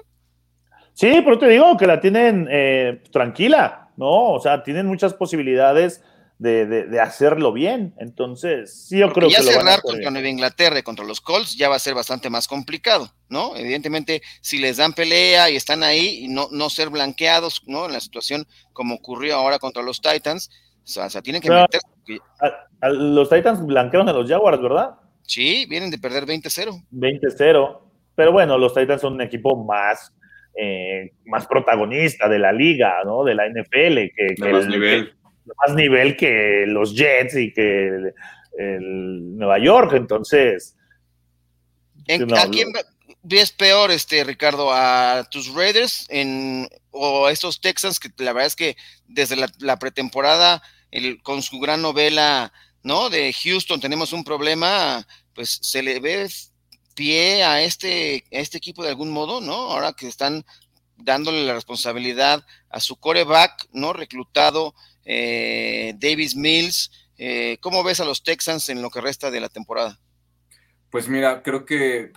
Sí, 0.94 1.20
pero 1.24 1.40
te 1.40 1.48
digo 1.48 1.76
que 1.76 1.88
la 1.88 2.00
tienen 2.00 2.46
eh, 2.52 3.02
tranquila, 3.10 3.88
¿no? 3.96 4.34
O 4.34 4.40
sea, 4.40 4.62
tienen 4.62 4.86
muchas 4.86 5.12
posibilidades 5.12 6.04
de, 6.38 7.00
hacerlo 7.00 7.52
bien. 7.52 7.94
Entonces, 7.98 8.86
sí, 8.88 8.98
yo 8.98 9.12
creo 9.12 9.28
ya 9.28 9.38
que. 9.38 9.44
Ya 9.44 9.52
cerrar 9.52 9.80
contra 9.82 10.10
Nueva 10.10 10.28
Inglaterra 10.28 10.78
y 10.78 10.82
contra 10.82 11.04
los 11.04 11.20
Colts 11.20 11.56
ya 11.56 11.68
va 11.68 11.76
a 11.76 11.80
ser 11.80 11.94
bastante 11.94 12.30
más 12.30 12.48
complicado, 12.48 13.10
¿no? 13.28 13.56
Evidentemente, 13.56 14.22
si 14.40 14.58
les 14.58 14.76
dan 14.76 14.92
pelea 14.92 15.50
y 15.50 15.56
están 15.56 15.82
ahí 15.82 16.24
y 16.24 16.28
no, 16.28 16.48
no 16.50 16.70
ser 16.70 16.90
blanqueados, 16.90 17.62
¿no? 17.66 17.86
En 17.86 17.92
la 17.92 18.00
situación 18.00 18.46
como 18.72 18.94
ocurrió 18.94 19.36
ahora 19.36 19.58
contra 19.58 19.82
los 19.82 20.00
Titans, 20.00 20.50
o 20.82 21.10
sea, 21.10 21.22
tienen 21.22 21.42
que 21.42 21.50
meter. 21.50 21.80
los 22.82 23.28
Titans 23.28 23.64
blanquearon 23.66 24.08
a 24.08 24.12
los 24.12 24.28
Jaguars, 24.28 24.62
¿verdad? 24.62 24.90
Sí, 25.22 25.66
vienen 25.68 25.90
de 25.90 25.98
perder 25.98 26.24
20-0. 26.24 26.86
20-0. 26.90 27.80
Pero 28.14 28.32
bueno, 28.32 28.56
los 28.56 28.74
Titans 28.74 29.02
son 29.02 29.14
un 29.14 29.20
equipo 29.20 29.56
más. 29.64 30.12
Eh, 30.60 31.12
más 31.24 31.46
protagonista 31.46 32.28
de 32.28 32.40
la 32.40 32.50
liga, 32.50 32.92
¿no? 33.04 33.22
De 33.22 33.32
la 33.32 33.48
NFL, 33.48 33.94
que, 34.12 34.34
el, 34.38 34.68
nivel 34.68 35.14
más 35.56 35.74
nivel 35.74 36.16
que 36.16 36.64
los 36.66 36.94
Jets 36.94 37.36
y 37.36 37.52
que 37.52 38.12
el, 38.58 39.36
Nueva 39.36 39.58
York, 39.58 39.92
entonces. 39.94 40.74
¿A 42.36 42.48
quién 42.48 42.72
ves 43.22 43.52
peor, 43.52 43.90
este, 43.90 44.24
Ricardo? 44.24 44.72
¿A 44.72 45.28
tus 45.30 45.52
Raiders 45.54 46.06
en, 46.08 46.68
o 46.90 47.26
a 47.26 47.32
estos 47.32 47.60
Texans 47.60 48.00
que 48.00 48.10
la 48.18 48.32
verdad 48.32 48.46
es 48.46 48.56
que 48.56 48.76
desde 49.06 49.36
la, 49.58 49.78
pretemporada, 49.78 50.62
el, 50.90 51.22
con 51.22 51.42
su 51.42 51.58
gran 51.60 51.82
novela, 51.82 52.52
¿no? 52.82 53.10
De 53.10 53.32
Houston 53.32 53.80
tenemos 53.80 54.12
un 54.12 54.24
problema, 54.24 55.06
pues 55.34 55.58
se 55.62 55.82
le 55.82 56.00
ve 56.00 56.28
pie 56.94 57.44
a 57.44 57.62
este, 57.62 58.24
este 58.30 58.58
equipo 58.58 58.82
de 58.82 58.88
algún 58.88 59.10
modo, 59.10 59.40
¿no? 59.40 59.52
Ahora 59.52 59.92
que 59.92 60.08
están 60.08 60.44
dándole 60.96 61.44
la 61.44 61.54
responsabilidad 61.54 62.44
a 62.70 62.80
su 62.80 62.96
coreback, 62.96 63.68
¿no? 63.72 63.92
Reclutado 63.92 64.74
eh, 65.08 65.94
Davis 65.96 66.36
Mills. 66.36 66.90
Eh, 67.16 67.56
¿Cómo 67.60 67.82
ves 67.82 67.98
a 68.00 68.04
los 68.04 68.22
Texans 68.22 68.68
en 68.68 68.82
lo 68.82 68.90
que 68.90 69.00
resta 69.00 69.30
de 69.30 69.40
la 69.40 69.48
temporada? 69.48 69.98
Pues 70.90 71.08
mira, 71.08 71.42
creo 71.42 71.64
que 71.64 72.12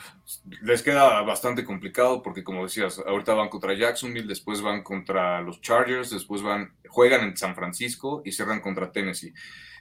les 0.61 0.81
queda 0.81 1.21
bastante 1.23 1.65
complicado 1.65 2.21
porque 2.21 2.43
como 2.43 2.63
decías, 2.63 3.01
ahorita 3.05 3.33
van 3.33 3.49
contra 3.49 3.73
Jacksonville, 3.73 4.27
después 4.27 4.61
van 4.61 4.83
contra 4.83 5.41
los 5.41 5.59
Chargers, 5.61 6.09
después 6.09 6.41
van, 6.41 6.73
juegan 6.87 7.21
en 7.21 7.35
San 7.35 7.55
Francisco 7.55 8.21
y 8.23 8.31
cierran 8.31 8.61
contra 8.61 8.91
Tennessee. 8.91 9.33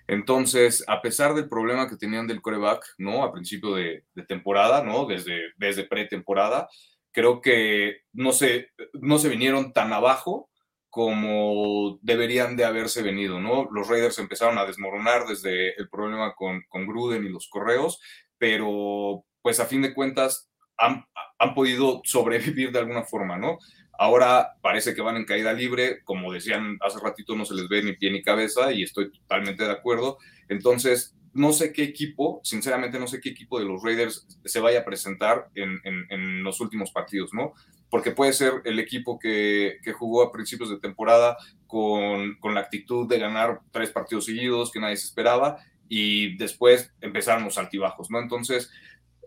Entonces, 0.08 0.82
a 0.88 1.02
pesar 1.02 1.34
del 1.34 1.48
problema 1.48 1.88
que 1.88 1.96
tenían 1.96 2.26
del 2.26 2.42
coreback, 2.42 2.84
¿no? 2.98 3.22
A 3.22 3.32
principio 3.32 3.74
de, 3.74 4.04
temporada, 4.26 4.82
¿no? 4.82 5.06
Desde, 5.06 5.52
desde 5.56 5.84
pretemporada, 5.84 6.68
creo 7.12 7.40
que 7.40 8.02
no 8.12 8.32
se, 8.32 8.70
no 8.94 9.18
se 9.18 9.28
vinieron 9.28 9.72
tan 9.72 9.92
abajo 9.92 10.49
como 10.90 11.98
deberían 12.02 12.56
de 12.56 12.64
haberse 12.64 13.02
venido, 13.02 13.40
¿no? 13.40 13.68
Los 13.72 13.88
Raiders 13.88 14.18
empezaron 14.18 14.58
a 14.58 14.66
desmoronar 14.66 15.26
desde 15.26 15.80
el 15.80 15.88
problema 15.88 16.34
con, 16.34 16.62
con 16.68 16.86
Gruden 16.86 17.24
y 17.24 17.28
los 17.28 17.48
correos, 17.48 18.00
pero 18.36 19.24
pues 19.40 19.60
a 19.60 19.66
fin 19.66 19.82
de 19.82 19.94
cuentas 19.94 20.50
han, 20.76 21.04
han 21.38 21.54
podido 21.54 22.02
sobrevivir 22.04 22.72
de 22.72 22.80
alguna 22.80 23.04
forma, 23.04 23.38
¿no? 23.38 23.58
Ahora 23.98 24.56
parece 24.62 24.94
que 24.94 25.02
van 25.02 25.16
en 25.16 25.26
caída 25.26 25.52
libre, 25.52 26.02
como 26.04 26.32
decían 26.32 26.78
hace 26.80 26.98
ratito, 27.00 27.36
no 27.36 27.44
se 27.44 27.54
les 27.54 27.68
ve 27.68 27.82
ni 27.82 27.92
pie 27.92 28.10
ni 28.10 28.22
cabeza 28.22 28.72
y 28.72 28.82
estoy 28.82 29.12
totalmente 29.12 29.64
de 29.64 29.72
acuerdo. 29.72 30.18
Entonces, 30.48 31.14
no 31.32 31.52
sé 31.52 31.72
qué 31.72 31.82
equipo, 31.84 32.40
sinceramente 32.42 32.98
no 32.98 33.06
sé 33.06 33.20
qué 33.20 33.30
equipo 33.30 33.58
de 33.58 33.64
los 33.64 33.82
Raiders 33.82 34.26
se 34.44 34.60
vaya 34.60 34.80
a 34.80 34.84
presentar 34.84 35.48
en, 35.54 36.42
los 36.42 36.60
últimos 36.60 36.90
partidos, 36.90 37.32
¿no? 37.32 37.52
Porque 37.88 38.10
puede 38.10 38.32
ser 38.32 38.62
el 38.64 38.78
equipo 38.78 39.18
que, 39.18 39.78
jugó 39.96 40.22
a 40.22 40.32
principios 40.32 40.70
de 40.70 40.78
temporada 40.78 41.36
con, 41.66 42.38
la 42.42 42.60
actitud 42.60 43.08
de 43.08 43.18
ganar 43.18 43.60
tres 43.70 43.90
partidos 43.90 44.24
seguidos 44.24 44.72
que 44.72 44.80
nadie 44.80 44.96
se 44.96 45.06
esperaba 45.06 45.58
y 45.88 46.36
después 46.36 46.92
empezaron 47.00 47.44
los 47.44 47.58
altibajos, 47.58 48.10
¿no? 48.10 48.20
Entonces, 48.20 48.70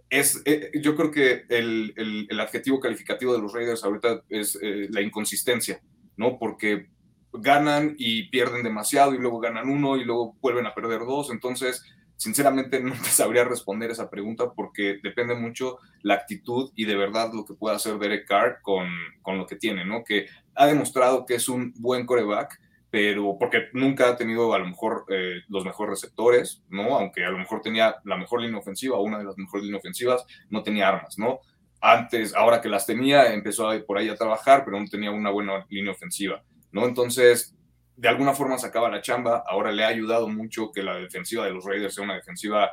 es, 0.09 0.41
eh, 0.45 0.71
yo 0.81 0.95
creo 0.95 1.11
que 1.11 1.45
el, 1.49 2.27
el, 2.29 2.39
adjetivo 2.39 2.79
calificativo 2.79 3.33
de 3.33 3.41
los 3.41 3.53
Raiders 3.53 3.83
ahorita 3.83 4.23
es 4.29 4.57
eh, 4.61 4.87
la 4.89 5.01
inconsistencia, 5.01 5.81
¿no? 6.17 6.37
Porque 6.37 6.87
ganan 7.33 7.95
y 7.97 8.29
pierden 8.29 8.63
demasiado 8.63 9.13
y 9.13 9.17
luego 9.17 9.39
ganan 9.39 9.69
uno 9.69 9.97
y 9.97 10.03
luego 10.03 10.35
vuelven 10.41 10.65
a 10.65 10.73
perder 10.73 10.99
dos. 10.99 11.31
Entonces, 11.31 11.83
sinceramente 12.15 12.79
no 12.83 12.93
te 12.93 13.09
sabría 13.09 13.43
responder 13.43 13.91
esa 13.91 14.09
pregunta 14.09 14.51
porque 14.55 14.99
depende 15.03 15.35
mucho 15.35 15.79
la 16.01 16.15
actitud 16.15 16.71
y 16.75 16.85
de 16.85 16.95
verdad 16.95 17.31
lo 17.33 17.45
que 17.45 17.53
pueda 17.53 17.75
hacer 17.75 17.97
Derek 17.97 18.27
Carr 18.27 18.59
con, 18.61 18.87
con 19.21 19.37
lo 19.37 19.45
que 19.45 19.55
tiene, 19.55 19.85
¿no? 19.85 20.03
Que 20.03 20.27
ha 20.55 20.67
demostrado 20.67 21.25
que 21.25 21.35
es 21.35 21.49
un 21.49 21.73
buen 21.77 22.05
coreback, 22.05 22.59
pero 22.89 23.37
porque 23.39 23.69
nunca 23.73 24.09
ha 24.09 24.15
tenido 24.15 24.53
a 24.53 24.59
lo 24.59 24.67
mejor 24.67 25.05
eh, 25.09 25.41
los 25.49 25.65
mejores 25.65 26.01
receptores, 26.01 26.63
¿no? 26.69 26.95
Aunque 26.95 27.25
a 27.25 27.31
lo 27.31 27.39
mejor 27.39 27.61
tenía 27.61 27.95
la 28.03 28.17
mejor 28.17 28.41
línea 28.41 28.59
ofensiva, 28.59 28.99
una 28.99 29.17
de 29.17 29.25
las 29.25 29.37
mejores 29.37 29.65
líneas 29.65 29.81
ofensivas, 29.81 30.25
no 30.49 30.61
tenía 30.61 30.89
armas, 30.89 31.17
¿no? 31.17 31.39
Antes, 31.81 32.33
ahora 32.35 32.61
que 32.61 32.69
las 32.69 32.85
tenía, 32.85 33.33
empezó 33.33 33.67
a, 33.67 33.79
por 33.79 33.97
ahí 33.97 34.09
a 34.09 34.15
trabajar, 34.15 34.63
pero 34.63 34.79
no 34.79 34.85
tenía 34.87 35.11
una 35.11 35.31
buena 35.31 35.65
línea 35.69 35.91
ofensiva, 35.91 36.43
¿no? 36.73 36.85
Entonces, 36.85 37.55
de 37.95 38.09
alguna 38.09 38.33
forma 38.33 38.57
sacaba 38.57 38.89
la 38.89 39.01
chamba, 39.01 39.43
ahora 39.47 39.71
le 39.71 39.85
ha 39.85 39.87
ayudado 39.87 40.27
mucho 40.27 40.71
que 40.71 40.83
la 40.83 40.95
defensiva 40.95 41.45
de 41.45 41.51
los 41.51 41.63
Raiders 41.63 41.95
sea 41.95 42.03
una 42.03 42.15
defensiva 42.15 42.71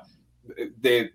de, 0.76 1.12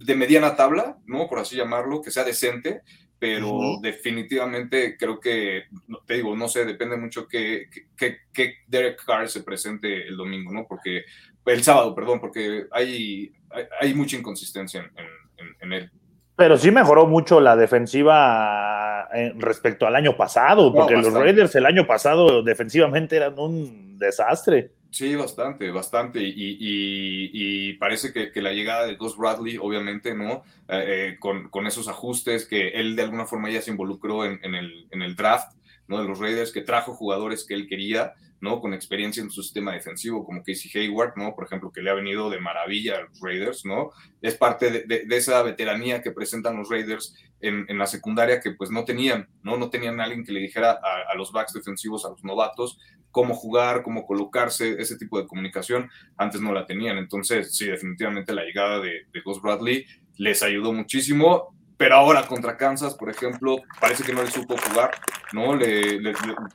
de 0.00 0.14
mediana 0.14 0.56
tabla, 0.56 0.98
¿no? 1.06 1.28
Por 1.28 1.38
así 1.38 1.56
llamarlo, 1.56 2.02
que 2.02 2.10
sea 2.10 2.24
decente, 2.24 2.82
pero 3.20 3.78
definitivamente 3.82 4.96
creo 4.96 5.20
que, 5.20 5.64
te 6.06 6.14
digo, 6.14 6.34
no 6.34 6.48
sé, 6.48 6.64
depende 6.64 6.96
mucho 6.96 7.28
que, 7.28 7.68
que, 7.94 8.54
Derek 8.66 9.04
Carr 9.04 9.28
se 9.28 9.42
presente 9.42 10.08
el 10.08 10.16
domingo, 10.16 10.50
¿no? 10.52 10.66
Porque, 10.66 11.04
el 11.44 11.62
sábado, 11.62 11.94
perdón, 11.94 12.20
porque 12.20 12.66
hay, 12.70 13.32
hay, 13.80 13.92
mucha 13.92 14.16
inconsistencia 14.16 14.90
en, 15.60 15.72
él. 15.72 15.90
Pero 16.40 16.56
sí 16.56 16.70
mejoró 16.70 17.06
mucho 17.06 17.38
la 17.38 17.54
defensiva 17.54 19.06
eh, 19.14 19.34
respecto 19.36 19.86
al 19.86 19.94
año 19.94 20.16
pasado, 20.16 20.72
porque 20.72 20.96
los 20.96 21.12
Raiders 21.12 21.54
el 21.54 21.66
año 21.66 21.86
pasado 21.86 22.42
defensivamente 22.42 23.16
eran 23.16 23.38
un 23.38 23.98
desastre. 23.98 24.70
Sí, 24.90 25.14
bastante, 25.16 25.70
bastante. 25.70 26.18
Y, 26.22 27.74
parece 27.74 28.14
que, 28.14 28.40
la 28.40 28.54
llegada 28.54 28.86
de 28.86 28.94
Gus 28.94 29.18
Bradley, 29.18 29.58
obviamente, 29.58 30.14
¿no? 30.14 30.42
Eh, 30.66 31.18
eh, 31.18 31.18
con, 31.18 31.66
esos 31.66 31.88
ajustes 31.88 32.46
que 32.46 32.68
él 32.68 32.96
de 32.96 33.02
alguna 33.02 33.26
forma 33.26 33.50
ya 33.50 33.60
se 33.60 33.72
involucró 33.72 34.24
en, 34.24 34.38
el, 34.42 34.86
en 34.90 35.02
el 35.02 35.16
draft, 35.16 35.52
¿no? 35.88 36.00
De 36.00 36.08
los 36.08 36.18
Raiders, 36.18 36.52
que 36.52 36.62
trajo 36.62 36.94
jugadores 36.94 37.44
que 37.44 37.52
él 37.52 37.68
quería, 37.68 38.14
¿no? 38.40 38.60
Con 38.60 38.72
experiencia 38.74 39.22
en 39.22 39.30
su 39.30 39.42
sistema 39.42 39.72
defensivo, 39.72 40.24
como 40.24 40.42
Casey 40.42 40.70
Hayward, 40.74 41.12
¿no? 41.16 41.34
Por 41.34 41.44
ejemplo, 41.44 41.70
que 41.70 41.82
le 41.82 41.90
ha 41.90 41.94
venido 41.94 42.30
de 42.30 42.40
maravilla 42.40 42.96
a 42.96 43.02
los 43.02 43.20
Raiders, 43.20 43.64
¿no? 43.64 43.90
Es 44.22 44.36
parte 44.36 44.70
de, 44.86 45.06
esa 45.10 45.42
veteranía 45.42 46.02
que 46.02 46.12
presentan 46.12 46.56
los 46.56 46.68
Raiders 46.68 47.14
en, 47.40 47.66
la 47.78 47.86
secundaria 47.86 48.40
que 48.40 48.52
pues 48.52 48.70
no 48.70 48.84
tenían, 48.84 49.28
¿no? 49.42 49.56
No 49.56 49.70
tenían 49.70 50.00
alguien 50.00 50.24
que 50.24 50.32
le 50.32 50.40
dijera 50.40 50.72
a, 50.72 51.14
los 51.16 51.32
backs 51.32 51.52
defensivos, 51.52 52.04
a 52.04 52.10
los 52.10 52.24
novatos, 52.24 52.78
cómo 53.10 53.34
jugar, 53.34 53.82
cómo 53.82 54.06
colocarse, 54.06 54.80
ese 54.80 54.96
tipo 54.96 55.20
de 55.20 55.26
comunicación, 55.26 55.90
antes 56.16 56.40
no 56.40 56.52
la 56.52 56.66
tenían. 56.66 56.96
Entonces, 56.98 57.54
sí, 57.54 57.66
definitivamente 57.66 58.32
la 58.32 58.44
llegada 58.44 58.80
de, 58.80 59.06
de 59.12 59.20
Gus 59.22 59.40
Bradley 59.42 59.84
les 60.16 60.42
ayudó 60.42 60.72
muchísimo, 60.72 61.54
pero 61.80 61.94
ahora 61.94 62.26
contra 62.26 62.58
Kansas, 62.58 62.94
por 62.94 63.08
ejemplo, 63.08 63.56
parece 63.80 64.04
que 64.04 64.12
no 64.12 64.22
le 64.22 64.30
supo 64.30 64.54
jugar, 64.68 64.90
¿no? 65.32 65.56
Le, 65.56 65.96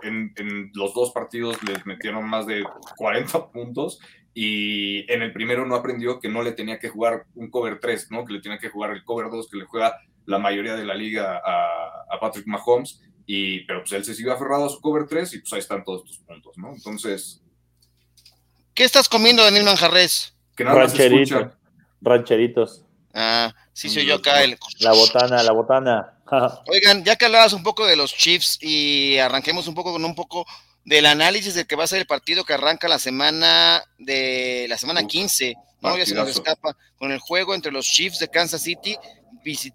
en, 0.04 0.72
los 0.76 0.94
dos 0.94 1.14
partidos 1.14 1.58
les 1.64 1.84
metieron 1.88 2.30
más 2.30 2.46
de 2.46 2.64
40 2.96 3.48
puntos 3.50 4.00
y 4.36 5.12
en 5.12 5.24
el 5.24 5.34
primero 5.34 5.66
no 5.66 5.74
aprendió 5.74 6.20
que 6.20 6.30
no 6.30 6.44
le 6.44 6.52
tenía 6.52 6.78
que 6.78 6.90
jugar 6.90 7.26
un 7.34 7.50
cover 7.50 7.80
3, 7.80 8.12
¿no? 8.12 8.24
Que 8.24 8.34
le 8.34 8.40
tenía 8.40 8.60
que 8.60 8.70
jugar 8.70 8.92
el 8.92 9.04
cover 9.04 9.32
2 9.32 9.50
que 9.50 9.58
le 9.58 9.66
juega 9.66 9.98
la 10.28 10.38
mayoría 10.38 10.76
de 10.76 10.86
la 10.86 10.94
liga 10.94 11.42
a, 11.44 12.06
a 12.16 12.20
Patrick 12.20 12.46
Mahomes 12.46 13.02
y, 13.26 13.62
pero 13.62 13.80
pues 13.80 13.94
él 13.94 14.06
se 14.06 14.14
siguió 14.14 14.32
aferrado 14.32 14.68
a 14.68 14.70
su 14.70 14.80
cover 14.80 15.08
3 15.08 15.34
y 15.34 15.40
pues 15.40 15.54
ahí 15.54 15.60
están 15.60 15.84
todos 15.84 16.04
tus 16.04 16.20
puntos, 16.20 16.56
¿no? 16.60 16.72
Entonces. 16.72 17.42
¿Qué 18.76 18.84
estás 18.84 19.10
comiendo, 19.10 19.44
Daniel 19.44 19.66
Manjarres? 19.66 20.38
Que 20.56 20.64
nada 20.64 20.82
Rancherito, 20.82 21.52
Rancheritos. 22.00 22.86
Ah, 23.12 23.56
sí 23.76 23.90
soy 23.90 24.06
yo 24.06 24.16
acá. 24.16 24.42
El... 24.42 24.58
La 24.80 24.94
botana, 24.94 25.44
la 25.44 25.52
botana. 25.52 26.14
Oigan, 26.68 27.04
ya 27.04 27.16
que 27.16 27.26
hablabas 27.26 27.54
un 27.54 27.62
poco 27.62 27.86
de 27.86 27.96
los 27.96 28.16
Chiefs 28.16 28.58
y 28.62 29.18
arranquemos 29.20 29.68
un 29.68 29.76
poco 29.76 29.92
con 29.92 30.04
un 30.04 30.16
poco 30.16 30.48
del 30.84 31.06
análisis 31.06 31.54
de 31.54 31.66
que 31.66 31.76
va 31.76 31.84
a 31.84 31.88
ser 31.88 32.00
el 32.00 32.08
partido 32.08 32.46
que 32.46 32.54
arranca 32.54 32.88
la 32.88 33.00
semana 33.00 33.84
de 34.00 34.66
la 34.70 34.78
semana 34.78 35.06
15, 35.06 35.56
¿no? 35.82 35.98
Ya 35.98 36.06
se 36.06 36.16
nos 36.16 36.30
escapa 36.30 36.76
con 36.98 37.12
el 37.12 37.20
juego 37.20 37.54
entre 37.54 37.72
los 37.72 37.86
Chiefs 37.86 38.20
de 38.20 38.30
Kansas 38.30 38.62
City 38.62 38.98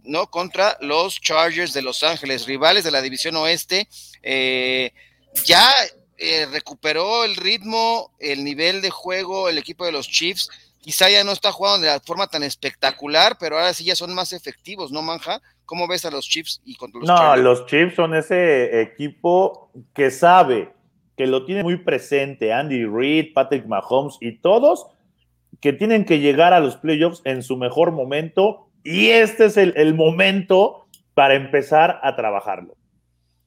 ¿no? 0.05 0.29
contra 0.31 0.77
los 0.81 1.21
Chargers 1.21 1.73
de 1.73 1.83
Los 1.83 2.03
Ángeles, 2.03 2.47
rivales 2.47 2.85
de 2.85 2.91
la 2.91 3.03
división 3.03 3.37
oeste. 3.37 3.89
Eh, 4.23 4.93
ya 5.45 5.73
eh, 6.19 6.47
recuperó 6.51 7.25
el 7.25 7.37
ritmo, 7.37 8.13
el 8.19 8.45
nivel 8.45 8.83
de 8.83 8.91
juego, 8.91 9.49
el 9.49 9.59
equipo 9.59 9.85
de 9.85 9.93
los 9.93 10.09
Chiefs. 10.09 10.51
Quizá 10.81 11.11
ya 11.11 11.25
no 11.25 11.33
está 11.33 11.53
jugando 11.53 11.87
de 11.87 11.93
la 11.93 12.01
forma 12.01 12.27
tan 12.27 12.43
espectacular, 12.43 13.37
pero 13.39 13.59
ahora 13.59 13.75
sí 13.75 13.85
ya 13.85 13.95
son 13.95 14.15
más 14.15 14.33
efectivos, 14.33 14.91
¿no, 14.91 15.03
Manja? 15.03 15.41
¿Cómo 15.67 15.87
ves 15.87 16.05
a 16.07 16.11
los 16.11 16.27
Chiefs 16.27 16.61
y 16.65 16.75
contra 16.75 17.01
los 17.01 17.09
No, 17.09 17.37
los 17.37 17.67
Chiefs 17.67 17.95
son 17.97 18.15
ese 18.15 18.81
equipo 18.81 19.71
que 19.95 20.11
sabe, 20.11 20.73
que 21.17 21.27
lo 21.27 21.45
tiene 21.45 21.63
muy 21.63 21.77
presente, 21.77 22.53
Andy 22.53 22.87
Reid, 22.87 23.35
Patrick 23.35 23.67
Mahomes 23.67 24.17
y 24.21 24.39
todos, 24.39 24.87
que 25.61 25.75
tienen 25.75 26.05
que 26.05 26.19
llegar 26.19 26.55
a 26.55 26.61
los 26.61 26.77
playoffs 26.77 27.21
en 27.25 27.43
su 27.43 27.57
mejor 27.57 27.93
momento 27.93 28.71
y 28.83 29.09
este 29.11 29.47
es 29.47 29.57
el, 29.57 29.95
momento 29.95 30.87
para 31.15 31.35
empezar 31.35 32.01
a 32.03 32.17
trabajarlo. 32.17 32.77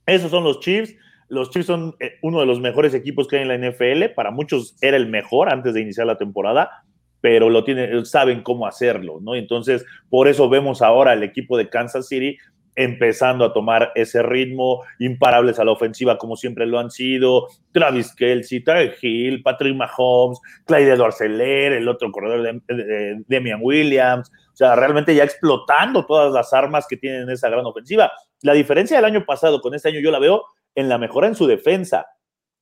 Esos 0.06 0.32
son 0.32 0.44
los 0.44 0.60
Chiefs. 0.60 0.96
Los 1.28 1.50
Chiefs 1.50 1.68
son 1.68 1.96
eh, 2.00 2.20
uno 2.22 2.40
de 2.40 2.46
los 2.46 2.60
mejores 2.60 2.94
equipos 2.94 3.28
que 3.28 3.38
hay 3.38 3.42
en 3.42 3.48
la 3.48 3.58
NFL. 3.58 4.14
Para 4.16 4.32
muchos 4.32 4.76
era 4.82 4.98
el 4.98 5.08
mejor 5.08 5.52
antes 5.52 5.74
de 5.74 5.82
iniciar 5.82 6.06
la 6.06 6.18
temporada, 6.18 6.84
pero 7.24 7.50
lo 7.50 7.64
tienen, 7.64 8.06
saben 8.06 8.44
cómo 8.44 8.68
hacerlo, 8.68 9.20
¿no? 9.22 9.34
Entonces, 9.34 9.86
por 10.10 10.28
eso 10.28 10.50
vemos 10.50 10.82
ahora 10.82 11.14
el 11.14 11.24
equipo 11.24 11.58
de 11.58 11.70
Kansas 11.70 12.10
City 12.10 12.36
empezando 12.76 13.46
a 13.46 13.54
tomar 13.54 13.94
ese 13.96 14.22
ritmo, 14.22 14.84
imparables 15.00 15.58
a 15.58 15.64
la 15.64 15.72
ofensiva 15.72 16.18
como 16.18 16.36
siempre 16.36 16.66
lo 16.66 16.80
han 16.80 16.92
sido, 16.92 17.48
Travis 17.72 18.14
Kelsey, 18.14 18.62
Tyler 18.62 18.94
Hill, 19.02 19.42
Patrick 19.42 19.74
Mahomes, 19.74 20.38
Clyde 20.66 20.92
edwards 20.92 21.22
el 21.22 21.88
otro 21.88 22.12
corredor 22.12 22.62
de, 22.68 23.24
Demian 23.26 23.62
Williams, 23.64 24.30
o 24.52 24.56
sea, 24.58 24.76
realmente 24.76 25.16
ya 25.16 25.24
explotando 25.24 26.06
todas 26.06 26.34
las 26.34 26.52
armas 26.52 26.86
que 26.90 26.98
tienen 26.98 27.30
esa 27.30 27.48
gran 27.48 27.66
ofensiva. 27.66 28.12
La 28.42 28.52
diferencia 28.52 28.98
del 28.98 29.06
año 29.06 29.24
pasado 29.26 29.62
con 29.62 29.74
este 29.74 29.88
año 29.88 30.02
yo 30.02 30.12
la 30.12 30.20
veo 30.20 30.44
en 30.76 30.90
la 30.90 30.98
mejora 30.98 31.28
en 31.28 31.36
su 31.36 31.48
defensa. 31.48 32.06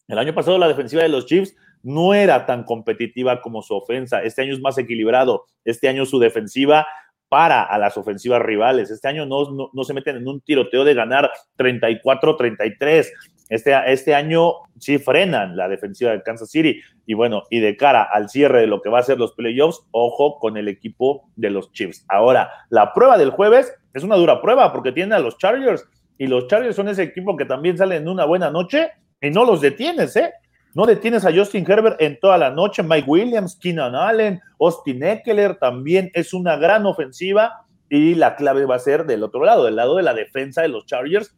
El 0.08 0.20
año 0.20 0.36
pasado 0.36 0.60
la 0.60 0.68
defensiva 0.68 1.02
de 1.02 1.10
los 1.10 1.26
Chiefs 1.26 1.56
no 1.84 2.14
era 2.14 2.46
tan 2.46 2.64
competitiva 2.64 3.42
como 3.42 3.62
su 3.62 3.76
ofensa. 3.76 4.24
Este 4.24 4.42
año 4.42 4.54
es 4.54 4.62
más 4.62 4.78
equilibrado. 4.78 5.46
Este 5.66 5.88
año 5.90 6.06
su 6.06 6.20
defensiva 6.20 6.88
para 7.32 7.64
a 7.64 7.78
las 7.78 7.96
ofensivas 7.96 8.42
rivales. 8.42 8.92
Este 8.92 9.08
año 9.08 9.26
no, 9.26 9.70
no, 9.72 9.84
se 9.86 9.94
meten 9.94 10.18
en 10.18 10.28
un 10.28 10.42
tiroteo 10.42 10.84
de 10.84 10.94
ganar 10.94 11.32
34-33. 11.58 13.08
Este, 13.48 13.74
este 13.88 14.16
año 14.16 14.54
sí 14.78 14.98
frenan 14.98 15.56
la 15.56 15.70
defensiva 15.70 16.12
de 16.12 16.24
Kansas 16.24 16.52
City. 16.52 16.82
Y 17.06 17.14
bueno, 17.14 17.44
y 17.50 17.62
de 17.62 17.78
cara 17.78 18.04
al 18.04 18.30
cierre 18.30 18.60
de 18.60 18.68
lo 18.68 18.82
que 18.82 18.90
va 18.90 19.00
a 19.00 19.04
ser 19.04 19.18
los 19.18 19.32
playoffs, 19.32 19.80
ojo 19.92 20.40
con 20.40 20.58
el 20.58 20.68
equipo 20.68 21.30
de 21.38 21.52
los 21.52 21.72
Chiefs. 21.72 22.06
Ahora, 22.10 22.52
la 22.70 22.94
prueba 22.94 23.18
del 23.18 23.30
jueves 23.30 23.74
es 23.94 24.04
una 24.04 24.18
dura 24.18 24.42
prueba 24.42 24.74
porque 24.74 24.92
tiene 24.92 25.16
a 25.16 25.20
los 25.20 25.38
Chargers. 25.38 25.88
Y 26.18 26.28
los 26.28 26.48
Chargers 26.48 26.76
son 26.76 26.90
ese 26.90 27.04
equipo 27.04 27.38
que 27.38 27.46
también 27.46 27.78
sale 27.78 27.96
en 27.96 28.10
una 28.10 28.26
buena 28.26 28.52
noche 28.52 28.92
y 29.22 29.30
no 29.30 29.46
los 29.46 29.62
detienes, 29.62 30.18
¿eh? 30.18 30.34
No 30.74 30.86
detienes 30.86 31.26
a 31.26 31.34
Justin 31.34 31.70
Herbert 31.70 32.02
en 32.02 32.20
toda 32.20 32.38
la 32.38 32.50
noche. 32.50 32.82
Mike 32.82 33.10
Williams, 33.10 33.58
Keenan 33.60 33.96
Allen, 33.96 34.42
Austin 34.60 35.04
Eckler 35.04 35.56
también 35.56 36.12
es 36.14 36.34
una 36.34 36.56
gran 36.56 36.86
ofensiva. 36.86 37.66
Y 37.90 38.16
la 38.16 38.38
clave 38.38 38.66
va 38.66 38.76
a 38.76 38.80
ser 38.80 39.06
del 39.06 39.24
otro 39.24 39.44
lado, 39.44 39.66
del 39.66 39.76
lado 39.76 39.98
de 39.98 40.04
la 40.04 40.14
defensa 40.14 40.62
de 40.62 40.70
los 40.70 40.86
Chargers, 40.86 41.36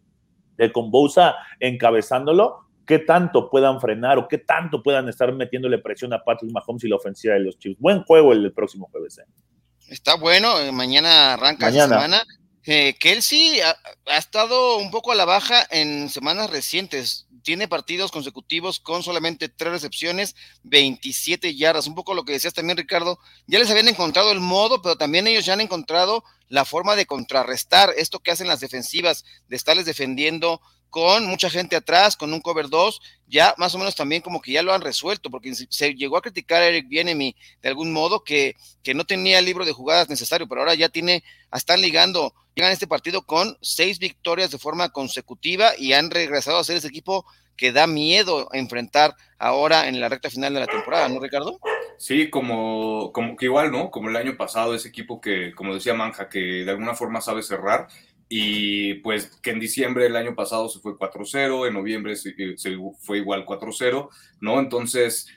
de 0.57 0.71
con 0.71 0.91
Bosa 0.91 1.35
encabezándolo. 1.59 2.59
¿Qué 2.85 2.99
tanto 2.99 3.49
puedan 3.49 3.81
frenar 3.81 4.19
o 4.19 4.27
qué 4.27 4.37
tanto 4.37 4.83
puedan 4.83 5.09
estar 5.09 5.33
metiéndole 5.33 5.79
presión 5.79 6.13
a 6.13 6.23
Patrick 6.23 6.51
Mahomes 6.51 6.83
y 6.83 6.89
la 6.89 6.97
ofensiva 6.97 7.33
de 7.33 7.39
los 7.39 7.57
Chiefs? 7.57 7.79
Buen 7.79 8.03
juego 8.03 8.33
el, 8.33 8.53
próximo 8.53 8.87
jueves. 8.91 9.17
¿eh? 9.17 9.23
Está 9.87 10.15
bueno. 10.15 10.59
Eh, 10.59 10.71
mañana 10.71 11.33
arranca 11.33 11.71
la 11.71 11.87
semana. 11.87 12.23
Eh, 12.65 12.95
Kelsey 12.99 13.61
ha, 13.61 13.75
ha, 14.05 14.17
estado 14.17 14.77
un 14.77 14.91
poco 14.91 15.11
a 15.11 15.15
la 15.15 15.25
baja 15.25 15.65
en 15.71 16.07
semanas 16.09 16.51
recientes 16.51 17.27
tiene 17.43 17.67
partidos 17.67 18.11
consecutivos 18.11 18.79
con 18.79 19.03
solamente 19.03 19.49
tres 19.49 19.73
recepciones, 19.73 20.35
27 20.63 21.55
yardas. 21.55 21.87
Un 21.87 21.95
poco 21.95 22.13
lo 22.13 22.25
que 22.25 22.33
decías 22.33 22.53
también, 22.53 22.77
Ricardo. 22.77 23.19
Ya 23.45 23.59
les 23.59 23.69
habían 23.69 23.87
encontrado 23.87 24.31
el 24.31 24.39
modo, 24.39 24.81
pero 24.81 24.95
también 24.95 25.27
ellos 25.27 25.45
ya 25.45 25.53
han 25.53 25.61
encontrado 25.61 26.23
la 26.47 26.65
forma 26.65 26.95
de 26.95 27.05
contrarrestar 27.05 27.93
esto 27.97 28.19
que 28.19 28.31
hacen 28.31 28.47
las 28.47 28.59
defensivas, 28.59 29.25
de 29.47 29.55
estarles 29.55 29.85
defendiendo 29.85 30.61
con 30.93 31.25
mucha 31.25 31.49
gente 31.49 31.75
atrás, 31.75 32.15
con 32.15 32.31
un 32.33 32.39
cover 32.39 32.69
2, 32.69 33.01
ya 33.27 33.55
más 33.57 33.73
o 33.73 33.79
menos 33.79 33.95
también 33.95 34.21
como 34.21 34.43
que 34.43 34.51
ya 34.51 34.61
lo 34.61 34.75
han 34.75 34.81
resuelto, 34.81 35.31
porque 35.31 35.51
se 35.55 35.95
llegó 35.95 36.17
a 36.17 36.21
criticar 36.21 36.61
a 36.61 36.67
Eric 36.67 36.87
Bienemy 36.87 37.35
de 37.63 37.69
algún 37.69 37.91
modo 37.91 38.23
que, 38.23 38.55
que 38.83 38.93
no 38.93 39.03
tenía 39.03 39.39
el 39.39 39.45
libro 39.45 39.65
de 39.65 39.71
jugadas 39.71 40.07
necesario, 40.07 40.47
pero 40.47 40.61
ahora 40.61 40.75
ya 40.75 40.89
tiene, 40.89 41.23
están 41.51 41.81
ligando, 41.81 42.35
llegan 42.53 42.69
a 42.69 42.73
este 42.73 42.85
partido 42.85 43.23
con 43.23 43.57
seis 43.59 43.97
victorias 43.97 44.51
de 44.51 44.59
forma 44.59 44.89
consecutiva 44.89 45.71
y 45.75 45.93
han 45.93 46.11
regresado 46.11 46.59
a 46.59 46.63
ser 46.63 46.77
ese 46.77 46.89
equipo 46.89 47.25
que 47.57 47.71
da 47.71 47.87
miedo 47.87 48.49
enfrentar 48.53 49.15
ahora 49.39 49.87
en 49.87 49.99
la 49.99 50.09
recta 50.09 50.29
final 50.29 50.53
de 50.53 50.59
la 50.59 50.67
temporada, 50.67 51.09
¿no, 51.09 51.19
Ricardo? 51.19 51.59
Sí, 51.97 52.29
como, 52.29 53.11
como 53.13 53.35
que 53.35 53.45
igual, 53.45 53.71
¿no? 53.71 53.89
Como 53.89 54.09
el 54.09 54.15
año 54.15 54.37
pasado, 54.37 54.75
ese 54.75 54.89
equipo 54.89 55.19
que, 55.19 55.55
como 55.55 55.73
decía 55.73 55.95
Manja, 55.95 56.29
que 56.29 56.39
de 56.39 56.69
alguna 56.69 56.93
forma 56.93 57.19
sabe 57.19 57.41
cerrar 57.41 57.87
y 58.35 58.95
pues 58.95 59.27
que 59.43 59.51
en 59.51 59.59
diciembre 59.59 60.05
del 60.05 60.15
año 60.15 60.33
pasado 60.33 60.67
se 60.67 60.79
fue 60.79 60.97
4-0, 60.97 61.67
en 61.67 61.73
noviembre 61.75 62.15
se, 62.15 62.33
fue 62.97 63.19
igual 63.19 63.45
4-0, 63.45 64.09
¿no? 64.41 64.59
Entonces, 64.59 65.27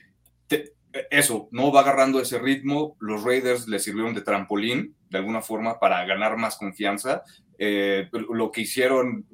eso, 1.11 1.47
no 1.51 1.71
va 1.71 1.81
agarrando 1.81 2.19
ese 2.21 2.39
ritmo, 2.39 2.97
los 2.99 3.23
Raiders 3.23 3.69
le 3.69 3.81
sirvieron 3.81 4.15
de 4.15 4.23
trampolín, 4.23 4.97
de 5.11 5.19
alguna 5.19 5.43
forma, 5.43 5.79
para 5.79 6.07
ganar 6.07 6.39
más 6.39 6.57
confianza. 6.57 7.23
Eh, 7.59 8.09
lo 8.13 8.51
que 8.51 8.63
hicieron, 8.63 9.27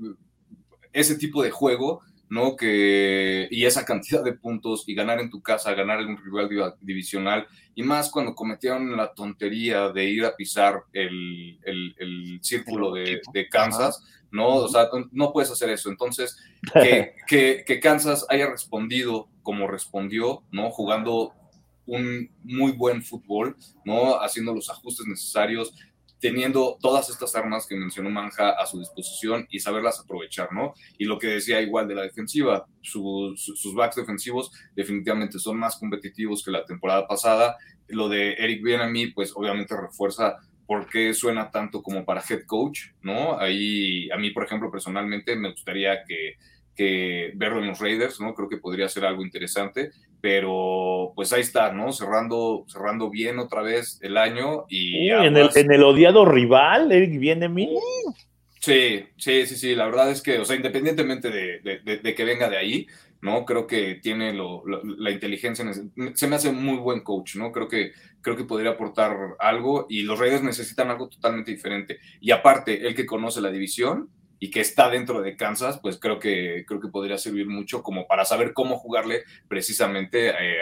ese 0.92 1.14
tipo 1.14 1.40
de 1.40 1.52
juego, 1.52 2.00
¿no? 2.32 2.56
Que, 2.56 3.46
y 3.50 3.66
esa 3.66 3.84
cantidad 3.84 4.24
de 4.24 4.32
puntos 4.32 4.84
y 4.86 4.94
ganar 4.94 5.20
en 5.20 5.28
tu 5.28 5.42
casa, 5.42 5.74
ganar 5.74 6.00
en 6.00 6.08
un 6.08 6.16
rival 6.16 6.48
divisional, 6.80 7.46
y 7.74 7.82
más 7.82 8.10
cuando 8.10 8.34
cometieron 8.34 8.96
la 8.96 9.12
tontería 9.12 9.90
de 9.90 10.04
ir 10.06 10.24
a 10.24 10.34
pisar 10.34 10.82
el, 10.94 11.60
el, 11.62 12.38
círculo 12.40 12.94
de, 12.94 13.20
de, 13.34 13.48
Kansas, 13.50 14.02
¿no? 14.30 14.48
O 14.48 14.68
sea, 14.68 14.88
no 15.10 15.30
puedes 15.30 15.50
hacer 15.50 15.68
eso. 15.68 15.90
Entonces, 15.90 16.38
que, 16.72 17.16
que, 17.26 17.64
que, 17.66 17.80
Kansas 17.80 18.24
haya 18.30 18.48
respondido 18.48 19.28
como 19.42 19.68
respondió, 19.68 20.42
¿no? 20.50 20.70
Jugando 20.70 21.34
un 21.84 22.30
muy 22.44 22.72
buen 22.72 23.02
fútbol, 23.02 23.58
¿no? 23.84 24.18
Haciendo 24.22 24.54
los 24.54 24.70
ajustes 24.70 25.06
necesarios, 25.06 25.74
teniendo 26.22 26.78
todas 26.80 27.10
estas 27.10 27.34
armas 27.34 27.66
que 27.66 27.74
mencionó 27.74 28.08
Manja 28.08 28.50
a 28.50 28.64
su 28.64 28.78
disposición 28.78 29.44
y 29.50 29.58
saberlas 29.58 29.98
aprovechar, 29.98 30.52
¿no? 30.52 30.72
Y 30.96 31.04
lo 31.04 31.18
que 31.18 31.26
decía 31.26 31.60
igual 31.60 31.88
de 31.88 31.96
la 31.96 32.02
defensiva, 32.02 32.64
sus 32.80 33.74
backs 33.74 33.96
defensivos 33.96 34.52
definitivamente 34.76 35.40
son 35.40 35.58
más 35.58 35.76
competitivos 35.80 36.44
que 36.44 36.52
la 36.52 36.64
temporada 36.64 37.08
pasada. 37.08 37.56
Lo 37.88 38.08
de 38.08 38.34
Eric 38.34 38.62
Bienami, 38.62 39.08
pues 39.08 39.32
obviamente 39.34 39.76
refuerza 39.76 40.36
por 40.64 40.88
qué 40.88 41.12
suena 41.12 41.50
tanto 41.50 41.82
como 41.82 42.04
para 42.04 42.22
head 42.22 42.44
coach, 42.46 42.82
¿no? 43.02 43.36
Ahí, 43.40 44.08
a 44.12 44.16
mí, 44.16 44.30
por 44.30 44.44
ejemplo, 44.44 44.70
personalmente 44.70 45.34
me 45.34 45.50
gustaría 45.50 46.04
que, 46.04 46.36
que 46.76 47.32
verlo 47.34 47.58
en 47.58 47.66
los 47.66 47.80
Raiders, 47.80 48.20
¿no? 48.20 48.32
Creo 48.32 48.48
que 48.48 48.58
podría 48.58 48.88
ser 48.88 49.04
algo 49.04 49.24
interesante 49.24 49.90
pero 50.22 51.12
pues 51.16 51.32
ahí 51.32 51.40
está, 51.40 51.72
¿no? 51.72 51.92
Cerrando, 51.92 52.64
cerrando 52.68 53.10
bien 53.10 53.40
otra 53.40 53.60
vez 53.60 53.98
el 54.02 54.16
año 54.16 54.66
y... 54.68 55.10
en, 55.10 55.36
el, 55.36 55.50
en, 55.52 55.72
el, 55.72 55.82
odiado 55.82 56.24
rival, 56.24 56.92
Eric 56.92 57.18
viene 57.18 57.48
mí. 57.48 57.76
Sí, 58.60 59.04
sí, 59.16 59.44
sí, 59.46 59.56
sí, 59.56 59.74
la 59.74 59.86
verdad 59.86 60.12
es 60.12 60.22
que, 60.22 60.38
o 60.38 60.44
sea, 60.44 60.54
independientemente 60.54 61.28
de, 61.28 61.98
de, 62.00 62.14
que 62.14 62.24
venga 62.24 62.48
de 62.48 62.56
ahí, 62.56 62.86
¿no? 63.20 63.44
Creo 63.44 63.66
que 63.66 63.96
tiene 63.96 64.32
lo, 64.32 64.62
la 64.64 65.10
inteligencia, 65.10 65.64
se 66.14 66.28
me 66.28 66.36
hace 66.36 66.52
muy 66.52 66.76
buen 66.76 67.00
coach, 67.00 67.34
¿no? 67.34 67.50
Creo 67.50 67.66
que, 67.66 67.90
creo 68.20 68.36
que 68.36 68.44
podría 68.44 68.70
aportar 68.70 69.34
algo 69.40 69.86
y 69.90 70.02
los 70.02 70.20
Raiders 70.20 70.44
necesitan 70.44 70.88
algo 70.88 71.08
totalmente 71.08 71.50
diferente. 71.50 71.98
Y 72.20 72.30
aparte, 72.30 72.86
el 72.86 72.94
que 72.94 73.06
conoce 73.06 73.40
la 73.40 73.50
división, 73.50 74.08
y 74.42 74.50
que 74.50 74.60
está 74.60 74.90
dentro 74.90 75.22
de 75.22 75.36
Kansas, 75.36 75.78
pues 75.80 76.00
creo 76.00 76.18
que, 76.18 76.64
creo 76.66 76.80
que 76.80 76.88
podría 76.88 77.16
servir 77.16 77.46
mucho 77.46 77.80
como 77.80 78.08
para 78.08 78.24
saber 78.24 78.52
cómo 78.52 78.76
jugarle 78.76 79.22
precisamente 79.46 80.30
eh, 80.30 80.58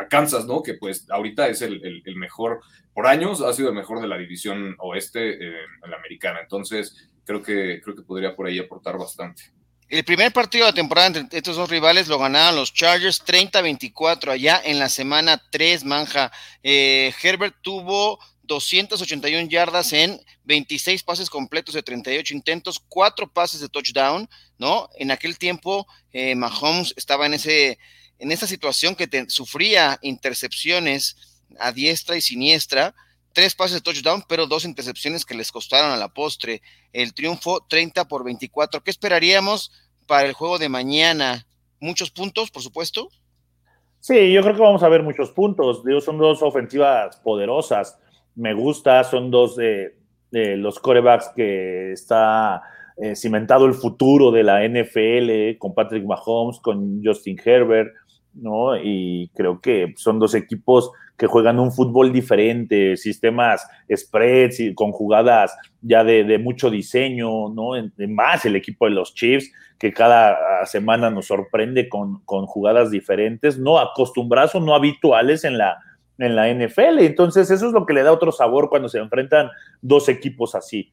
a, 0.00 0.08
Kansas, 0.08 0.46
¿no? 0.46 0.64
Que 0.64 0.74
pues 0.74 1.08
ahorita 1.08 1.46
es 1.46 1.62
el, 1.62 2.02
mejor, 2.16 2.60
por 2.92 3.06
años 3.06 3.40
ha 3.40 3.52
sido 3.52 3.68
el 3.68 3.76
mejor 3.76 4.00
de 4.00 4.08
la 4.08 4.18
división 4.18 4.74
oeste 4.80 5.34
eh, 5.34 5.60
en 5.84 5.90
la 5.90 5.96
americana. 5.96 6.40
Entonces, 6.42 7.08
creo 7.24 7.40
que, 7.40 7.80
creo 7.84 7.94
que 7.94 8.02
podría 8.02 8.34
por 8.34 8.48
ahí 8.48 8.58
aportar 8.58 8.98
bastante. 8.98 9.44
El 9.88 10.02
primer 10.02 10.32
partido 10.32 10.64
de 10.64 10.72
la 10.72 10.74
temporada 10.74 11.06
entre 11.06 11.38
estos 11.38 11.54
dos 11.54 11.70
rivales 11.70 12.08
lo 12.08 12.18
ganaron 12.18 12.56
los 12.56 12.74
Chargers 12.74 13.24
30-24 13.24 14.32
allá 14.32 14.60
en 14.64 14.80
la 14.80 14.88
semana 14.88 15.40
3, 15.50 15.84
Manja. 15.84 16.32
Eh, 16.64 17.14
Herbert 17.22 17.54
tuvo 17.62 18.18
281 18.46 19.48
yardas 19.48 19.92
en 19.92 20.20
26 20.44 21.02
pases 21.02 21.30
completos 21.30 21.74
de 21.74 21.82
38 21.82 22.34
intentos, 22.34 22.80
4 22.88 23.28
pases 23.32 23.60
de 23.60 23.68
touchdown, 23.68 24.28
¿no? 24.58 24.88
En 24.96 25.10
aquel 25.10 25.38
tiempo 25.38 25.86
eh, 26.12 26.34
Mahomes 26.34 26.94
estaba 26.96 27.26
en, 27.26 27.34
ese, 27.34 27.78
en 28.18 28.32
esa 28.32 28.46
situación 28.46 28.94
que 28.94 29.08
sufría 29.28 29.98
intercepciones 30.02 31.16
a 31.58 31.72
diestra 31.72 32.16
y 32.16 32.20
siniestra, 32.20 32.94
tres 33.32 33.54
pases 33.54 33.74
de 33.74 33.80
touchdown, 33.82 34.24
pero 34.26 34.46
dos 34.46 34.64
intercepciones 34.64 35.24
que 35.24 35.34
les 35.34 35.52
costaron 35.52 35.90
a 35.90 35.96
la 35.96 36.08
postre. 36.08 36.62
El 36.92 37.12
triunfo 37.12 37.60
30 37.68 38.08
por 38.08 38.24
24. 38.24 38.82
¿Qué 38.82 38.90
esperaríamos 38.90 39.70
para 40.06 40.26
el 40.26 40.32
juego 40.32 40.58
de 40.58 40.70
mañana? 40.70 41.46
¿Muchos 41.78 42.10
puntos, 42.10 42.50
por 42.50 42.62
supuesto? 42.62 43.10
Sí, 44.00 44.32
yo 44.32 44.40
creo 44.40 44.54
que 44.54 44.62
vamos 44.62 44.82
a 44.82 44.88
ver 44.88 45.02
muchos 45.02 45.30
puntos. 45.32 45.82
son 46.02 46.16
dos 46.16 46.40
ofensivas 46.40 47.16
poderosas 47.18 47.98
me 48.36 48.54
gusta, 48.54 49.02
son 49.04 49.30
dos 49.30 49.56
de, 49.56 49.94
los 50.30 50.78
corebacks 50.78 51.30
que 51.34 51.92
está 51.92 52.62
eh, 52.98 53.16
cimentado 53.16 53.64
el 53.64 53.72
futuro 53.72 54.30
de 54.30 54.42
la 54.42 54.68
NFL 54.68 55.58
con 55.58 55.74
Patrick 55.74 56.04
Mahomes, 56.04 56.60
con 56.60 57.02
Justin 57.02 57.38
Herbert, 57.42 57.94
¿no? 58.34 58.76
Y 58.76 59.30
creo 59.34 59.60
que 59.60 59.94
son 59.96 60.18
dos 60.18 60.34
equipos 60.34 60.90
que 61.16 61.26
juegan 61.26 61.58
un 61.58 61.72
fútbol 61.72 62.12
diferente, 62.12 62.98
sistemas 62.98 63.66
spreads 63.94 64.60
y 64.60 64.74
con 64.74 64.92
jugadas 64.92 65.56
ya 65.80 66.04
de, 66.04 66.38
mucho 66.38 66.68
diseño, 66.68 67.48
¿no? 67.48 67.70
más 68.08 68.44
el 68.44 68.56
equipo 68.56 68.84
de 68.84 68.90
los 68.90 69.14
Chiefs, 69.14 69.50
que 69.78 69.94
cada 69.94 70.66
semana 70.66 71.08
nos 71.08 71.28
sorprende 71.28 71.88
con, 71.88 72.20
con 72.26 72.44
jugadas 72.44 72.90
diferentes, 72.90 73.58
no 73.58 73.78
acostumbrados 73.78 74.54
no 74.56 74.74
habituales 74.74 75.44
en 75.44 75.56
la, 75.56 75.78
en 76.18 76.36
la 76.36 76.48
NFL. 76.52 77.00
Entonces, 77.00 77.50
eso 77.50 77.66
es 77.66 77.72
lo 77.72 77.86
que 77.86 77.94
le 77.94 78.02
da 78.02 78.12
otro 78.12 78.32
sabor 78.32 78.68
cuando 78.68 78.88
se 78.88 78.98
enfrentan 78.98 79.50
dos 79.80 80.08
equipos 80.08 80.54
así. 80.54 80.92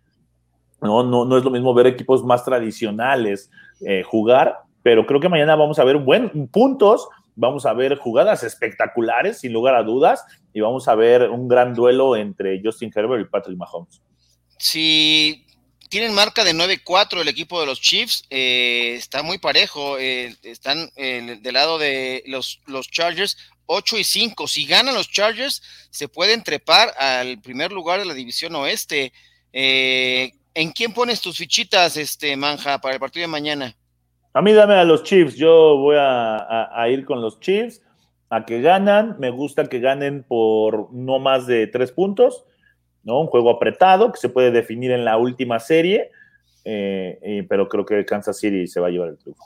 No, 0.82 1.04
no, 1.04 1.24
no 1.24 1.38
es 1.38 1.44
lo 1.44 1.52
mismo 1.52 1.74
ver 1.74 1.88
equipos 1.88 2.24
más 2.24 2.44
tradicionales 2.44 3.50
eh, 3.86 4.04
jugar, 4.04 4.58
pero 4.82 5.06
creo 5.06 5.20
que 5.22 5.30
mañana 5.30 5.56
vamos 5.56 5.80
a 5.80 5.86
ver 5.86 5.98
buen, 5.98 6.48
puntos, 6.50 7.08
vamos 7.36 7.66
a 7.66 7.74
ver 7.74 7.98
jugadas 7.98 8.44
espectaculares, 8.44 9.40
sin 9.40 9.54
lugar 9.54 9.76
a 9.76 9.84
dudas, 9.84 10.26
y 10.54 10.60
vamos 10.60 10.88
a 10.90 10.96
ver 10.96 11.30
un 11.30 11.48
gran 11.48 11.74
duelo 11.74 12.18
entre 12.18 12.62
Justin 12.62 12.92
Herbert 12.94 13.26
y 13.26 13.30
Patrick 13.30 13.58
Mahomes. 13.58 14.02
Sí, 14.58 15.46
tienen 15.88 16.14
marca 16.14 16.44
de 16.44 16.54
9-4 16.54 17.22
el 17.22 17.28
equipo 17.30 17.62
de 17.62 17.66
los 17.66 17.80
Chiefs, 17.80 18.26
eh, 18.30 18.96
está 18.98 19.24
muy 19.24 19.38
parejo, 19.38 19.98
eh, 19.98 20.36
están 20.44 20.90
del 20.96 21.54
lado 21.54 21.78
de 21.78 22.24
los, 22.28 22.60
los 22.68 22.90
Chargers 22.90 23.38
8 23.66 23.98
y 23.98 24.04
5. 24.04 24.48
Si 24.48 24.66
ganan 24.66 24.96
los 24.96 25.10
Chargers, 25.10 25.62
se 25.90 26.08
pueden 26.08 26.44
trepar 26.44 26.94
al 26.98 27.40
primer 27.42 27.72
lugar 27.72 28.00
de 28.00 28.06
la 28.06 28.14
división 28.14 28.56
oeste. 28.56 29.14
Eh, 29.52 30.32
¿En 30.54 30.72
quién 30.72 30.94
pones 30.94 31.22
tus 31.22 31.38
fichitas, 31.38 31.98
este 31.98 32.36
Manja, 32.38 32.80
para 32.80 32.96
el 32.96 33.00
partido 33.00 33.24
de 33.24 33.28
mañana? 33.28 33.76
A 34.34 34.42
mí 34.42 34.54
dame 34.54 34.76
a 34.76 34.84
los 34.84 35.04
Chiefs. 35.04 35.36
Yo 35.36 35.78
voy 35.78 35.96
a, 36.00 36.88
ir 36.90 37.06
con 37.06 37.22
los 37.22 37.40
Chiefs 37.40 37.82
a 38.30 38.46
que 38.46 38.62
ganan. 38.62 39.16
Me 39.20 39.30
gusta 39.30 39.66
que 39.68 39.80
ganen 39.80 40.24
por 40.24 40.92
no 40.94 41.20
más 41.20 41.48
de 41.48 41.68
tres 41.68 41.92
puntos. 41.92 42.46
¿no? 43.04 43.20
Un 43.20 43.28
juego 43.28 43.50
apretado 43.50 44.12
que 44.12 44.20
se 44.20 44.30
puede 44.30 44.52
definir 44.52 44.92
en 44.92 45.06
la 45.06 45.18
última 45.18 45.60
serie. 45.60 46.12
Eh, 46.66 47.46
pero 47.50 47.68
creo 47.68 47.86
que 47.86 48.06
Kansas 48.06 48.40
City 48.40 48.68
se 48.68 48.80
va 48.80 48.88
a 48.88 48.90
llevar 48.90 49.10
el 49.10 49.18
triunfo. 49.18 49.44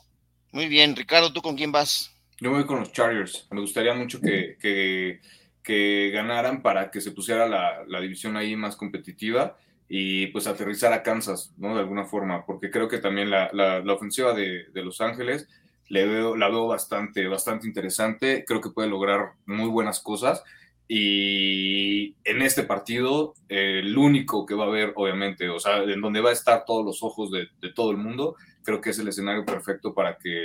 Muy 0.52 0.68
bien, 0.68 0.96
Ricardo, 0.96 1.32
¿tú 1.32 1.42
con 1.42 1.56
quién 1.56 1.72
vas? 1.72 2.17
Yo 2.40 2.52
voy 2.52 2.66
con 2.66 2.80
los 2.80 2.92
Chargers. 2.92 3.48
Me 3.52 3.62
gustaría 3.62 3.94
mucho 3.94 4.22
que, 4.22 4.58
que, 4.60 6.12
ganaran 6.12 6.62
para 6.62 6.92
que 6.92 7.02
se 7.02 7.12
pusiera 7.12 7.48
la, 7.48 7.84
la, 7.88 8.00
división 8.00 8.38
ahí 8.38 8.56
más 8.56 8.76
competitiva 8.76 9.58
y 9.90 10.28
pues 10.28 10.48
aterrizar 10.48 10.94
a 10.94 11.04
Kansas, 11.04 11.54
¿no? 11.58 11.74
De 11.74 11.82
alguna 11.82 12.06
forma, 12.06 12.46
porque 12.46 12.70
creo 12.72 12.88
que 12.88 13.00
también 13.00 13.30
la, 13.30 13.50
la, 13.52 13.94
ofensiva 13.94 14.34
de, 14.34 14.66
de, 14.72 14.84
Los 14.84 15.02
Ángeles 15.02 15.48
le 15.90 16.06
veo, 16.06 16.38
la 16.38 16.48
veo 16.48 16.68
bastante, 16.68 17.28
bastante 17.28 17.68
interesante. 17.68 18.46
Creo 18.46 18.62
que 18.62 18.70
puede 18.70 18.88
lograr 18.88 19.34
muy 19.46 19.70
buenas 19.70 20.00
cosas. 20.00 20.44
Y 20.88 22.16
en 22.24 22.42
este 22.42 22.64
partido, 22.64 23.34
el 23.50 23.98
único 23.98 24.46
que 24.46 24.56
va 24.56 24.66
a 24.66 24.68
haber, 24.68 24.94
obviamente, 24.96 25.50
o 25.50 25.60
sea, 25.60 25.84
en 25.84 26.00
donde 26.00 26.22
va 26.22 26.30
a 26.30 26.34
estar 26.34 26.64
todos 26.66 26.86
los 26.86 27.04
ojos 27.04 27.30
de, 27.32 27.50
de 27.60 27.74
todo 27.74 27.92
el 27.92 27.98
mundo, 27.98 28.36
creo 28.68 28.82
que 28.82 28.90
es 28.90 29.00
el 29.00 29.08
escenario 29.08 29.46
perfecto 29.46 29.94
para 29.94 30.18
que, 30.18 30.44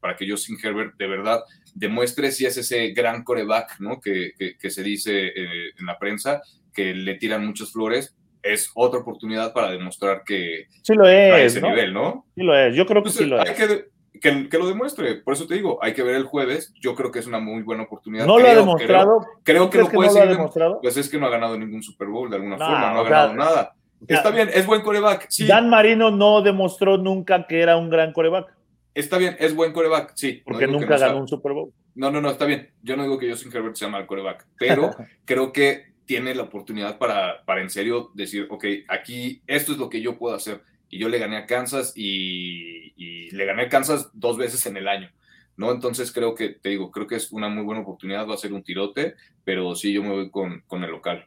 para 0.00 0.16
que 0.16 0.28
Justin 0.28 0.58
Herbert 0.60 0.96
de 0.96 1.06
verdad 1.06 1.44
demuestre 1.72 2.32
si 2.32 2.44
es 2.44 2.56
ese 2.56 2.88
gran 2.88 3.22
coreback, 3.22 3.78
¿no? 3.78 4.00
Que, 4.00 4.32
que, 4.36 4.70
se 4.70 4.82
dice 4.82 5.28
eh, 5.28 5.70
en 5.78 5.86
la 5.86 5.96
prensa, 5.96 6.42
que 6.74 6.92
le 6.92 7.14
tiran 7.14 7.46
muchas 7.46 7.70
flores. 7.70 8.16
Es 8.42 8.72
otra 8.74 8.98
oportunidad 8.98 9.52
para 9.52 9.70
demostrar 9.70 10.24
que 10.26 10.66
sí 10.82 10.94
lo 10.94 11.06
es, 11.06 11.32
a 11.32 11.40
ese 11.40 11.62
nivel, 11.62 11.94
¿no? 11.94 12.26
Sí 12.34 12.42
lo 12.42 12.58
es, 12.58 12.74
yo 12.74 12.84
creo 12.84 13.04
que 13.04 13.10
sí 13.10 13.26
lo 13.26 13.40
es. 13.40 13.52
Que, 13.52 14.48
que, 14.48 14.58
lo 14.58 14.66
demuestre. 14.66 15.14
Por 15.22 15.34
eso 15.34 15.46
te 15.46 15.54
digo, 15.54 15.78
hay 15.80 15.92
que 15.94 16.02
ver 16.02 16.16
el 16.16 16.24
jueves. 16.24 16.74
Yo 16.80 16.96
creo 16.96 17.12
que 17.12 17.20
es 17.20 17.28
una 17.28 17.38
muy 17.38 17.62
buena 17.62 17.84
oportunidad. 17.84 18.26
No 18.26 18.40
lo 18.40 18.48
ha 18.48 18.54
demostrado. 18.56 19.24
Creo, 19.44 19.70
que 19.70 19.78
lo 19.78 19.88
puede 19.88 20.12
no 20.12 20.26
demostrado. 20.26 20.80
Pues 20.82 20.96
es 20.96 21.08
que 21.08 21.16
no 21.16 21.26
ha 21.26 21.30
ganado 21.30 21.56
ningún 21.56 21.84
Super 21.84 22.08
Bowl 22.08 22.28
de 22.28 22.36
alguna 22.36 22.58
forma, 22.58 22.92
no 22.92 23.00
ha 23.00 23.04
ganado 23.04 23.34
nada. 23.34 23.74
Está 24.08 24.30
bien, 24.30 24.50
es 24.52 24.66
buen 24.66 24.82
coreback. 24.82 25.28
Dan 25.46 25.68
Marino 25.68 26.10
no 26.10 26.42
demostró 26.42 26.98
nunca 26.98 27.46
que 27.46 27.60
era 27.60 27.76
un 27.76 27.90
gran 27.90 28.12
coreback. 28.12 28.54
Está 28.94 29.18
bien, 29.18 29.36
es 29.38 29.54
buen 29.54 29.72
coreback, 29.72 30.12
sí. 30.14 30.42
Porque 30.44 30.66
nunca 30.66 30.98
ganó 30.98 31.18
un 31.18 31.28
Super 31.28 31.52
Bowl. 31.52 31.72
No, 31.94 32.10
no, 32.10 32.20
no, 32.20 32.30
está 32.30 32.44
bien. 32.44 32.70
Yo 32.82 32.96
no 32.96 33.02
digo 33.04 33.18
que 33.18 33.30
Justin 33.30 33.54
Herbert 33.54 33.76
sea 33.76 33.88
mal 33.88 34.06
coreback, 34.06 34.46
pero 34.58 34.90
creo 35.24 35.52
que 35.52 35.92
tiene 36.04 36.34
la 36.34 36.42
oportunidad 36.42 36.98
para, 36.98 37.44
para 37.44 37.62
en 37.62 37.70
serio 37.70 38.10
decir, 38.14 38.46
ok, 38.50 38.64
aquí 38.88 39.42
esto 39.46 39.72
es 39.72 39.78
lo 39.78 39.88
que 39.88 40.00
yo 40.00 40.18
puedo 40.18 40.34
hacer. 40.34 40.62
Y 40.88 40.98
yo 40.98 41.08
le 41.08 41.18
gané 41.18 41.38
a 41.38 41.46
Kansas 41.46 41.94
y, 41.96 43.30
le 43.30 43.46
gané 43.46 43.62
a 43.62 43.68
Kansas 43.68 44.10
dos 44.12 44.36
veces 44.36 44.66
en 44.66 44.76
el 44.76 44.88
año. 44.88 45.10
¿no? 45.56 45.70
Entonces 45.70 46.12
creo 46.12 46.34
que, 46.34 46.50
te 46.50 46.70
digo, 46.70 46.90
creo 46.90 47.06
que 47.06 47.16
es 47.16 47.32
una 47.32 47.48
muy 47.48 47.62
buena 47.62 47.80
oportunidad, 47.80 48.28
va 48.28 48.34
a 48.34 48.38
ser 48.38 48.52
un 48.52 48.62
tirote, 48.62 49.14
pero 49.44 49.74
sí, 49.74 49.92
yo 49.92 50.02
me 50.02 50.10
voy 50.10 50.30
con, 50.30 50.62
con 50.66 50.84
el 50.84 50.90
local. 50.90 51.26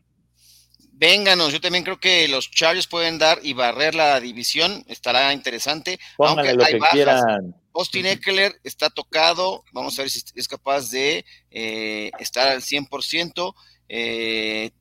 Vénganos, 0.97 1.51
yo 1.51 1.59
también 1.59 1.83
creo 1.83 1.99
que 1.99 2.25
los 2.29 2.49
Chargers 2.49 2.87
pueden 2.87 3.17
dar 3.17 3.39
y 3.43 3.51
barrer 3.51 3.95
la 3.95 4.17
división, 4.21 4.85
estará 4.87 5.33
interesante. 5.33 5.99
Pónganle 6.15 6.51
aunque 6.51 6.73
lo 6.77 6.79
que 6.79 6.89
quieran. 6.91 7.55
Austin 7.73 8.05
Eckler 8.05 8.57
está 8.63 8.89
tocado, 8.89 9.65
vamos 9.73 9.99
a 9.99 10.03
ver 10.03 10.09
si 10.09 10.23
es 10.33 10.47
capaz 10.47 10.89
de 10.91 11.25
eh, 11.51 12.11
estar 12.19 12.47
al 12.47 12.61
100%. 12.61 13.53
Eh, 13.89 14.71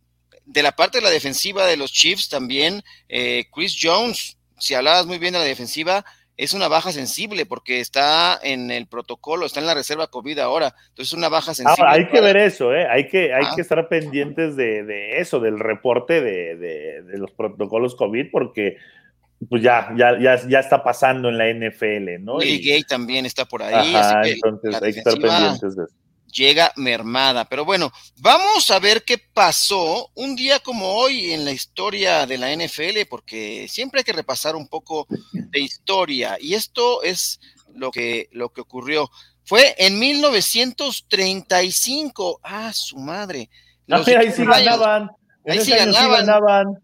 de 0.44 0.62
la 0.62 0.76
parte 0.76 0.98
de 0.98 1.02
la 1.02 1.10
defensiva 1.10 1.66
de 1.66 1.76
los 1.76 1.92
Chiefs 1.92 2.28
también, 2.28 2.84
eh, 3.08 3.46
Chris 3.52 3.76
Jones, 3.80 4.36
si 4.58 4.74
hablabas 4.74 5.06
muy 5.06 5.18
bien 5.18 5.32
de 5.32 5.40
la 5.40 5.44
defensiva, 5.44 6.04
es 6.36 6.52
una 6.52 6.68
baja 6.68 6.90
sensible 6.92 7.46
porque 7.46 7.80
está 7.80 8.38
en 8.42 8.70
el 8.70 8.86
protocolo, 8.86 9.46
está 9.46 9.60
en 9.60 9.66
la 9.66 9.74
reserva 9.74 10.08
COVID 10.08 10.38
ahora. 10.40 10.74
Entonces 10.88 11.08
es 11.08 11.12
una 11.12 11.28
baja 11.28 11.54
sensible. 11.54 11.88
hay 11.88 12.08
que 12.08 12.20
ver 12.20 12.36
eso, 12.36 12.74
¿eh? 12.74 12.86
hay, 12.88 13.08
que, 13.08 13.32
hay 13.32 13.44
ah. 13.46 13.52
que 13.54 13.62
estar 13.62 13.88
pendientes 13.88 14.56
de, 14.56 15.18
eso, 15.18 15.40
del 15.40 15.58
reporte 15.58 16.20
de, 16.20 17.02
los 17.16 17.30
protocolos 17.30 17.94
COVID, 17.94 18.30
porque 18.32 18.76
pues 19.48 19.62
ya, 19.62 19.94
ya, 19.96 20.18
ya, 20.18 20.60
está 20.60 20.82
pasando 20.82 21.28
en 21.28 21.38
la 21.38 21.52
NFL, 21.52 22.24
¿no? 22.24 22.42
Y 22.42 22.60
Gay 22.60 22.82
también 22.84 23.26
está 23.26 23.44
por 23.44 23.62
ahí. 23.62 23.94
entonces 24.24 24.82
hay 24.82 24.92
que 24.92 24.98
estar 24.98 25.18
pendientes 25.18 25.76
de 25.76 25.84
eso 25.84 26.03
llega 26.34 26.72
mermada. 26.76 27.48
Pero 27.48 27.64
bueno, 27.64 27.90
vamos 28.18 28.70
a 28.70 28.78
ver 28.78 29.04
qué 29.04 29.18
pasó 29.18 30.10
un 30.14 30.36
día 30.36 30.60
como 30.60 30.92
hoy 30.92 31.32
en 31.32 31.44
la 31.44 31.50
historia 31.52 32.26
de 32.26 32.38
la 32.38 32.54
NFL, 32.54 33.06
porque 33.08 33.66
siempre 33.68 34.00
hay 34.00 34.04
que 34.04 34.12
repasar 34.12 34.54
un 34.56 34.68
poco 34.68 35.06
de 35.32 35.60
historia. 35.60 36.36
Y 36.40 36.54
esto 36.54 37.02
es 37.02 37.40
lo 37.74 37.90
que, 37.90 38.28
lo 38.32 38.52
que 38.52 38.60
ocurrió. 38.60 39.10
Fue 39.44 39.74
en 39.78 39.98
1935. 39.98 42.40
Ah, 42.42 42.70
su 42.72 42.98
madre. 42.98 43.48
Ah, 43.90 44.02
ahí 44.06 44.32
sí 44.32 44.44
ganaban. 44.44 45.10
Ahí 45.46 45.60
sí 45.60 45.70
ganaban. 45.70 46.82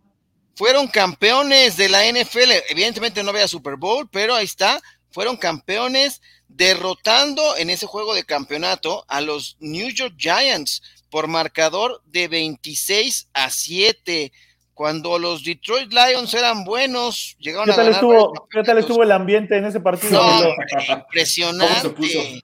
Fueron 0.55 0.87
campeones 0.89 1.79
de 1.79 1.89
la 1.89 2.05
NFL. 2.05 2.53
Evidentemente 2.69 3.23
no 3.23 3.31
había 3.31 3.49
Super 3.49 3.77
Bowl, 3.77 4.07
pero 4.11 4.35
ahí 4.35 4.45
está. 4.45 4.79
Fueron 5.11 5.39
campeones 5.39 6.21
derrotando 6.57 7.57
en 7.57 7.71
ese 7.71 7.87
juego 7.87 8.15
de 8.15 8.25
campeonato 8.25 9.05
a 9.09 9.21
los 9.21 9.57
New 9.61 9.89
York 9.91 10.15
Giants 10.19 10.83
por 11.11 11.27
marcador 11.27 12.03
de 12.07 12.29
26 12.29 13.29
a 13.33 13.51
7. 13.51 14.33
Cuando 14.75 15.19
los 15.19 15.45
Detroit 15.45 15.93
Lions 15.93 16.33
eran 16.33 16.65
buenos, 16.65 17.37
llegaron 17.39 17.67
¿Qué 17.67 17.75
tal 17.75 17.89
a 17.89 17.91
Estuvo, 17.91 18.49
¿Qué 18.51 18.63
tal 18.63 18.79
estuvo 18.79 19.03
el 19.03 19.13
ambiente 19.13 19.59
en 19.59 19.67
ese 19.67 19.79
partido? 19.79 20.23
impresionante. 20.89 22.41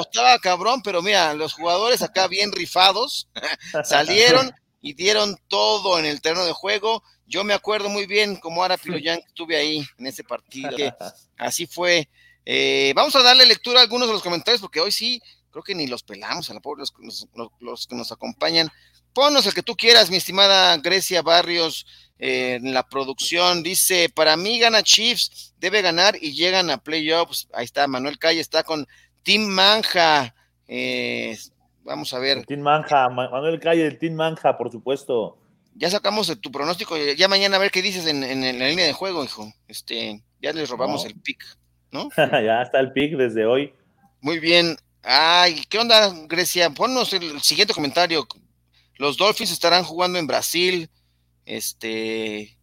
estaba 0.00 0.38
cabrón, 0.38 0.80
pero 0.82 1.02
mira, 1.02 1.34
los 1.34 1.52
jugadores 1.52 2.00
acá 2.00 2.28
bien 2.28 2.50
rifados 2.50 3.28
salieron 3.84 4.50
y 4.80 4.94
dieron 4.94 5.36
todo 5.48 5.98
en 5.98 6.06
el 6.06 6.22
terreno 6.22 6.46
de 6.46 6.52
juego. 6.52 7.02
Yo 7.26 7.44
me 7.44 7.52
acuerdo 7.52 7.90
muy 7.90 8.06
bien 8.06 8.36
como 8.36 8.62
ahora 8.62 8.78
Piloyan 8.78 9.20
estuve 9.26 9.56
ahí 9.56 9.84
en 9.98 10.06
ese 10.06 10.24
partido. 10.24 10.70
así 11.36 11.66
fue 11.66 12.08
eh, 12.50 12.94
vamos 12.96 13.14
a 13.14 13.22
darle 13.22 13.44
lectura 13.44 13.80
a 13.80 13.82
algunos 13.82 14.08
de 14.08 14.14
los 14.14 14.22
comentarios 14.22 14.62
porque 14.62 14.80
hoy 14.80 14.90
sí, 14.90 15.20
creo 15.50 15.62
que 15.62 15.74
ni 15.74 15.86
los 15.86 16.02
pelamos 16.02 16.48
a 16.48 16.54
la 16.54 16.60
pobre, 16.60 16.82
los, 17.60 17.86
que 17.86 17.94
nos 17.94 18.10
acompañan. 18.10 18.70
Ponnos 19.12 19.44
el 19.44 19.52
que 19.52 19.62
tú 19.62 19.76
quieras, 19.76 20.08
mi 20.08 20.16
estimada 20.16 20.78
Grecia 20.78 21.20
Barrios, 21.20 21.84
eh, 22.18 22.54
en 22.54 22.72
la 22.72 22.88
producción. 22.88 23.62
Dice, 23.62 24.08
para 24.08 24.38
mí 24.38 24.58
gana 24.58 24.82
Chiefs, 24.82 25.52
debe 25.58 25.82
ganar 25.82 26.16
y 26.18 26.32
llegan 26.32 26.70
a 26.70 26.78
playoffs. 26.82 27.48
Ahí 27.52 27.66
está, 27.66 27.86
Manuel 27.86 28.18
Calle 28.18 28.40
está 28.40 28.62
con 28.62 28.86
Team 29.24 29.42
Manja. 29.42 30.34
Eh, 30.68 31.36
vamos 31.84 32.14
a 32.14 32.18
ver. 32.18 32.46
Team 32.46 32.62
Manja, 32.62 33.10
Manuel 33.10 33.60
Calle 33.60 33.82
del 33.82 33.98
Team 33.98 34.14
Manja, 34.14 34.56
por 34.56 34.72
supuesto. 34.72 35.36
Ya 35.74 35.90
sacamos 35.90 36.34
tu 36.40 36.50
pronóstico, 36.50 36.96
ya 36.96 37.28
mañana 37.28 37.56
a 37.56 37.60
ver 37.60 37.70
qué 37.70 37.82
dices 37.82 38.06
en, 38.06 38.22
la 38.22 38.68
línea 38.68 38.86
de 38.86 38.94
juego, 38.94 39.22
hijo. 39.22 39.52
Este, 39.68 40.22
ya 40.40 40.54
les 40.54 40.70
robamos 40.70 41.04
el 41.04 41.14
pick. 41.20 41.44
¿No? 41.90 42.08
ya 42.16 42.62
está 42.62 42.80
el 42.80 42.92
pick 42.92 43.16
desde 43.16 43.46
hoy. 43.46 43.72
Muy 44.20 44.38
bien. 44.38 44.76
Ay, 45.02 45.62
¿qué 45.68 45.78
onda, 45.78 46.12
Grecia? 46.26 46.70
Ponnos 46.70 47.12
el 47.12 47.40
siguiente 47.40 47.74
comentario. 47.74 48.26
Los 48.96 49.16
Dolphins 49.16 49.52
estarán 49.52 49.84
jugando 49.84 50.18
en 50.18 50.26
Brasil. 50.26 50.90
Este. 51.46 52.56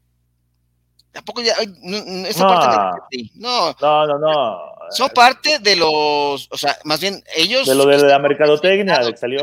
Tampoco 1.11 1.41
ya. 1.41 1.55
No, 1.81 1.97
parte 2.37 3.31
no, 3.35 3.75
no, 3.79 4.07
no, 4.07 4.19
no. 4.19 4.74
Son 4.91 5.09
parte 5.09 5.59
de 5.59 5.75
los. 5.75 6.47
O 6.51 6.57
sea, 6.57 6.77
más 6.83 6.99
bien 7.01 7.23
ellos. 7.35 7.67
De 7.67 7.75
lo 7.75 7.85
de 7.85 7.97
la 7.97 8.19
mercadotecnia, 8.19 8.99
de 8.99 9.11
que 9.11 9.17
salió. 9.17 9.39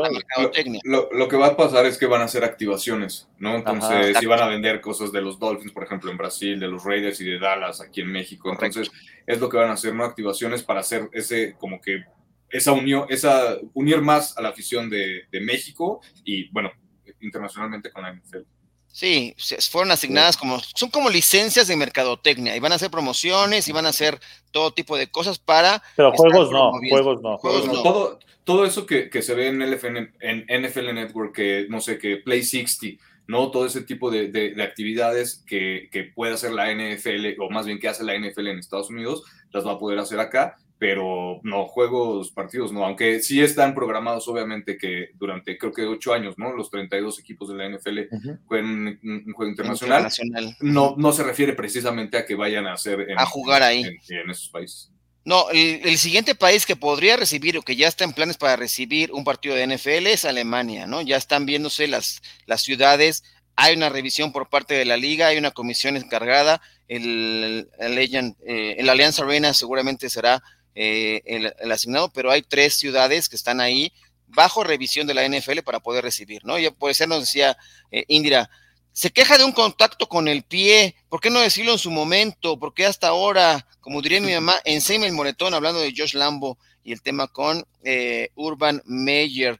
Lo, 0.83 1.09
lo, 1.11 1.27
que 1.27 1.37
va 1.37 1.47
a 1.47 1.57
pasar 1.57 1.85
es 1.85 1.97
que 1.97 2.05
van 2.05 2.21
a 2.21 2.25
hacer 2.25 2.43
activaciones, 2.43 3.27
¿no? 3.39 3.55
Entonces, 3.55 4.17
si 4.19 4.25
van 4.25 4.41
a 4.41 4.47
vender 4.47 4.81
cosas 4.81 5.11
de 5.11 5.21
los 5.21 5.39
Dolphins, 5.39 5.71
por 5.71 5.83
ejemplo, 5.83 6.11
en 6.11 6.17
Brasil, 6.17 6.59
de 6.59 6.67
los 6.67 6.83
Raiders 6.83 7.19
y 7.21 7.25
de 7.25 7.39
Dallas 7.39 7.81
aquí 7.81 8.01
en 8.01 8.11
México. 8.11 8.51
Entonces, 8.51 8.91
es 9.25 9.39
lo 9.39 9.49
que 9.49 9.57
van 9.57 9.69
a 9.69 9.73
hacer, 9.73 9.93
¿no? 9.93 10.03
Activaciones 10.03 10.63
para 10.63 10.81
hacer 10.81 11.09
ese, 11.13 11.55
como 11.57 11.79
que, 11.81 12.03
esa 12.49 12.71
unión, 12.71 13.05
esa, 13.09 13.57
unir 13.73 14.01
más 14.01 14.37
a 14.37 14.41
la 14.41 14.49
afición 14.49 14.89
de, 14.89 15.23
de 15.31 15.41
México 15.41 16.01
y, 16.23 16.49
bueno, 16.51 16.71
internacionalmente 17.19 17.91
con 17.91 18.03
la 18.03 18.13
NFL. 18.13 18.52
Sí, 18.93 19.35
fueron 19.71 19.89
asignadas 19.89 20.37
como, 20.37 20.59
son 20.59 20.91
como 20.91 21.09
licencias 21.09 21.67
de 21.67 21.75
mercadotecnia 21.75 22.55
y 22.55 22.59
van 22.59 22.73
a 22.73 22.75
hacer 22.75 22.91
promociones 22.91 23.67
y 23.67 23.71
van 23.71 23.87
a 23.87 23.89
hacer 23.89 24.19
todo 24.51 24.71
tipo 24.71 24.95
de 24.95 25.09
cosas 25.09 25.39
para... 25.39 25.81
Pero 25.95 26.11
juegos 26.11 26.51
no, 26.51 26.71
juegos 26.89 27.19
no, 27.23 27.39
juegos 27.39 27.65
no. 27.65 27.81
Todo, 27.81 28.19
todo 28.43 28.65
eso 28.65 28.85
que, 28.85 29.09
que, 29.09 29.23
se 29.23 29.33
ve 29.33 29.47
en, 29.47 29.61
en 29.63 30.63
NFL 30.63 30.93
Network, 30.93 31.33
que 31.33 31.65
no 31.69 31.81
sé, 31.81 31.97
que 31.97 32.17
Play 32.17 32.43
60, 32.43 33.01
¿no? 33.25 33.49
Todo 33.49 33.65
ese 33.65 33.81
tipo 33.81 34.11
de, 34.11 34.27
de, 34.27 34.61
actividades 34.61 35.43
que, 35.47 35.89
que, 35.91 36.03
puede 36.03 36.33
hacer 36.33 36.51
la 36.51 36.71
NFL, 36.71 37.41
o 37.41 37.49
más 37.49 37.65
bien 37.65 37.79
que 37.79 37.87
hace 37.87 38.03
la 38.03 38.15
NFL 38.15 38.47
en 38.47 38.59
Estados 38.59 38.91
Unidos, 38.91 39.23
las 39.51 39.65
va 39.65 39.71
a 39.71 39.79
poder 39.79 39.97
hacer 39.97 40.19
acá 40.19 40.55
pero 40.83 41.39
no, 41.43 41.65
juegos, 41.65 42.29
partidos 42.31 42.73
no, 42.73 42.83
aunque 42.83 43.21
sí 43.21 43.41
están 43.41 43.73
programados 43.73 44.27
obviamente 44.27 44.77
que 44.77 45.11
durante 45.13 45.57
creo 45.57 45.71
que 45.71 45.85
ocho 45.85 46.13
años, 46.13 46.37
¿no? 46.37 46.51
Los 46.51 46.69
32 46.69 47.19
equipos 47.19 47.47
de 47.47 47.55
la 47.55 47.69
NFL 47.69 47.99
jueguen 48.45 48.99
un, 49.01 49.33
juego 49.33 49.49
internacional. 49.49 50.11
No, 50.59 50.95
no 50.97 51.13
se 51.13 51.23
refiere 51.23 51.53
precisamente 51.53 52.17
a 52.17 52.25
que 52.25 52.35
vayan 52.35 52.67
a 52.67 52.73
hacer 52.73 53.07
a 53.15 53.25
jugar 53.25 53.63
ahí 53.63 53.85
en, 54.09 54.29
esos 54.29 54.49
países. 54.49 54.91
No, 55.23 55.49
el, 55.51 55.97
siguiente 55.97 56.35
país 56.35 56.65
que 56.65 56.75
podría 56.75 57.15
recibir 57.15 57.57
o 57.57 57.61
que 57.61 57.77
ya 57.77 57.87
está 57.87 58.03
en 58.03 58.11
planes 58.11 58.35
para 58.35 58.57
recibir 58.57 59.13
un 59.13 59.23
partido 59.23 59.55
de 59.55 59.65
NFL 59.65 60.07
es 60.07 60.25
Alemania, 60.25 60.85
¿no? 60.85 61.01
Ya 61.01 61.15
están 61.15 61.45
viéndose 61.45 61.87
las, 61.87 62.21
las 62.45 62.61
ciudades, 62.61 63.23
hay 63.55 63.73
una 63.73 63.87
revisión 63.87 64.33
por 64.33 64.49
parte 64.49 64.73
de 64.73 64.83
la 64.83 64.97
liga, 64.97 65.27
hay 65.27 65.37
una 65.37 65.51
comisión 65.51 65.95
encargada, 65.95 66.61
el, 66.89 67.69
el, 67.79 67.97
eh, 67.97 68.75
el 68.77 68.89
Alianza 68.89 69.23
Arena 69.23 69.53
seguramente 69.53 70.09
será 70.09 70.43
eh, 70.75 71.21
el, 71.25 71.71
asignado, 71.71 72.09
pero 72.11 72.31
hay 72.31 72.41
tres 72.41 72.75
ciudades 72.75 73.29
que 73.29 73.35
están 73.35 73.61
ahí 73.61 73.93
bajo 74.27 74.63
revisión 74.63 75.05
de 75.05 75.13
la 75.13 75.27
NFL 75.27 75.59
para 75.63 75.79
poder 75.79 76.03
recibir, 76.03 76.43
¿no? 76.45 76.57
Ya 76.57 76.71
puede 76.71 76.95
ser, 76.95 77.07
nos 77.07 77.21
decía 77.21 77.57
eh, 77.91 78.05
Indira, 78.07 78.49
se 78.91 79.11
queja 79.11 79.37
de 79.37 79.43
un 79.43 79.51
contacto 79.51 80.07
con 80.07 80.27
el 80.27 80.43
pie, 80.43 80.95
¿por 81.09 81.21
qué 81.21 81.29
no 81.29 81.39
decirlo 81.39 81.73
en 81.73 81.79
su 81.79 81.91
momento? 81.91 82.59
¿Por 82.59 82.73
qué 82.73 82.85
hasta 82.85 83.07
ahora, 83.07 83.67
como 83.81 84.01
diría 84.01 84.21
mi 84.21 84.33
mamá, 84.33 84.55
enséñame 84.65 85.07
el 85.07 85.13
moretón 85.13 85.53
hablando 85.53 85.79
de 85.79 85.93
Josh 85.95 86.15
Lambo 86.15 86.57
y 86.83 86.91
el 86.91 87.01
tema 87.01 87.27
con 87.27 87.65
eh, 87.83 88.29
Urban 88.35 88.81
Meyer? 88.85 89.59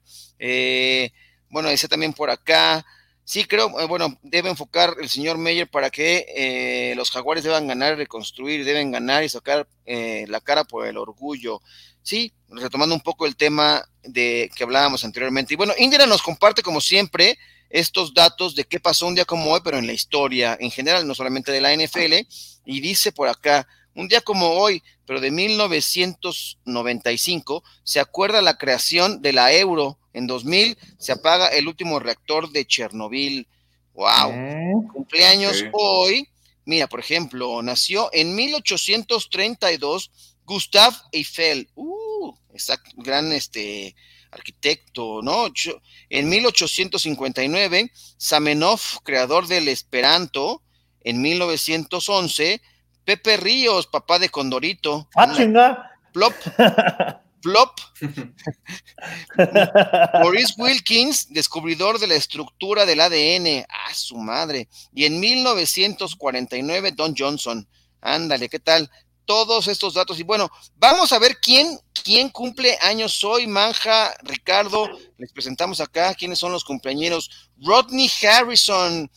bueno, 1.49 1.69
dice 1.69 1.87
también 1.87 2.11
por 2.11 2.29
acá, 2.29 2.85
Sí, 3.25 3.45
creo, 3.45 3.79
eh, 3.79 3.85
bueno, 3.85 4.19
debe 4.21 4.49
enfocar 4.49 4.95
el 4.99 5.07
señor 5.07 5.37
Meyer 5.37 5.69
para 5.69 5.89
que 5.89 6.25
eh, 6.35 6.93
los 6.95 7.09
jaguares 7.09 7.45
deban 7.45 7.67
ganar, 7.67 7.95
reconstruir, 7.97 8.65
deben 8.65 8.91
ganar 8.91 9.23
y 9.23 9.29
sacar 9.29 9.65
eh, 9.85 10.25
la 10.27 10.41
cara 10.41 10.65
por 10.65 10.85
el 10.85 10.97
orgullo. 10.97 11.61
Sí, 12.01 12.33
retomando 12.49 12.93
un 12.93 13.01
poco 13.01 13.25
el 13.25 13.37
tema 13.37 13.87
de 14.03 14.51
que 14.53 14.65
hablábamos 14.65 15.05
anteriormente. 15.05 15.53
Y 15.53 15.57
bueno, 15.57 15.73
Indira 15.77 16.05
nos 16.05 16.21
comparte, 16.21 16.61
como 16.61 16.81
siempre, 16.81 17.37
estos 17.69 18.13
datos 18.13 18.55
de 18.55 18.65
qué 18.65 18.81
pasó 18.81 19.07
un 19.07 19.15
día 19.15 19.23
como 19.23 19.51
hoy, 19.51 19.61
pero 19.63 19.77
en 19.77 19.87
la 19.87 19.93
historia 19.93 20.57
en 20.59 20.69
general, 20.69 21.07
no 21.07 21.15
solamente 21.15 21.53
de 21.53 21.61
la 21.61 21.73
NFL, 21.73 22.27
y 22.65 22.81
dice 22.81 23.13
por 23.13 23.29
acá, 23.29 23.65
un 23.95 24.09
día 24.09 24.21
como 24.21 24.49
hoy, 24.49 24.83
pero 25.05 25.21
de 25.21 25.31
1995, 25.31 27.63
se 27.83 27.99
acuerda 27.99 28.41
la 28.41 28.57
creación 28.57 29.21
de 29.21 29.33
la 29.33 29.53
euro 29.53 29.99
en 30.13 30.27
2000 30.27 30.77
se 30.97 31.11
apaga 31.11 31.47
el 31.47 31.67
último 31.67 31.99
reactor 31.99 32.51
de 32.51 32.65
Chernobyl. 32.65 33.47
¡Wow! 33.93 34.31
Eh. 34.31 34.73
Cumpleaños 34.93 35.63
hoy. 35.73 36.27
Mira, 36.65 36.87
por 36.87 36.99
ejemplo, 36.99 37.61
nació 37.61 38.09
en 38.13 38.35
1832 38.35 40.11
Gustave 40.45 40.95
Eiffel. 41.11 41.69
Uh, 41.75 42.33
exacto, 42.53 42.91
gran 42.97 43.31
este 43.31 43.95
arquitecto, 44.31 45.21
¿no? 45.21 45.45
En 46.09 46.29
1859, 46.29 47.91
Zamenhof, 48.19 48.99
creador 49.03 49.47
del 49.47 49.67
Esperanto. 49.67 50.61
En 51.01 51.21
1911, 51.21 52.61
Pepe 53.03 53.37
Ríos, 53.37 53.87
papá 53.87 54.19
de 54.19 54.29
Condorito. 54.29 55.09
¡Ah, 55.15 55.33
chinga! 55.35 55.91
Plop. 56.13 56.33
Plop. 57.43 57.77
Maurice 60.13 60.53
Wilkins, 60.57 61.27
descubridor 61.29 61.99
de 61.99 62.07
la 62.07 62.15
estructura 62.15 62.85
del 62.85 63.01
ADN. 63.01 63.65
¡Ah, 63.69 63.93
su 63.93 64.15
madre! 64.15 64.69
Y 64.93 65.03
en 65.03 65.19
1949, 65.19 66.93
Don 66.93 67.13
Johnson. 67.15 67.67
Ándale, 67.99 68.47
¿qué 68.47 68.59
tal? 68.59 68.89
Todos 69.25 69.67
estos 69.67 69.93
datos. 69.93 70.19
Y 70.19 70.23
bueno, 70.23 70.49
vamos 70.77 71.11
a 71.11 71.19
ver 71.19 71.37
quién, 71.41 71.77
quién 72.03 72.29
cumple 72.29 72.77
años 72.81 73.21
hoy. 73.25 73.45
Manja, 73.45 74.15
Ricardo, 74.23 74.89
les 75.17 75.33
presentamos 75.33 75.81
acá 75.81 76.15
quiénes 76.15 76.39
son 76.39 76.53
los 76.53 76.63
cumpleaños. 76.63 77.49
Rodney 77.57 78.09
Harrison 78.23 79.11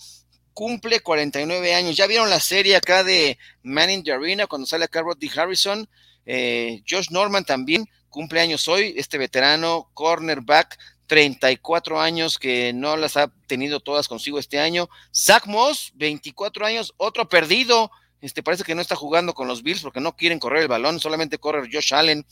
cumple 0.52 0.98
49 0.98 1.74
años. 1.74 1.96
¿Ya 1.96 2.08
vieron 2.08 2.28
la 2.28 2.40
serie 2.40 2.74
acá 2.74 3.04
de 3.04 3.38
Man 3.62 3.90
in 3.90 4.02
the 4.02 4.12
Arena 4.12 4.48
cuando 4.48 4.66
sale 4.66 4.84
acá 4.84 5.02
Rodney 5.02 5.30
Harrison? 5.34 5.88
Eh, 6.24 6.82
Josh 6.88 7.10
Norman 7.10 7.44
también 7.44 7.88
cumpleaños 8.16 8.66
hoy, 8.66 8.94
este 8.96 9.18
veterano 9.18 9.90
cornerback, 9.92 10.78
34 11.06 12.00
años 12.00 12.38
que 12.38 12.72
no 12.72 12.96
las 12.96 13.18
ha 13.18 13.30
tenido 13.46 13.80
todas 13.80 14.08
consigo 14.08 14.38
este 14.38 14.58
año. 14.58 14.88
Zach 15.14 15.44
Moss, 15.46 15.92
24 15.96 16.64
años, 16.64 16.94
otro 16.96 17.28
perdido. 17.28 17.90
Este 18.22 18.42
parece 18.42 18.64
que 18.64 18.74
no 18.74 18.80
está 18.80 18.96
jugando 18.96 19.34
con 19.34 19.46
los 19.46 19.62
Bills 19.62 19.82
porque 19.82 20.00
no 20.00 20.16
quieren 20.16 20.38
correr 20.38 20.62
el 20.62 20.68
balón, 20.68 20.98
solamente 20.98 21.36
corre 21.36 21.68
Josh 21.70 21.92
Allen 21.92 22.24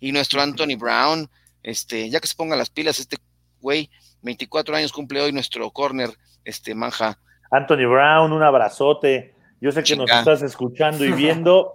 y 0.00 0.10
nuestro 0.10 0.42
Anthony 0.42 0.76
Brown. 0.76 1.30
Este, 1.62 2.10
ya 2.10 2.18
que 2.18 2.26
se 2.26 2.34
pongan 2.34 2.58
las 2.58 2.70
pilas, 2.70 2.98
este 2.98 3.18
güey, 3.60 3.90
24 4.22 4.74
años 4.74 4.92
cumple 4.92 5.20
hoy 5.20 5.30
nuestro 5.30 5.70
corner, 5.70 6.10
este 6.44 6.74
manja. 6.74 7.16
Anthony 7.52 7.86
Brown, 7.88 8.32
un 8.32 8.42
abrazote. 8.42 9.36
Yo 9.60 9.70
sé 9.70 9.84
que 9.84 9.94
nos 9.94 10.10
estás 10.10 10.42
escuchando 10.42 11.04
y 11.04 11.12
viendo. 11.22 11.74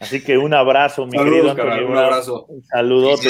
Así 0.00 0.24
que 0.24 0.38
un 0.38 0.54
abrazo, 0.54 1.04
mi 1.04 1.18
querido 1.18 1.50
Antonio. 1.50 1.86
un 1.86 1.98
abrazo. 1.98 2.46
Saludos. 2.70 3.20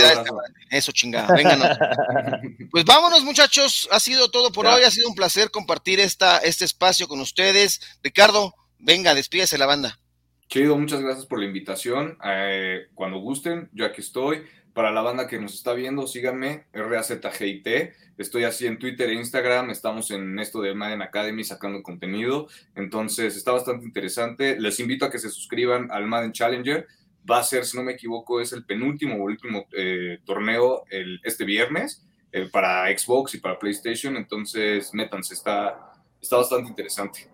Eso, 0.70 0.92
chingada. 0.92 1.34
Vénganos. 1.34 1.76
pues 2.70 2.84
vámonos, 2.84 3.24
muchachos. 3.24 3.88
Ha 3.90 3.98
sido 3.98 4.30
todo 4.30 4.52
por 4.52 4.66
hoy. 4.66 4.82
Ha 4.84 4.90
sido 4.90 5.08
un 5.08 5.16
placer 5.16 5.50
compartir 5.50 5.98
esta, 5.98 6.38
este 6.38 6.64
espacio 6.64 7.08
con 7.08 7.18
ustedes. 7.18 7.98
Ricardo, 8.04 8.54
venga, 8.78 9.14
despídese 9.14 9.58
la 9.58 9.66
banda. 9.66 9.98
Chido, 10.46 10.76
muchas 10.76 11.00
gracias 11.00 11.26
por 11.26 11.40
la 11.40 11.46
invitación. 11.46 12.16
Eh, 12.24 12.86
cuando 12.94 13.18
gusten, 13.18 13.68
yo 13.72 13.84
aquí 13.84 14.00
estoy. 14.00 14.44
Para 14.80 14.92
la 14.92 15.02
banda 15.02 15.26
que 15.26 15.38
nos 15.38 15.52
está 15.52 15.74
viendo, 15.74 16.06
síganme, 16.06 16.64
RAZGIT. 16.72 17.68
Estoy 18.16 18.44
así 18.44 18.66
en 18.66 18.78
Twitter 18.78 19.10
e 19.10 19.12
Instagram. 19.12 19.68
Estamos 19.68 20.10
en 20.10 20.38
esto 20.38 20.62
de 20.62 20.74
Madden 20.74 21.02
Academy 21.02 21.44
sacando 21.44 21.82
contenido. 21.82 22.48
Entonces 22.74 23.36
está 23.36 23.52
bastante 23.52 23.84
interesante. 23.84 24.58
Les 24.58 24.80
invito 24.80 25.04
a 25.04 25.10
que 25.10 25.18
se 25.18 25.28
suscriban 25.28 25.90
al 25.90 26.06
Madden 26.06 26.32
Challenger. 26.32 26.86
Va 27.30 27.40
a 27.40 27.42
ser, 27.42 27.66
si 27.66 27.76
no 27.76 27.82
me 27.82 27.92
equivoco, 27.92 28.40
es 28.40 28.54
el 28.54 28.64
penúltimo 28.64 29.16
o 29.16 29.24
último 29.24 29.66
eh, 29.76 30.20
torneo 30.24 30.84
el, 30.88 31.20
este 31.24 31.44
viernes 31.44 32.02
eh, 32.32 32.48
para 32.50 32.86
Xbox 32.86 33.34
y 33.34 33.38
para 33.38 33.58
PlayStation. 33.58 34.16
Entonces, 34.16 34.94
métanse, 34.94 35.34
está, 35.34 35.92
está 36.22 36.38
bastante 36.38 36.70
interesante. 36.70 37.28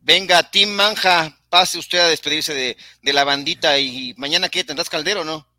Venga, 0.00 0.48
Team 0.48 0.70
Manja, 0.70 1.36
pase 1.50 1.80
usted 1.80 1.98
a 1.98 2.06
despedirse 2.06 2.54
de, 2.54 2.76
de 3.02 3.12
la 3.12 3.24
bandita 3.24 3.76
y 3.80 4.14
mañana 4.18 4.48
qué, 4.48 4.62
tendrás 4.62 4.88
caldero, 4.88 5.24
¿no? 5.24 5.52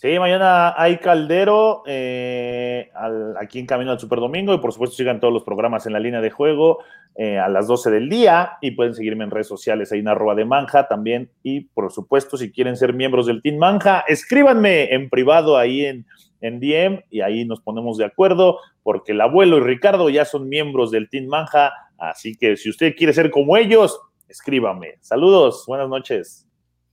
Sí, 0.00 0.18
mañana 0.18 0.72
hay 0.78 0.96
Caldero 0.96 1.82
eh, 1.84 2.90
aquí 3.38 3.58
en 3.58 3.66
Camino 3.66 3.90
al 3.90 4.00
Super 4.00 4.18
Domingo 4.18 4.54
y 4.54 4.58
por 4.58 4.72
supuesto 4.72 4.96
sigan 4.96 5.20
todos 5.20 5.30
los 5.30 5.44
programas 5.44 5.84
en 5.84 5.92
la 5.92 6.00
línea 6.00 6.22
de 6.22 6.30
juego 6.30 6.78
eh, 7.16 7.38
a 7.38 7.50
las 7.50 7.66
12 7.66 7.90
del 7.90 8.08
día 8.08 8.52
y 8.62 8.70
pueden 8.70 8.94
seguirme 8.94 9.24
en 9.24 9.30
redes 9.30 9.48
sociales, 9.48 9.92
hay 9.92 10.00
una 10.00 10.12
arroba 10.12 10.34
de 10.34 10.46
Manja 10.46 10.88
también 10.88 11.30
y 11.42 11.66
por 11.66 11.92
supuesto 11.92 12.38
si 12.38 12.50
quieren 12.50 12.78
ser 12.78 12.94
miembros 12.94 13.26
del 13.26 13.42
Team 13.42 13.58
Manja, 13.58 14.02
escríbanme 14.08 14.94
en 14.94 15.10
privado 15.10 15.58
ahí 15.58 15.84
en, 15.84 16.06
en 16.40 16.60
DM 16.60 17.02
y 17.10 17.20
ahí 17.20 17.44
nos 17.44 17.60
ponemos 17.60 17.98
de 17.98 18.06
acuerdo 18.06 18.58
porque 18.82 19.12
el 19.12 19.20
abuelo 19.20 19.58
y 19.58 19.60
Ricardo 19.60 20.08
ya 20.08 20.24
son 20.24 20.48
miembros 20.48 20.90
del 20.90 21.10
Team 21.10 21.26
Manja, 21.26 21.74
así 21.98 22.36
que 22.36 22.56
si 22.56 22.70
usted 22.70 22.96
quiere 22.96 23.12
ser 23.12 23.30
como 23.30 23.58
ellos, 23.58 24.00
escríbame. 24.28 24.94
Saludos, 25.02 25.64
buenas 25.66 25.90
noches. 25.90 26.49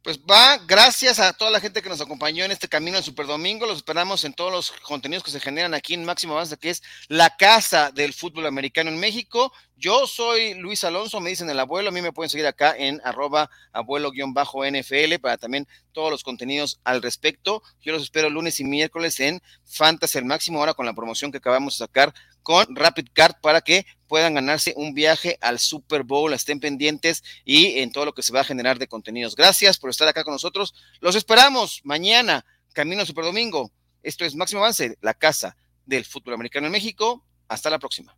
Pues 0.08 0.20
va, 0.20 0.58
gracias 0.66 1.20
a 1.20 1.34
toda 1.34 1.52
la 1.52 1.60
gente 1.60 1.82
que 1.82 1.90
nos 1.90 2.00
acompañó 2.00 2.46
en 2.46 2.52
este 2.52 2.70
camino 2.70 2.96
al 2.96 3.04
Super 3.04 3.28
Domingo. 3.28 3.66
Los 3.66 3.80
esperamos 3.80 4.24
en 4.24 4.32
todos 4.32 4.54
los 4.54 4.72
contenidos 4.72 5.22
que 5.22 5.32
se 5.32 5.42
generan 5.42 5.74
aquí 5.74 5.96
en 5.96 6.06
Máximo 6.06 6.32
Avance, 6.32 6.56
que 6.56 6.70
es 6.70 6.82
la 7.10 7.36
casa 7.36 7.92
del 7.92 8.14
fútbol 8.14 8.46
americano 8.46 8.90
en 8.90 9.02
México. 9.02 9.52
Yo 9.76 10.08
soy 10.08 10.54
Luis 10.54 10.86
Alonso, 10.86 11.20
me 11.20 11.32
dicen 11.32 11.50
el 11.50 11.60
abuelo. 11.60 11.90
A 11.90 11.92
mí 11.92 12.02
me 12.02 12.14
pueden 12.14 12.30
seguir 12.30 12.48
acá 12.48 12.74
en 12.78 13.02
arroba 13.04 13.50
abuelo-nfl 13.74 15.20
para 15.20 15.36
también 15.36 15.68
todos 15.92 16.10
los 16.10 16.24
contenidos 16.24 16.80
al 16.86 17.02
respecto. 17.02 17.62
Yo 17.82 17.92
los 17.92 18.04
espero 18.04 18.30
lunes 18.30 18.62
y 18.62 18.64
miércoles 18.64 19.20
en 19.20 19.42
Fantasy 19.66 20.20
el 20.20 20.24
Máximo, 20.24 20.60
ahora 20.60 20.74
con 20.74 20.86
la 20.86 20.94
promoción 20.94 21.34
que 21.34 21.40
acabamos 21.40 21.78
de 21.78 21.84
sacar 21.84 22.14
con 22.44 22.78
Rapid 22.78 23.10
Card 23.12 23.42
para 23.42 23.60
que 23.60 23.86
puedan 24.08 24.34
ganarse 24.34 24.74
un 24.76 24.94
viaje 24.94 25.38
al 25.42 25.60
Super 25.60 26.04
Bowl, 26.04 26.34
estén 26.34 26.60
pendientes 26.60 27.24
y 27.46 27.80
en 27.80 27.92
todo 27.92 28.06
lo 28.06 28.14
que 28.14 28.24
se 28.24 28.34
va 28.34 28.42
a 28.42 28.46
generar 28.46 28.80
de 28.80 28.88
contenidos. 28.88 29.36
Gracias 29.36 29.78
por 29.78 29.90
estar 29.90 30.08
acá 30.08 30.24
con 30.24 30.34
nosotros. 30.34 30.74
Los 31.00 31.16
esperamos 31.16 31.82
mañana, 31.84 32.46
Camino 32.74 33.06
Super 33.06 33.26
Domingo. 33.26 33.72
Esto 34.04 34.26
es 34.26 34.36
Máximo 34.36 34.62
Avance, 34.62 34.98
la 35.02 35.14
casa 35.14 35.58
del 35.86 36.06
fútbol 36.06 36.34
americano 36.36 36.68
en 36.68 36.72
México. 36.72 37.24
Hasta 37.48 37.70
la 37.70 37.80
próxima. 37.80 38.16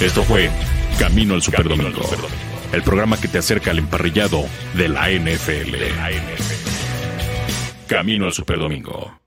Esto 0.00 0.22
fue 0.24 0.50
Camino 0.98 1.34
al 1.34 1.42
Super 1.42 1.68
Domingo, 1.68 2.02
el 2.72 2.82
programa 2.82 3.18
que 3.18 3.28
te 3.28 3.38
acerca 3.38 3.70
al 3.70 3.78
emparrillado 3.78 4.44
de 4.74 4.88
la 4.88 5.10
NFL. 5.10 5.74
Camino 7.86 8.26
al 8.26 8.32
Super 8.32 8.58
Domingo. 8.58 9.25